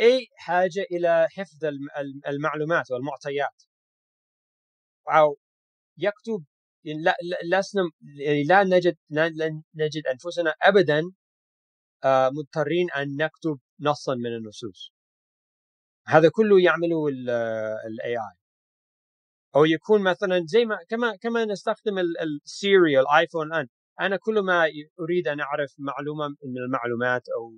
اي 0.00 0.26
حاجة 0.36 0.82
إلى 0.92 1.28
حفظ 1.30 1.64
المعلومات 2.28 2.90
والمعطيات. 2.90 3.62
أو 5.08 5.38
يكتب 5.98 6.44
يعني 6.84 7.02
لا 7.02 7.16
لسنا 7.58 7.82
يعني 8.26 8.44
لا 8.44 8.64
نجد 8.64 8.96
لا 9.10 9.28
نجد 9.74 10.06
أنفسنا 10.06 10.54
ابدا 10.62 11.02
آه، 12.04 12.30
مضطرين 12.30 12.90
أن 12.90 13.16
نكتب 13.16 13.60
نصا 13.80 14.14
من 14.14 14.36
النصوص. 14.36 14.92
هذا 16.06 16.30
كله 16.32 16.60
يعمله 16.62 17.08
ال 17.86 18.16
AI 18.16 18.47
أو 19.56 19.64
يكون 19.64 20.02
مثلا 20.02 20.44
زي 20.46 20.64
ما 20.64 20.78
كما 20.88 21.16
كما 21.16 21.44
نستخدم 21.44 21.98
ال 21.98 22.18
Siri 22.18 23.00
ال 23.00 23.07
iPhone 23.07 23.46
الآن. 23.46 23.68
أنا 24.00 24.16
كل 24.16 24.40
ما 24.40 24.66
أريد 25.00 25.28
أن 25.28 25.40
أعرف 25.40 25.74
معلومة 25.78 26.28
من 26.28 26.58
المعلومات 26.66 27.22
أو 27.28 27.52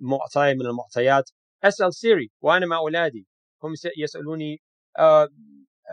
معطيات 0.00 0.56
من 0.56 0.66
المعطيات 0.66 1.30
أسأل 1.64 1.94
Siri 1.94 2.30
وأنا 2.40 2.66
مع 2.66 2.76
أولادي. 2.76 3.26
هم 3.62 3.72
يسألوني 3.98 4.62
آه 4.98 5.28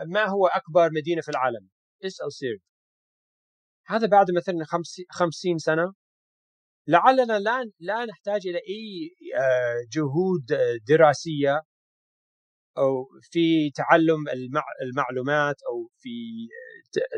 ما 0.06 0.24
هو 0.26 0.46
أكبر 0.46 0.90
مدينة 0.92 1.22
في 1.22 1.28
العالم؟ 1.28 1.68
أسأل 2.04 2.32
Siri 2.32 2.60
هذا 3.86 4.06
بعد 4.06 4.26
مثلا 4.36 4.64
50 5.10 5.58
سنة. 5.58 5.94
لعلنا 6.88 7.38
لا 7.38 7.70
لا 7.80 8.04
نحتاج 8.04 8.46
إلى 8.46 8.58
أي 8.58 9.10
آه، 9.36 9.86
جهود 9.92 10.46
دراسية 10.88 11.62
أو 12.78 13.08
في 13.30 13.70
تعلم 13.70 14.24
المعلومات 14.82 15.56
أو 15.62 15.90
في 15.98 16.10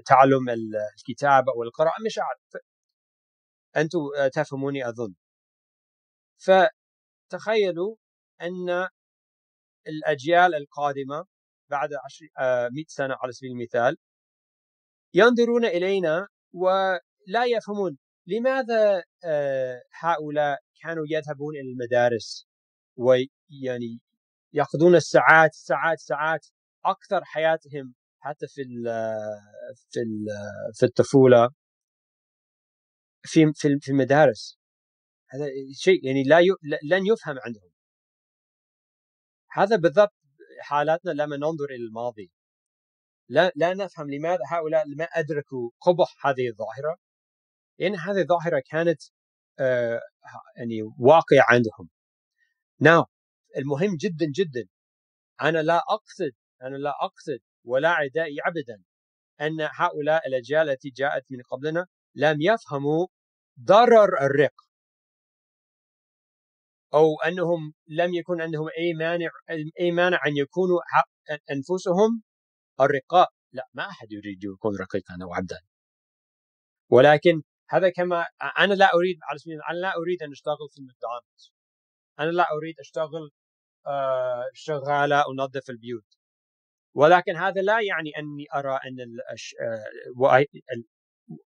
تعلم 0.07 0.49
الكتابه 0.51 1.53
أو 1.53 1.63
القراءة 1.63 2.03
مش 2.07 2.19
عارف. 2.19 2.65
أنتم 3.77 3.99
تفهموني 4.35 4.89
أظن. 4.89 5.15
فتخيلوا 6.39 7.97
أن 8.43 8.89
الأجيال 9.89 10.55
القادمة 10.55 11.25
بعد 11.71 11.91
100 11.91 11.99
آه، 12.39 12.71
سنة 12.89 13.17
على 13.23 13.33
سبيل 13.33 13.51
المثال 13.51 13.97
ينظرون 15.15 15.65
إلينا 15.65 16.29
ولا 16.53 17.45
يفهمون. 17.47 17.99
لماذا 18.27 19.03
آه، 19.25 19.83
هؤلاء 20.01 20.59
كانوا 20.83 21.05
يذهبون 21.11 21.55
إلى 21.57 21.71
المدارس؟ 21.73 22.47
ويعني 22.97 24.01
ياخذون 24.57 24.95
الساعات 24.95 25.55
ساعات 25.55 25.99
ساعات 26.01 26.47
أكثر 26.85 27.25
حياتهم 27.25 27.95
حتى 28.21 28.47
في 28.49 28.63
ال 28.63 28.85
في 29.91 30.01
ال 30.01 30.27
في 30.75 30.87
الطفولة 30.87 31.51
في 33.23 33.53
في 33.55 33.79
في 33.81 33.91
المدارس. 33.91 34.59
هذا 35.29 35.47
شيء 35.73 36.07
يعني 36.07 36.23
لا 36.23 36.41
ي... 36.41 36.47
لن 36.83 37.07
يفهم 37.07 37.37
عندهم. 37.39 37.71
هذا 39.53 39.77
بالضبط 39.77 40.15
حالاتنا 40.61 41.11
لما 41.11 41.37
ننظر 41.37 41.65
إلى 41.71 41.85
الماضي. 41.89 42.31
لا 43.29 43.53
لا 43.57 43.75
نفهم 43.75 44.11
لماذا 44.11 44.41
هؤلاء 44.51 44.85
ما 44.99 45.05
أدركوا 45.05 45.71
قبح 45.81 46.27
هذه 46.27 46.49
الظاهرة. 46.49 46.97
لأن 47.79 47.97
هذه 47.97 48.21
الظاهرة 48.21 48.63
كانت 48.71 49.03
آه 49.59 50.01
يعني 50.57 50.83
واقعة 50.99 51.47
عندهم. 51.49 51.89
ناو 52.81 53.07
المهم 53.57 53.97
جدا 53.97 54.27
جدا. 54.35 54.69
أنا 55.43 55.59
لا 55.63 55.77
أقصد 55.77 56.33
أنا 56.63 56.77
لا 56.77 56.95
أقصد 57.01 57.39
ولا 57.65 57.89
عدائي 57.89 58.37
ابدا 58.47 58.83
أن 59.41 59.69
هؤلاء 59.75 60.29
الأجيال 60.29 60.71
التي 60.71 60.91
جاءت 60.91 61.25
من 61.31 61.43
قبلنا 61.43 61.87
لم 62.15 62.37
يفهموا 62.41 63.07
ضرر 63.61 64.27
الرق 64.27 64.55
أو 66.95 67.21
أنهم 67.27 67.75
لم 67.89 68.15
يكن 68.15 68.41
عندهم 68.41 68.69
أي 68.79 68.95
مانع 68.95 69.31
أي 69.81 69.91
مانع 69.91 70.27
أن 70.27 70.37
يكونوا 70.37 70.79
أنفسهم 71.51 72.23
الرقاء. 72.81 73.29
لا 73.53 73.69
ما 73.75 73.89
أحد 73.91 74.13
يريد 74.13 74.45
يكون 74.45 74.77
رقيقا 74.81 75.19
أو 75.23 75.35
عبدا. 75.35 75.59
ولكن 76.91 77.43
هذا 77.71 77.91
كما 77.91 78.27
أنا 78.59 78.75
لا 78.75 78.95
أريد 78.95 79.19
على 79.23 79.39
سبيل 79.39 79.59
أنا 79.71 79.79
لا 79.79 79.93
أريد 79.97 80.23
أن 80.23 80.33
أشتغل 80.33 80.69
في 80.75 80.83
ماكدونالدز 80.83 81.53
أنا 82.21 82.31
لا 82.31 82.47
أريد 82.53 82.81
أشتغل 82.81 83.31
شغالة 84.55 85.25
انظف 85.31 85.71
البيوت. 85.71 86.17
ولكن 86.97 87.37
هذا 87.37 87.61
لا 87.63 87.81
يعني 87.81 88.11
أني 88.19 88.47
أرى 88.55 88.79
أن 88.87 88.97
آه، 89.61 90.45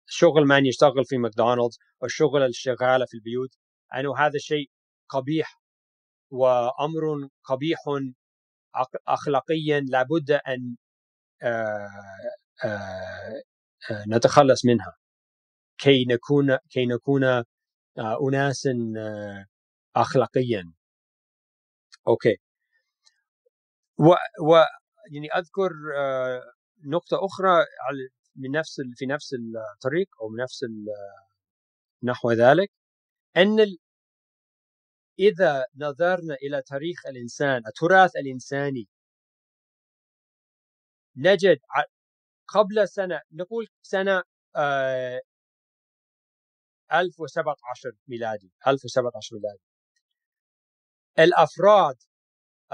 الشغل 0.07 0.45
من 0.45 0.65
يشتغل 0.65 1.05
في 1.05 1.17
ماكدونالدز 1.17 1.79
والشغل 2.01 2.43
الشغالة 2.43 3.05
في 3.05 3.13
البيوت 3.13 3.49
أنه 3.95 4.17
هذا 4.17 4.37
شيء 4.37 4.69
قبيح 5.09 5.61
وأمر 6.31 7.29
قبيح 7.43 7.79
اخلاقيا 9.07 9.79
لابد 9.79 10.31
أن 10.31 10.75
آه، 11.43 11.89
نتخلص 14.09 14.65
منها. 14.65 14.93
كي 15.77 16.05
نكون 16.05 16.57
كي 16.69 16.85
نكون 16.85 17.43
اناسا 17.99 18.73
اخلاقيا. 19.95 20.73
Okay. 22.07 22.37
و, 23.99 24.05
و 24.49 24.55
يعني 25.11 25.27
أذكر 25.37 25.71
آه، 25.97 26.41
نقطة 26.85 27.25
أخرى 27.25 27.65
من 28.35 28.51
نفس 28.51 28.75
في 28.95 29.05
نفس 29.05 29.33
الطريق 29.75 30.07
أو 30.21 30.29
من 30.29 30.43
نفس 30.43 30.65
نحو 32.03 32.31
ذلك 32.31 32.71
أن 33.37 33.59
إذا 35.19 35.65
نظرنا 35.75 36.35
إلى 36.43 36.61
تاريخ 36.61 37.05
الإنسان 37.07 37.61
التراث 37.67 38.15
الإنساني 38.15 38.87
نجد 41.15 41.59
قبل 42.47 42.87
سنة 42.89 43.21
نقول 43.31 43.67
سنة 43.81 44.23
1017 46.93 47.89
آه، 47.89 47.93
ميلادي 48.07 48.51
1017 48.67 49.35
ميلادي. 49.35 49.59
الأفراد 51.19 51.95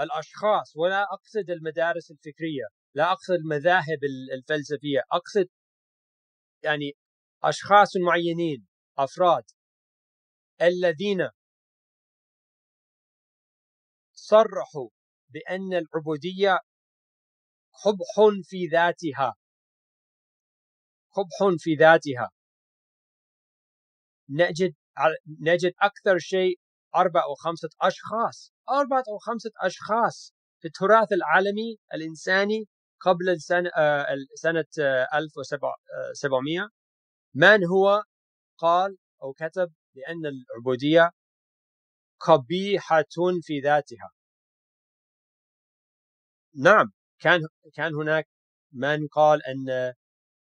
الأشخاص 0.00 0.76
ولا 0.76 1.02
أقصد 1.02 1.50
المدارس 1.50 2.10
الفكرية 2.10 2.64
لا 2.94 3.12
أقصد 3.12 3.34
المذاهب 3.34 3.98
الفلسفية 4.34 5.00
أقصد 5.12 5.48
يعني 6.62 6.92
أشخاص 7.44 7.96
معينين 7.96 8.66
أفراد 8.98 9.44
الذين 10.62 11.28
صرحوا 14.12 14.88
بأن 15.28 15.74
العبودية 15.74 16.58
قبح 17.84 18.42
في 18.42 18.66
ذاتها. 18.66 19.34
قبح 21.10 21.56
في 21.58 21.74
ذاتها. 21.74 22.30
نجد 24.28 24.74
نجد 25.40 25.72
أكثر 25.80 26.18
شيء 26.18 26.60
أربع 26.96 27.22
أو 27.24 27.34
خمسة 27.34 27.68
أشخاص 27.82 28.52
أربعة 28.70 29.04
أو 29.08 29.18
خمسة 29.18 29.50
أشخاص 29.62 30.34
في 30.60 30.68
التراث 30.68 31.12
العالمي 31.12 31.78
الإنساني 31.94 32.68
قبل 33.00 33.36
آه، 33.78 34.06
سنة 34.34 34.64
1700 35.14 36.62
آه، 36.62 36.68
من 37.34 37.64
هو؟ 37.64 38.02
قال 38.58 38.96
أو 39.22 39.32
كتب 39.32 39.72
بأن 39.94 40.26
العبودية 40.26 41.10
قبيحة 42.20 43.04
في 43.42 43.60
ذاتها. 43.60 44.10
نعم 46.56 46.92
كان 47.20 47.40
كان 47.74 47.94
هناك 47.94 48.28
من 48.72 49.06
قال 49.08 49.46
أن 49.46 49.70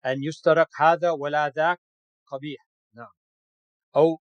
أن 0.06 0.24
يسترق 0.24 0.68
هذا 0.82 1.12
ولا 1.12 1.50
ذاك 1.50 1.82
قبيح. 2.28 2.68
نعم. 2.96 3.12
أو 3.96 4.21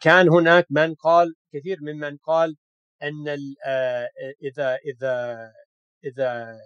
كان 0.00 0.28
هناك 0.28 0.66
من 0.70 0.94
قال 0.94 1.34
كثير 1.52 1.78
ممن 1.80 2.16
قال 2.16 2.56
أن 3.02 3.28
آه، 3.66 4.08
إذا 4.42 4.76
إذا 4.76 5.50
إذا 6.04 6.58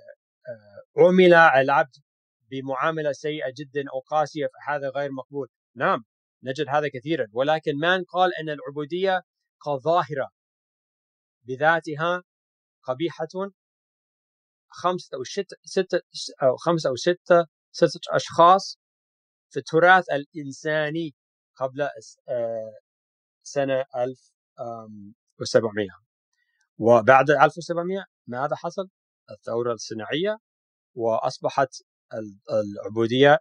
آه، 0.49 1.03
عمل 1.03 1.35
العبد 1.35 1.97
بمعاملة 2.51 3.13
سيئة 3.13 3.53
جدا 3.57 3.85
أو 3.95 4.01
قاسية 4.01 4.47
فهذا 4.47 4.89
غير 4.89 5.13
مقبول. 5.13 5.49
نعم 5.77 6.05
نجد 6.43 6.67
هذا 6.69 6.89
كثيرا. 6.89 7.27
ولكن 7.33 7.77
من 7.77 8.05
قال 8.05 8.31
أن 8.41 8.51
العبودية 8.51 9.23
كظاهرة 9.65 10.31
بذاتها 11.43 12.23
قبيحة 12.83 13.53
خمسة 14.71 15.17
أو 15.17 15.25
ستة 15.25 15.57
ستة 15.65 16.01
أو 16.43 16.57
خمسة 16.57 16.91
أو 16.91 16.97
ستة 16.97 17.47
ستة 17.73 18.01
أشخاص 18.11 18.79
في 19.51 19.59
التراث 19.59 20.05
الإنساني 20.11 21.15
قبل 21.57 21.89
سنة 23.47 23.85
1700 23.99 25.89
وبعد 26.79 27.31
1700 27.31 28.05
ماذا 28.27 28.57
حصل؟ 28.57 28.89
الثورة 29.31 29.73
الصناعية 29.73 30.39
وأصبحت 30.95 31.69
العبودية 32.51 33.39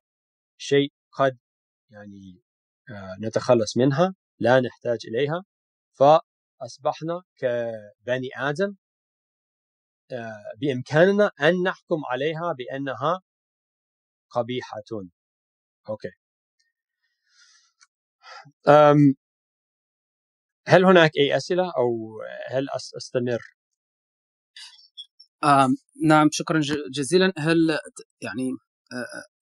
شيء 0.58 0.94
قد 1.12 1.38
يعني 1.90 2.42
آه، 2.92 3.18
نتخلص 3.22 3.78
منها 3.78 4.16
لا 4.40 4.60
نحتاج 4.62 5.00
إليها. 5.08 5.44
فأصبحنا 5.94 7.24
كبني 7.38 8.30
آدم 8.38 8.76
آه، 10.12 10.44
بإمكاننا 10.62 11.32
أن 11.42 11.64
نحكم 11.64 12.02
عليها 12.12 12.54
بأنها 12.58 13.22
قبيحة. 14.30 14.82
أوكي. 15.90 16.12
هل 20.68 20.86
هناك 20.86 21.12
أي 21.20 21.38
أسئلة 21.38 21.72
أو 21.78 22.20
هل 22.48 22.68
أستمر؟ 22.98 23.40
آه 25.44 25.70
نعم 26.08 26.30
شكرا 26.32 26.62
جزيلا 26.92 27.34
هل 27.38 27.80
يعني 28.22 28.50
آه 28.94 29.36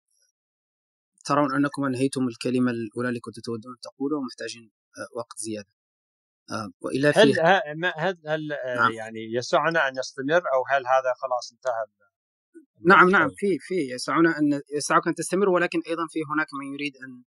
ترون 1.25 1.55
أنكم 1.55 1.85
أنهيتم 1.85 2.27
الكلمة 2.27 2.71
الأولى 2.71 3.09
اللي 3.09 3.19
كنتم 3.19 3.41
تودون 3.41 3.75
تقولوا 3.81 4.19
ومحتاجين 4.19 4.71
آه 4.97 5.17
وقت 5.17 5.37
زيادة 5.37 5.69
آه 6.51 6.69
والا 6.81 7.11
في 7.11 7.19
هل 7.19 7.33
هل, 7.95 8.17
هل 8.27 8.51
آه، 8.53 8.75
نعم. 8.75 8.91
يعني 8.91 9.33
يسعنا 9.33 9.87
أن 9.87 9.99
نستمر 9.99 10.41
أو 10.53 10.63
هل 10.69 10.87
هذا 10.87 11.13
خلاص 11.21 11.51
انتهى 11.51 11.85
نعم 12.85 13.09
نعم 13.09 13.29
في 13.29 13.57
في 13.59 13.75
يسعنا 13.93 14.39
أن 14.39 14.61
يسعك 14.75 15.07
أن 15.07 15.15
تستمر 15.15 15.49
ولكن 15.49 15.81
أيضا 15.87 16.07
في 16.09 16.19
هناك 16.33 16.47
من 16.59 16.73
يريد 16.73 16.93
أن 16.97 17.23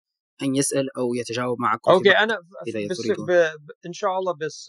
أن 0.43 0.57
يسأل 0.57 0.97
أو 0.97 1.15
يتجاوب 1.15 1.61
معك 1.61 1.89
أوكي 1.89 2.11
أنا 2.11 2.39
إذا 2.67 2.89
بس 2.91 3.01
ب... 3.29 3.31
إن 3.87 3.93
شاء 3.93 4.19
الله 4.19 4.35
بس 4.35 4.69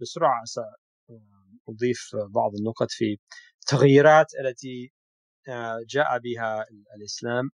بسرعة 0.00 0.42
ساضيف 0.44 2.16
بعض 2.34 2.54
النقط 2.54 2.90
في 2.90 3.18
التغييرات 3.62 4.26
التي 4.34 4.92
آه، 5.48 5.78
جاء 5.88 6.18
بها 6.18 6.66
الإسلام. 6.96 7.50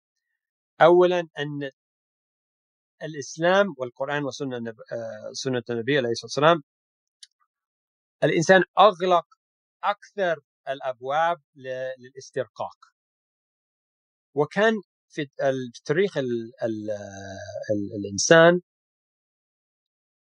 اولا 0.82 1.20
أن 1.20 1.72
الإسلام 3.04 3.74
والقرآن 3.78 4.24
وسنه 4.26 4.58
النب... 4.58 4.76
آه، 4.92 5.32
سنة 5.34 5.64
النبي 5.70 5.98
عليه 5.98 6.10
الصلاة 6.10 6.26
والسلام 6.26 6.64
الإنسان 8.24 8.64
أغلق 8.80 9.26
أكثر 9.84 10.40
الأبواب 10.70 11.42
للاسترقاق. 11.98 12.78
وكان 14.36 14.74
في 15.10 15.28
تاريخ 15.86 16.18
ال 16.18 16.52
ال 16.64 16.92
ال 17.72 17.96
الإنسان 18.00 18.62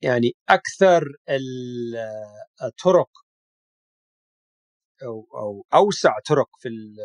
يعني 0.02 0.32
أكثر 0.48 1.02
الطرق 2.62 3.10
أو 5.02 5.26
أو 5.34 5.66
أوسع 5.74 6.12
طرق 6.28 6.48
في 6.60 6.68
ال 6.68 6.96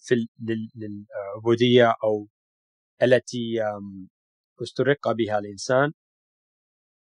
في 0.00 0.14
ال 0.14 0.28
للعبودية 0.76 1.94
أو 2.04 2.28
التي 3.02 3.60
استرق 4.62 5.12
بها 5.12 5.38
الإنسان. 5.38 5.92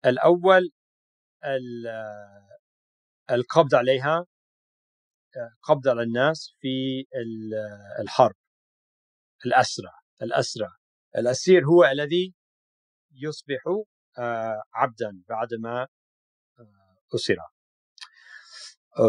الأول 0.06 0.72
القبض 3.32 3.76
عليها 3.76 4.26
قبض 5.64 5.88
على 5.88 6.04
الناس 6.04 6.56
في 6.60 7.06
الحرب. 8.02 8.36
الأسرى 9.46 9.92
الأسرى. 10.22 10.68
الأسير 11.18 11.66
هو 11.66 11.86
الذي 11.86 12.34
يصبح 13.12 13.62
آه، 14.20 14.64
عبدا 14.74 15.24
بعدما 15.30 15.88
آه، 16.60 16.98
أسر 17.16 17.38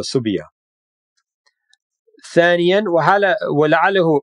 سبي. 0.01 0.39
ثانيا 2.35 2.85
ولعله 3.59 4.21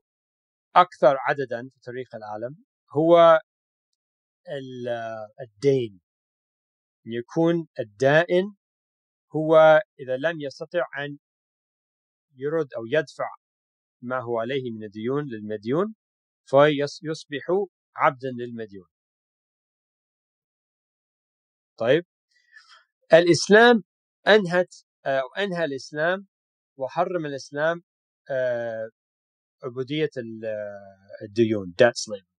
أكثر 0.76 1.16
عددا 1.18 1.68
في 1.72 1.80
تاريخ 1.80 2.14
العالم 2.14 2.56
هو 2.96 3.40
الدين. 5.40 6.00
يكون 7.04 7.68
الدائن 7.80 8.44
هو 9.36 9.80
إذا 10.00 10.16
لم 10.16 10.40
يستطع 10.40 10.84
أن 10.98 11.18
يرد 12.36 12.74
أو 12.76 12.82
يدفع 12.86 13.28
ما 14.02 14.20
هو 14.20 14.38
عليه 14.40 14.70
من 14.70 14.84
الديون 14.84 15.24
للمديون 15.24 15.94
فيصبح 16.46 17.46
عبدا 17.96 18.28
للمديون. 18.38 18.86
طيب. 21.78 22.04
الإسلام 23.12 23.84
أنهت 24.26 24.74
أو 25.06 25.28
أنهى 25.38 25.64
الإسلام 25.64 26.26
وحرم 26.76 27.26
الإسلام 27.26 27.82
آه، 28.30 28.88
عبودية 29.64 30.10
الديون 31.22 31.74
debt 31.82 31.96
slavery. 31.96 32.38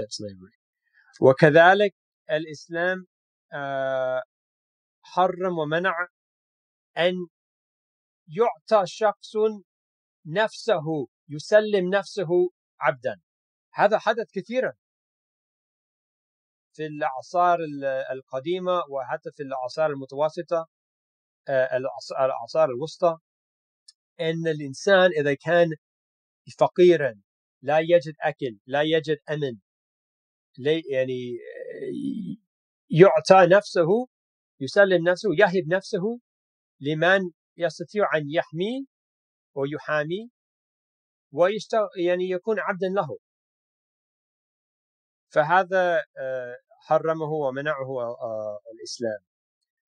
debt 0.00 0.10
slavery. 0.10 0.58
وكذلك 1.20 1.94
الإسلام 2.30 3.06
آه، 3.52 4.22
حرم 5.02 5.58
ومنع 5.58 6.06
أن 6.98 7.14
يعطى 8.28 8.86
شخص 8.86 9.32
نفسه 10.26 11.08
يسلم 11.28 11.94
نفسه 11.94 12.28
عبدا. 12.80 13.20
هذا 13.74 13.98
حدث 13.98 14.26
كثيرا 14.32 14.72
في 16.72 16.86
الأعصار 16.86 17.58
القديمة 18.12 18.82
وحتى 18.90 19.30
في 19.36 19.42
الأعصار 19.42 19.90
المتوسطة 19.90 20.68
آه، 21.48 21.76
الأعصار 22.24 22.70
الوسطى 22.70 23.18
أن 24.20 24.48
الإنسان 24.48 25.10
إذا 25.20 25.34
كان 25.34 25.68
فقيرا 26.58 27.14
لا 27.62 27.78
يجد 27.78 28.14
أكل 28.20 28.58
لا 28.66 28.82
يجد 28.82 29.18
أمن 29.30 29.58
يعني 30.92 31.38
آه، 31.74 32.36
يعطى 32.90 33.56
نفسه 33.56 34.08
يسلم 34.60 35.08
نفسه 35.08 35.28
يهب 35.38 35.68
نفسه 35.68 36.20
لمن 36.80 37.20
يستطيع 37.56 38.04
أن 38.16 38.30
يحميه 38.30 38.84
ويحامي 39.58 40.30
ويشتغل 41.32 41.88
يعني 42.06 42.30
يكون 42.30 42.60
عبدا 42.60 42.88
له. 42.88 43.18
فهذا 45.28 46.02
آه، 46.18 46.56
حرمه 46.86 47.32
ومنعه 47.32 48.00
آه، 48.00 48.60
الإسلام. 48.74 49.18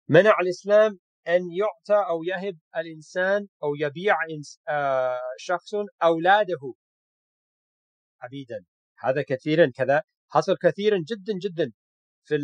منع 0.08 0.40
الإسلام 0.40 0.98
أن 1.28 1.42
يعطى 1.52 2.08
أو 2.08 2.22
يهب 2.24 2.58
الإنسان 2.76 3.48
أو 3.62 3.74
يبيع 3.74 4.16
آه، 4.68 5.20
شخص 5.38 5.70
أولاده. 6.02 6.74
عبيدا. 8.20 8.64
هذا 8.98 9.22
كثيرا 9.22 9.70
كذا 9.74 10.02
حصل 10.28 10.56
كثيرا 10.62 10.98
جدا 11.08 11.32
جدا. 11.42 11.72
في 12.24 12.36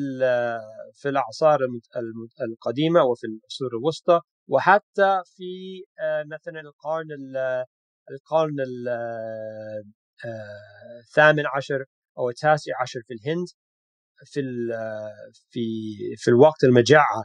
في 0.95 1.09
الأعصار 1.09 1.59
القديمة 2.49 3.03
وفي 3.05 3.27
العصور 3.27 3.71
الوسطى 3.79 4.21
وحتى 4.49 5.21
في 5.37 5.83
مثلا 6.27 6.61
القرن 6.61 7.07
القرن 8.11 8.57
الثامن 11.05 11.45
عشر 11.57 11.85
أو 12.19 12.29
التاسع 12.29 12.73
عشر 12.83 13.01
في 13.07 13.15
الهند 13.15 13.47
في 14.25 14.41
في 15.51 15.61
في 16.17 16.29
الوقت 16.29 16.65
المجاعة 16.65 17.25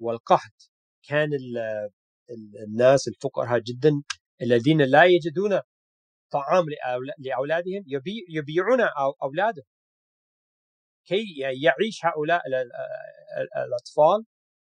والقحط 0.00 0.70
كان 1.08 1.30
الناس 2.68 3.08
الفقراء 3.08 3.58
جدا 3.60 3.90
الذين 4.42 4.82
لا 4.82 5.04
يجدون 5.04 5.60
طعام 6.32 6.64
لأولادهم 7.18 7.84
يبيعون 8.28 8.80
أولادهم. 9.22 9.64
كي 11.06 11.24
يعيش 11.38 12.04
هؤلاء 12.04 12.42
الأطفال. 13.66 14.24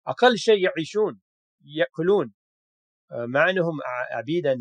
أقل 0.08 0.38
شيء 0.38 0.64
يعيشون 0.64 1.22
يأكلون. 1.62 2.34
مع 3.12 3.50
أنهم 3.50 3.74
عبيدا 4.12 4.56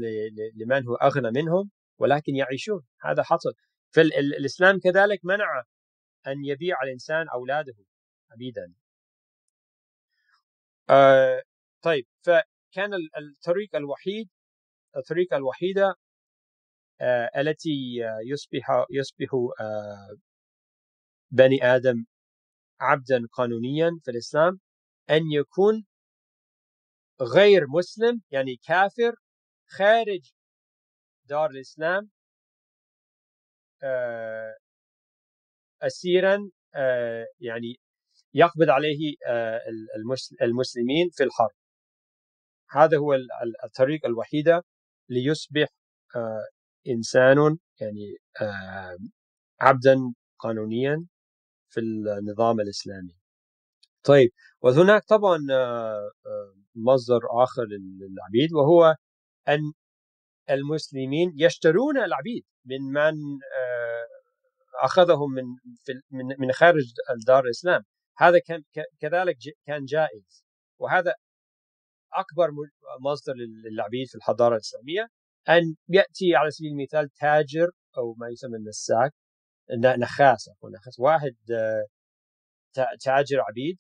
لمن 0.57 0.87
هو 0.87 0.95
أغنى 0.95 1.31
منهم 1.31 1.71
ولكن 1.99 2.37
يعيشون. 2.37 2.83
هذا 3.03 3.23
حصل. 3.23 3.53
فالاسلام 3.91 4.79
كذلك 4.79 5.21
منع 5.25 5.63
أن 6.27 6.45
يبيع 6.45 6.83
الإنسان 6.83 7.29
أولاده 7.29 7.75
عبيدا 8.33 8.75
آه 10.91 11.43
طيب. 11.83 12.07
فكان 12.23 12.91
الطريق 13.19 13.77
الوحيد 13.77 14.29
الطريقة 14.97 15.37
الوحيدة 15.37 15.95
آه 17.01 17.31
التي 17.41 17.97
يصبح 18.27 18.85
يصبح 18.91 19.29
آه 19.61 20.17
بني 21.31 21.65
آدم 21.65 22.05
عبدا 22.81 23.27
قانونيا 23.33 23.91
في 24.05 24.11
الإسلام 24.11 24.61
أن 25.11 25.23
يكون 25.33 25.85
غير 27.23 27.67
مسلم 27.69 28.23
يعني 28.31 28.57
كافر 28.57 29.15
خارج 29.69 30.33
دار 31.25 31.51
الإسلام 31.51 32.11
آه 33.83 34.57
اسيرا 35.83 36.51
آه، 36.75 37.27
يعني 37.41 37.81
يقبض 38.35 38.71
عليه 38.71 39.15
آه، 39.29 39.61
المسلمين 40.43 41.11
في 41.13 41.25
الحرب. 41.25 41.51
هذا 42.71 42.99
هو 42.99 43.15
الطريق 43.65 44.07
الوحيدة 44.07 44.65
ليصبح 45.09 45.69
إنسان 46.89 47.59
يعني 47.81 48.17
عبدا 49.61 49.97
قانونيا. 50.39 51.07
في 51.69 51.81
النظام 51.81 52.61
الإسلامي. 52.61 53.17
طيب 54.05 54.31
وهناك 54.61 55.05
طبعا 55.05 55.39
مصدر 56.75 57.21
آخر 57.43 57.65
للعبيد 58.01 58.53
وهو 58.53 58.97
أن 59.49 59.73
المسلمين 60.51 61.33
يشترون 61.37 61.99
العبيد 61.99 62.45
من 62.65 62.83
من 62.93 63.15
أخذهم 64.83 65.33
من 65.33 65.45
من 66.11 66.37
من 66.39 66.53
خارج 66.53 66.85
دار 67.27 67.45
الإسلام. 67.45 67.83
هذا 68.19 68.39
كان 68.39 68.63
كذلك 69.01 69.37
كان 69.67 69.85
جائز. 69.85 70.45
وهذا 70.79 71.15
أكبر 72.13 72.51
مصدر 73.01 73.35
للعبيد 73.65 74.09
في 74.09 74.15
الحضارة 74.15 74.55
الإسلامية 74.55 75.09
أن 75.49 75.75
يأتي 75.89 76.35
على 76.35 76.51
سبيل 76.51 76.71
المثال 76.73 77.09
تاجر 77.11 77.71
أو 77.99 78.15
ما 78.15 78.29
يسمى 78.29 78.57
النساك. 78.57 79.15
نخاس 79.73 80.51
نخاس 80.75 81.01
واحد 81.01 81.37
آه، 81.53 81.85
تاجر 83.05 83.41
عبيد 83.41 83.79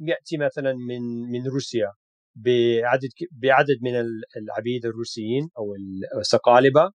يأتي 0.00 0.36
مثلا 0.36 0.72
من 0.72 1.30
من 1.30 1.46
روسيا 1.46 1.92
بعدد 2.36 3.08
بعدد 3.32 3.78
من 3.82 3.92
العبيد 4.36 4.86
الروسيين 4.86 5.48
أو 5.58 5.74
السقالبه 6.20 6.90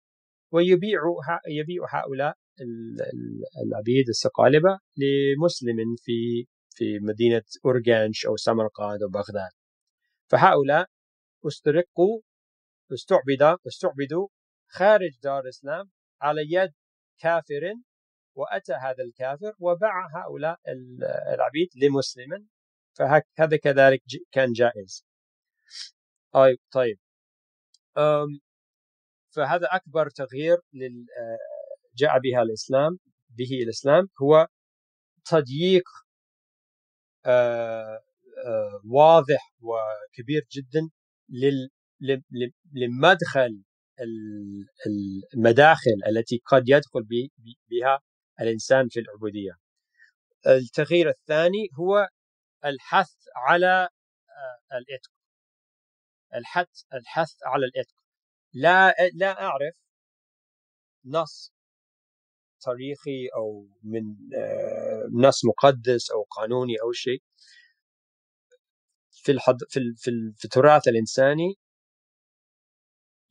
ويبيع 0.52 1.02
يبيع 1.48 1.84
هؤلاء 1.90 2.36
العبيد 3.66 4.10
السقالبة 4.10 4.80
لمسلم 4.98 5.96
في 5.98 6.46
في 6.76 7.00
مدينة 7.00 7.44
أورجانش 7.66 8.26
أو 8.26 8.38
سمرقند 8.38 9.04
أو 9.04 9.10
بغداد. 9.10 9.52
فهؤلاء 10.28 10.88
استرقوا 11.48 12.22
استعبد 12.94 13.58
استعبدوا 13.68 14.28
خارج 14.68 15.12
دار 15.24 15.40
الإسلام 15.44 15.90
على 16.22 16.42
يد 16.50 16.72
كافر 17.20 17.74
وأتى 18.36 18.74
هذا 18.74 19.04
الكافر 19.04 19.54
وباع 19.60 20.08
هؤلاء 20.16 20.60
العبيد 21.34 21.70
لمسلم 21.76 22.48
فهذا 22.94 23.58
كذلك 23.64 24.02
كان 24.32 24.52
جائز. 24.52 25.06
طيب 26.72 26.98
فهذا 29.36 29.68
أكبر 29.72 30.10
تغيير 30.10 30.58
جاء 31.96 32.20
بها 32.20 32.42
الإسلام 32.42 33.00
به 33.30 33.64
الإسلام 33.64 34.10
هو 34.22 34.48
تضييق 35.26 35.84
آه، 37.26 38.04
آه، 38.46 38.82
واضح 38.86 39.54
وكبير 39.62 40.48
جدا 40.52 40.90
للمدخل 42.74 43.64
المداخل 45.36 45.98
التي 46.08 46.42
قد 46.46 46.64
يدخل 46.68 47.04
بها 47.70 48.00
الإنسان 48.42 48.88
في 48.90 49.00
العبودية. 49.00 49.58
التغيير 50.48 51.10
الثاني 51.10 51.70
هو 51.80 52.08
الحث 52.66 53.14
على 53.36 53.90
آه، 54.30 54.78
الإتق 54.78 55.12
الحث 56.36 56.84
الحث 56.94 57.34
على 57.46 57.66
الإتق 57.66 57.96
لا 58.54 58.96
لا 59.14 59.42
أعرف 59.42 59.76
نص 61.06 61.54
تاريخي 62.62 63.28
أو 63.36 63.68
من 63.84 64.02
آه، 64.38 65.10
نص 65.14 65.46
مقدس 65.46 66.12
أو 66.12 66.24
قانوني 66.24 66.74
أو 66.82 66.92
شيء. 66.92 67.24
في 69.12 69.32
الحض... 69.32 69.58
في 69.70 69.80
في, 69.98 70.12
في 70.38 70.46
التراث 70.46 70.88
الإنساني 70.88 71.56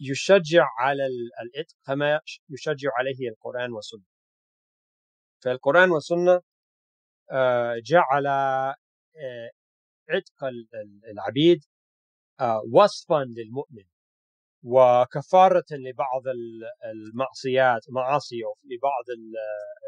يشجع 0.01 0.67
على 0.79 1.07
الإتق 1.43 1.75
كما 1.87 2.21
يشجع 2.51 2.91
عليه 2.99 3.29
القرآن 3.29 3.73
والسنة. 3.73 4.05
فالقرآن 5.43 5.91
والسنة 5.91 6.41
آه، 7.33 7.75
جعل 7.85 8.27
آه، 8.27 9.51
عتق 10.11 10.45
العبيد 11.11 11.65
آه، 12.41 12.63
وصفا 12.73 13.25
للمؤمن 13.25 13.85
وكفارة 14.65 15.65
لبعض 15.73 16.23
المعصيات 16.85 17.83
معاصي 17.91 18.45
أو 18.45 18.57
لبعض 18.65 19.05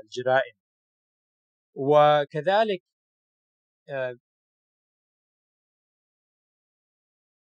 الجرائم. 0.05 0.55
وكذلك 1.75 2.83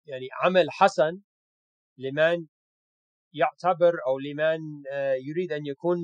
يعني 0.06 0.28
عمل 0.44 0.72
حسن 0.72 1.22
لمن 1.98 2.48
يعتبر 3.34 3.94
أو 4.08 4.20
لمن 4.20 4.60
يريد 5.28 5.52
أن 5.52 5.66
يكون 5.66 5.98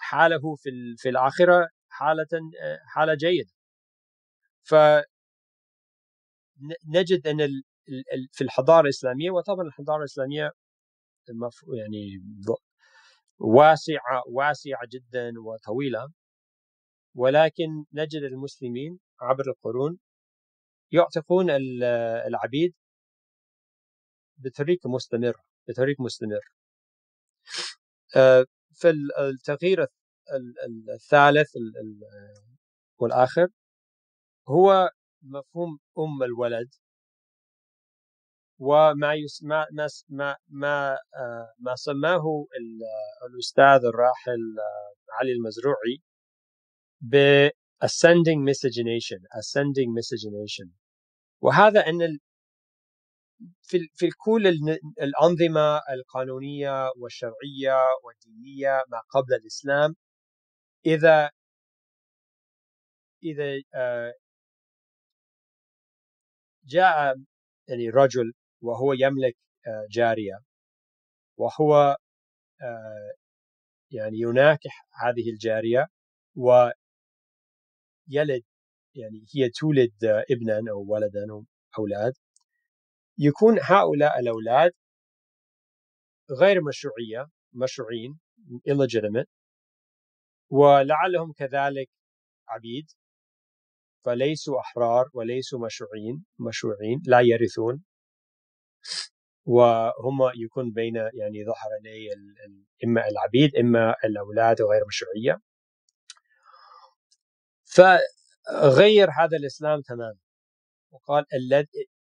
حاله 0.00 0.56
في 0.56 0.70
في 0.98 1.08
الآخرة 1.08 1.68
حالة 1.88 2.26
حالة 2.94 3.14
جيدة. 3.14 3.50
ف 4.62 4.74
نجد 6.88 7.26
أن 7.26 7.62
في 8.32 8.44
الحضارة 8.44 8.80
الإسلامية 8.84 9.30
وطبعا 9.30 9.62
الحضارة 9.66 9.98
الإسلامية 9.98 10.50
يعني 11.78 12.22
واسعة 13.38 14.22
واسعة 14.28 14.80
جدا 14.92 15.32
وطويلة 15.46 16.08
ولكن 17.14 17.84
نجد 17.92 18.22
المسلمين 18.22 18.98
عبر 19.20 19.44
القرون 19.48 19.98
يعتقون 20.92 21.50
العبيد 22.26 22.74
بطريقة 24.38 24.90
مستمرة 24.90 25.42
بطريق 25.68 26.00
مستمر 26.00 26.40
آه، 28.16 28.46
في 28.80 28.90
التغيير 29.20 29.86
الثالث 30.94 31.50
والآخر 32.98 33.48
هو 34.48 34.90
مفهوم 35.22 35.78
أم 35.98 36.22
الولد. 36.22 36.68
وما 38.58 39.14
يسمى 39.14 39.66
ما 39.72 39.86
ما 40.08 40.36
ما, 40.48 40.92
آه، 40.92 41.54
ما 41.58 41.74
سماه 41.76 42.46
الأستاذ 43.30 43.84
الراحل 43.84 44.58
آه، 44.58 44.94
علي 45.12 45.32
المزروعي 45.32 45.98
ب 47.00 47.48
ascending 47.84 48.40
miscegenation 48.48 49.20
ascending 49.40 49.88
miscegenation. 49.98 50.68
وهذا 51.42 51.80
أن 51.80 52.18
في 53.62 53.78
في 53.94 54.08
كل 54.10 54.46
الأنظمة 55.02 55.80
القانونية 55.92 56.90
والشرعية 56.96 57.76
والدينية 58.04 58.84
ما 58.88 58.98
قبل 59.10 59.34
الإسلام 59.34 59.96
إذا 60.86 61.30
إذا 63.24 63.62
آه، 63.74 64.14
جاء 66.64 67.16
يعني 67.68 67.90
رجل 67.90 68.32
وهو 68.62 68.92
يملك 68.92 69.36
آه، 69.66 69.86
جارية 69.90 70.40
وهو 71.38 71.96
آه، 72.62 73.12
يعني 73.92 74.18
يناكح 74.20 74.86
هذه 75.04 75.30
الجارية 75.30 75.86
ويلد 76.36 76.72
يعني 78.94 79.24
هي 79.34 79.50
تولد 79.50 80.04
ابنا 80.30 80.70
أو 80.72 80.84
ولدا 80.88 81.26
أو 81.30 81.44
أولاد 81.78 82.12
يكون 83.22 83.58
هؤلاء 83.62 84.20
الأولاد 84.20 84.72
غير 86.40 86.62
مشروعية 86.62 87.26
مشروعين 87.52 88.18
illegitimate 88.70 89.28
ولعلهم 90.50 91.32
كذلك 91.32 91.88
عبيد 92.48 92.86
فليسوا 94.04 94.60
أحرار 94.60 95.04
وليسوا 95.14 95.66
مشروعين 95.66 96.24
مشروعين 96.38 97.02
لا 97.06 97.20
يرثون 97.20 97.84
وهم 99.44 100.18
يكون 100.36 100.70
بين 100.70 100.96
يعني 100.96 101.44
ظهراني 101.44 102.08
إما 102.84 103.08
العبيد 103.08 103.56
إما 103.56 103.94
الأولاد 104.04 104.62
غير 104.62 104.82
مشروعية. 104.88 105.40
فغير 107.64 109.10
هذا 109.10 109.36
الإسلام 109.36 109.80
تماما. 109.80 110.18
وقال 110.92 111.24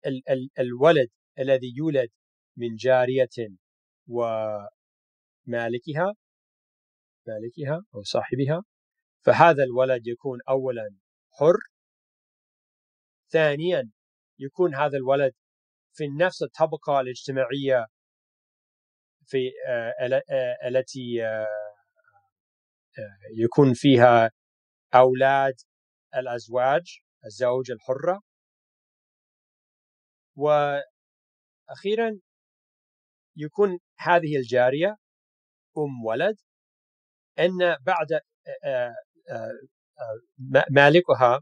ال 0.06 0.30
ال 0.30 0.50
الولد 0.60 1.10
الذي 1.40 1.74
يولد 1.78 2.10
من 2.58 2.76
جارية 2.76 3.30
ومالكها 4.08 4.70
مالكها 7.28 7.84
أو 7.96 8.04
صاحبها 8.04 8.64
فهذا 9.26 9.64
الولد 9.64 10.08
يكون 10.08 10.40
أولا 10.50 10.96
حر 11.32 11.58
ثانيا 13.30 13.92
يكون 14.40 14.76
هذا 14.76 14.98
الولد 14.98 15.34
في 15.94 16.08
نفس 16.08 16.44
الطبقة 16.44 17.00
الاجتماعية 17.02 17.86
في 19.26 19.52
آه، 19.68 19.94
آه، 20.32 20.68
التي 20.68 21.26
آه، 21.26 21.48
يكون 23.38 23.74
فيها 23.74 24.32
أولاد 24.94 25.54
الأزواج 26.16 27.00
الزوج 27.26 27.72
الحرة. 27.72 28.22
وأخيرا 30.36 32.20
يكون 33.36 33.80
هذه 33.98 34.38
الجارية 34.38 34.96
أم 35.78 36.06
ولد 36.06 36.36
أن 37.40 37.78
بعد 37.82 38.20
مالكها 40.72 41.42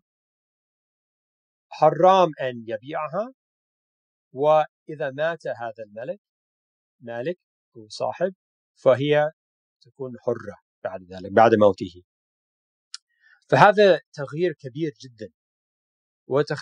حرام 1.70 2.30
أن 2.42 2.66
يبيعها 2.68 3.34
وإذا 4.34 5.12
مات 5.12 5.48
هذا 5.48 5.84
الملك 5.88 6.20
مالك 7.00 7.40
أو 7.76 7.88
صاحب 7.88 8.34
فهي 8.76 9.32
تكون 9.82 10.12
حرة 10.20 10.58
بعد 10.84 11.04
ذلك 11.04 11.32
بعد 11.32 11.52
موته. 11.56 12.04
فهذا 13.50 14.02
تغيير 14.14 14.54
كبير 14.60 14.92
جدا. 15.02 15.30
وتخ... 16.28 16.62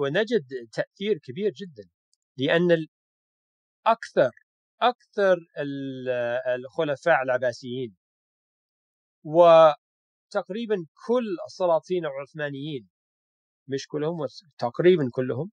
ونجد 0.00 0.44
تأثير 0.72 1.18
كبير 1.18 1.52
جدا 1.52 1.88
لأن 2.36 2.86
أكثر 3.86 4.30
أكثر 4.82 5.36
الخلفاء 6.54 7.22
العباسيين 7.22 7.96
وتقريبا 9.24 10.86
كل 11.06 11.36
السلاطين 11.46 12.06
العثمانيين 12.06 12.88
مش 13.68 13.86
كلهم 13.86 14.26
تقريبا 14.58 15.08
كلهم 15.12 15.50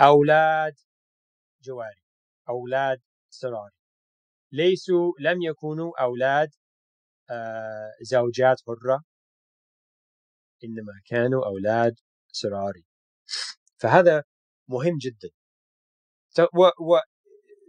أولاد 0.00 0.74
جواري 1.62 2.02
أولاد 2.48 3.00
سراري 3.30 3.72
ليسوا 4.52 5.12
لم 5.20 5.42
يكونوا 5.42 6.02
أولاد 6.02 6.50
آه، 7.30 7.92
زوجات 8.02 8.60
حرة. 8.66 9.02
إنما 10.64 10.92
كانوا 11.06 11.46
أولاد 11.46 11.94
سراري 12.32 12.84
فهذا 13.76 14.24
مهم 14.68 14.98
جدا. 14.98 15.28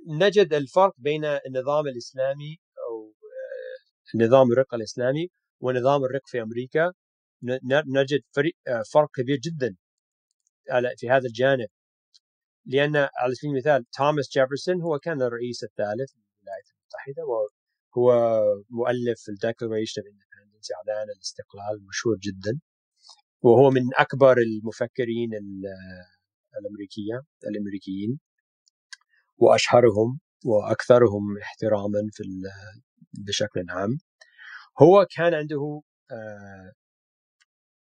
ونجد 0.07 0.53
الفرق 0.53 0.93
بين 0.97 1.25
النظام 1.25 1.87
الإسلامي 1.87 2.59
أو 2.77 3.13
آه، 3.13 4.25
نظام 4.25 4.51
الرق 4.51 4.73
الإسلامي 4.73 5.29
ونظام 5.59 6.03
الرق 6.03 6.27
في 6.27 6.41
أمريكا. 6.41 6.93
نجد 7.87 8.21
آه، 8.67 8.83
فرق 8.93 9.09
كبير 9.15 9.37
جدا 9.37 9.75
في 10.97 11.09
هذا 11.09 11.27
الجانب. 11.27 11.67
لأن 12.65 12.95
على 12.95 13.35
سبيل 13.35 13.51
المثال 13.51 13.85
توماس 13.91 14.29
جيفرسون 14.29 14.81
هو 14.81 14.99
كان 14.99 15.21
الرئيس 15.21 15.63
الثالث 15.63 16.09
للولايات 16.15 16.67
المتحدة 16.73 17.23
وهو 17.25 18.11
مؤلف 18.69 19.29
ال 19.29 19.35
Declaration 19.35 20.01
Independence 20.01 20.71
إعلان 20.71 21.09
الاستقلال 21.09 21.73
المشهور 21.81 22.17
جدا. 22.17 22.59
وهو 23.41 23.69
من 23.69 23.81
أكبر 23.99 24.37
المفكرين 24.37 25.29
الامريكيه 26.59 27.21
الأمريكيين. 27.47 28.19
وأشهرهم 29.37 30.19
وأكثرهم 30.45 31.37
احتراما 31.41 31.99
في 32.13 32.23
بشكل 33.13 33.65
عام. 33.69 33.97
هو 34.81 35.05
كان 35.15 35.33
عنده 35.33 35.81
آه، 36.11 36.71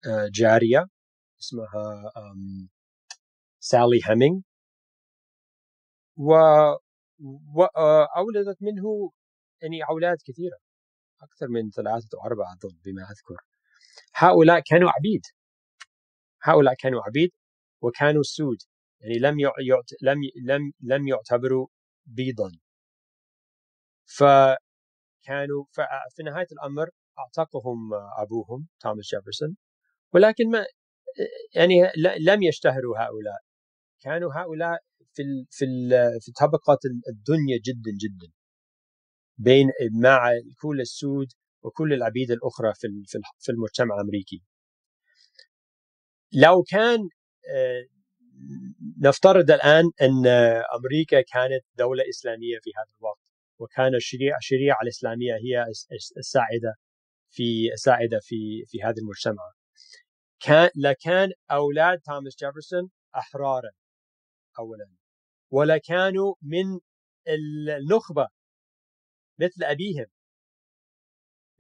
آه، 0.07 0.29
جارية 0.35 0.87
اسمها 1.41 2.13
سالي 3.61 4.01
هيمينج 4.05 4.43
و 6.17 6.33
وأولدت 7.55 8.63
منه 8.63 9.13
يعني 9.63 9.83
أولاد 9.91 10.17
كثيرة 10.27 10.59
أكثر 11.23 11.49
من 11.49 11.71
ثلاثة 11.71 12.09
أو 12.19 12.27
أربعة 12.27 12.55
أظن 12.65 12.77
بما 12.85 13.03
أذكر. 13.03 13.37
هؤلاء 14.15 14.61
كانوا 14.61 14.91
عبيد. 14.91 15.23
هؤلاء 16.43 16.75
كانوا 16.75 17.03
عبيد 17.03 17.31
وكانوا 17.83 18.23
سود 18.23 18.59
يعني 19.01 19.19
لم 19.19 19.41
يعت... 19.41 19.91
لم 20.03 20.19
لم 20.45 20.73
لم 20.81 21.09
يعتبروا 21.09 21.67
بيضا. 22.07 22.51
فكانوا 24.07 25.65
في 26.17 26.23
نهاية 26.25 26.47
الأمر 26.53 26.91
أعتقهم 27.19 27.79
أبوهم 28.19 28.69
توماس 28.81 29.07
جيفرسون 29.15 29.57
ولكن 30.15 30.51
ما 30.51 30.67
يعني 31.55 31.75
لم 32.21 32.43
يشتهروا 32.43 32.99
هؤلاء. 32.99 33.39
كانوا 34.01 34.33
هؤلاء 34.35 34.79
في 35.15 35.23
في 35.51 35.67
في 36.21 36.33
طبقة 36.33 36.79
الدنيا 37.11 37.59
جدا 37.67 37.91
جدا. 38.03 38.33
بين 39.39 39.69
مع 40.03 40.31
كل 40.63 40.81
السود 40.81 41.29
وكل 41.63 41.93
العبيد 41.93 42.31
الأخرى 42.31 42.73
في 42.75 42.89
في 43.39 43.53
المجتمع 43.53 43.95
الأمريكي. 43.97 44.43
لو 46.33 46.63
كان 46.63 47.09
آه، 47.55 47.85
نفترض 49.03 49.51
الآن 49.51 49.85
أن 50.03 50.27
أمريكا 50.77 51.21
كانت 51.21 51.65
دولة 51.79 52.05
إسلامية 52.09 52.59
في 52.63 52.71
هذا 52.77 52.97
الوقت 53.01 53.21
وكان 53.59 53.95
الشريعة 53.95 54.37
الشريعة 54.39 54.79
الإسلامية 54.83 55.35
هي 55.35 55.67
السائدة 56.17 56.75
في 57.31 57.73
السائدة 57.73 58.19
في 58.23 58.65
في 58.67 58.83
هذا 58.83 58.95
المجتمع. 58.99 59.53
كان 60.41 60.71
لكان 60.77 61.31
أولاد 61.51 62.01
توماس 62.01 62.37
جيفرسون 62.37 62.91
أحرارا 63.17 63.71
أولا. 64.59 64.91
ولا 65.51 65.79
كانوا 65.79 66.35
من 66.43 66.81
النخبة 67.29 68.29
مثل 69.39 69.65
أبيهم. 69.65 70.07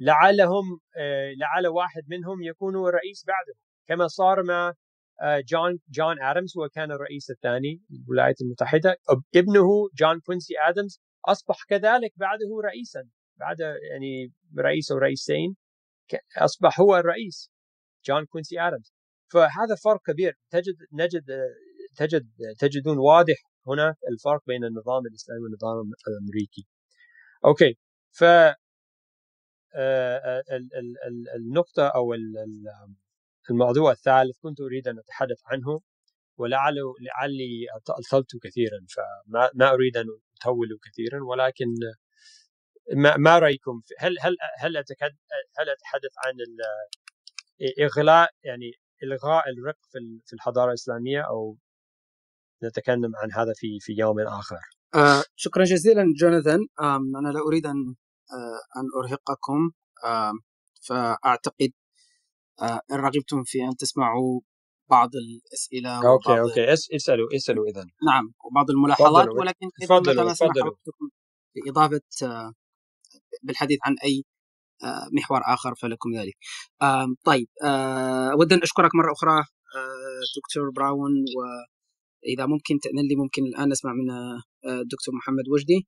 لعلهم 0.00 0.80
آه، 0.96 1.32
لعل 1.32 1.66
واحد 1.66 2.02
منهم 2.08 2.42
يكون 2.42 2.76
رئيس 2.76 3.24
بعده 3.26 3.54
كما 3.88 4.06
صار 4.08 4.42
مع 4.42 4.72
آه، 5.22 5.40
جون 5.48 5.78
جون 5.88 6.22
آدمز 6.22 6.58
هو 6.58 6.68
كان 6.68 6.92
الرئيس 6.92 7.30
الثاني 7.30 7.82
للولايات 7.90 8.40
المتحدة. 8.40 8.96
ابنه 9.36 9.88
جون 9.94 10.20
كوينسي 10.20 10.54
آدمز 10.68 11.00
أصبح 11.28 11.64
كذلك 11.68 12.12
بعده 12.16 12.48
رئيسا 12.64 13.08
بعد 13.36 13.60
يعني 13.60 14.32
رئيس 14.58 14.92
أو 14.92 14.98
رئيسين 14.98 15.56
أصبح 16.38 16.80
هو 16.80 16.96
الرئيس 16.96 17.50
جون 18.06 18.24
كوينسي 18.26 18.60
آدمز. 18.60 18.92
فهذا 19.32 19.74
فرق 19.84 20.02
كبير. 20.06 20.38
تجد 20.50 20.76
نجد 20.92 21.24
تجد 21.96 22.28
تجدون 22.60 22.98
واضح 22.98 23.36
هناك 23.68 23.96
الفرق 24.12 24.42
بين 24.46 24.64
النظام 24.64 25.06
الإسلامي 25.06 25.40
والنظام 25.42 25.92
الأمريكي. 26.08 26.66
okay. 27.44 27.78
ف 28.12 28.24
آه، 29.74 30.42
النقطة 31.36 31.86
أو 31.88 32.14
الموضوع 33.50 33.92
الثالث 33.92 34.38
كنت 34.42 34.60
أريد 34.60 34.88
أن 34.88 34.98
أتحدث 34.98 35.40
عنه 35.46 35.80
ولعل 36.38 36.74
لعلي 37.00 37.66
أطلت 37.98 38.36
كثيرا 38.42 38.86
فما 38.88 39.50
ما 39.54 39.72
أريد 39.72 39.96
أن 39.96 40.06
أطول 40.40 40.78
كثيرا 40.82 41.24
ولكن 41.24 41.66
ما, 42.96 43.16
ما 43.16 43.38
رأيكم 43.38 43.82
هل 43.98 44.16
هل 44.20 44.36
هل 44.58 44.76
هل 45.58 45.70
أتحدث 45.70 46.12
عن 46.24 46.34
إغلاء 47.80 48.30
يعني 48.42 48.72
إلغاء 49.02 49.44
الرق 49.50 49.76
في 50.26 50.32
الحضارة 50.32 50.68
الإسلامية 50.68 51.20
أو 51.20 51.58
نتكلم 52.64 53.12
عن 53.16 53.32
هذا 53.32 53.52
في 53.56 53.78
في 53.80 53.92
يوم 53.98 54.20
آخر؟ 54.20 54.60
آه 54.94 55.24
شكرا 55.36 55.64
جزيلا 55.64 56.04
جوناثان. 56.20 56.60
أنا 56.80 57.28
لا 57.34 57.40
أريد 57.48 57.66
أن 57.66 57.94
آه 58.32 58.80
أن 58.80 58.84
أرهقكم. 59.04 59.70
آه 60.04 60.32
فأعتقد 60.88 61.72
آه 62.62 62.80
إن 62.92 62.96
رغبتم 62.96 63.42
في 63.44 63.64
أن 63.64 63.76
تسمعوا 63.76 64.40
بعض 64.90 65.10
الأسئلة 65.14 66.08
okay 66.08 66.40
okay. 66.40 66.72
اسألوا 66.96 67.28
اسألوا 67.36 67.66
إذا 67.66 67.80
نعم 67.80 68.32
وبعض 68.44 68.70
الملاحظات 68.70 69.24
تفضلوا. 69.24 69.40
ولكن 69.40 69.66
تفضلوا 69.80 70.32
تفضلوا. 70.32 70.74
بإضافة 71.56 72.00
آه 72.22 72.52
بالحديث 73.42 73.78
عن 73.84 73.96
أي 74.04 74.24
آه، 74.84 75.08
محور 75.12 75.40
آخر 75.44 75.74
فلكم 75.74 76.10
ذلك. 76.18 76.36
طيب 77.24 77.48
أود 78.32 78.52
أن 78.52 78.62
أشكرك 78.62 78.94
مرة 78.94 79.12
أخرى 79.12 79.38
آه، 79.76 80.20
دكتور 80.36 80.70
براون 80.76 81.10
وإذا 81.36 82.46
ممكن 82.46 82.78
تأذن 82.82 83.06
لي 83.08 83.16
ممكن 83.16 83.42
الآن 83.42 83.68
نسمع 83.68 83.92
من 83.92 84.10
الدكتور 84.70 85.14
محمد 85.14 85.44
وجدي. 85.52 85.86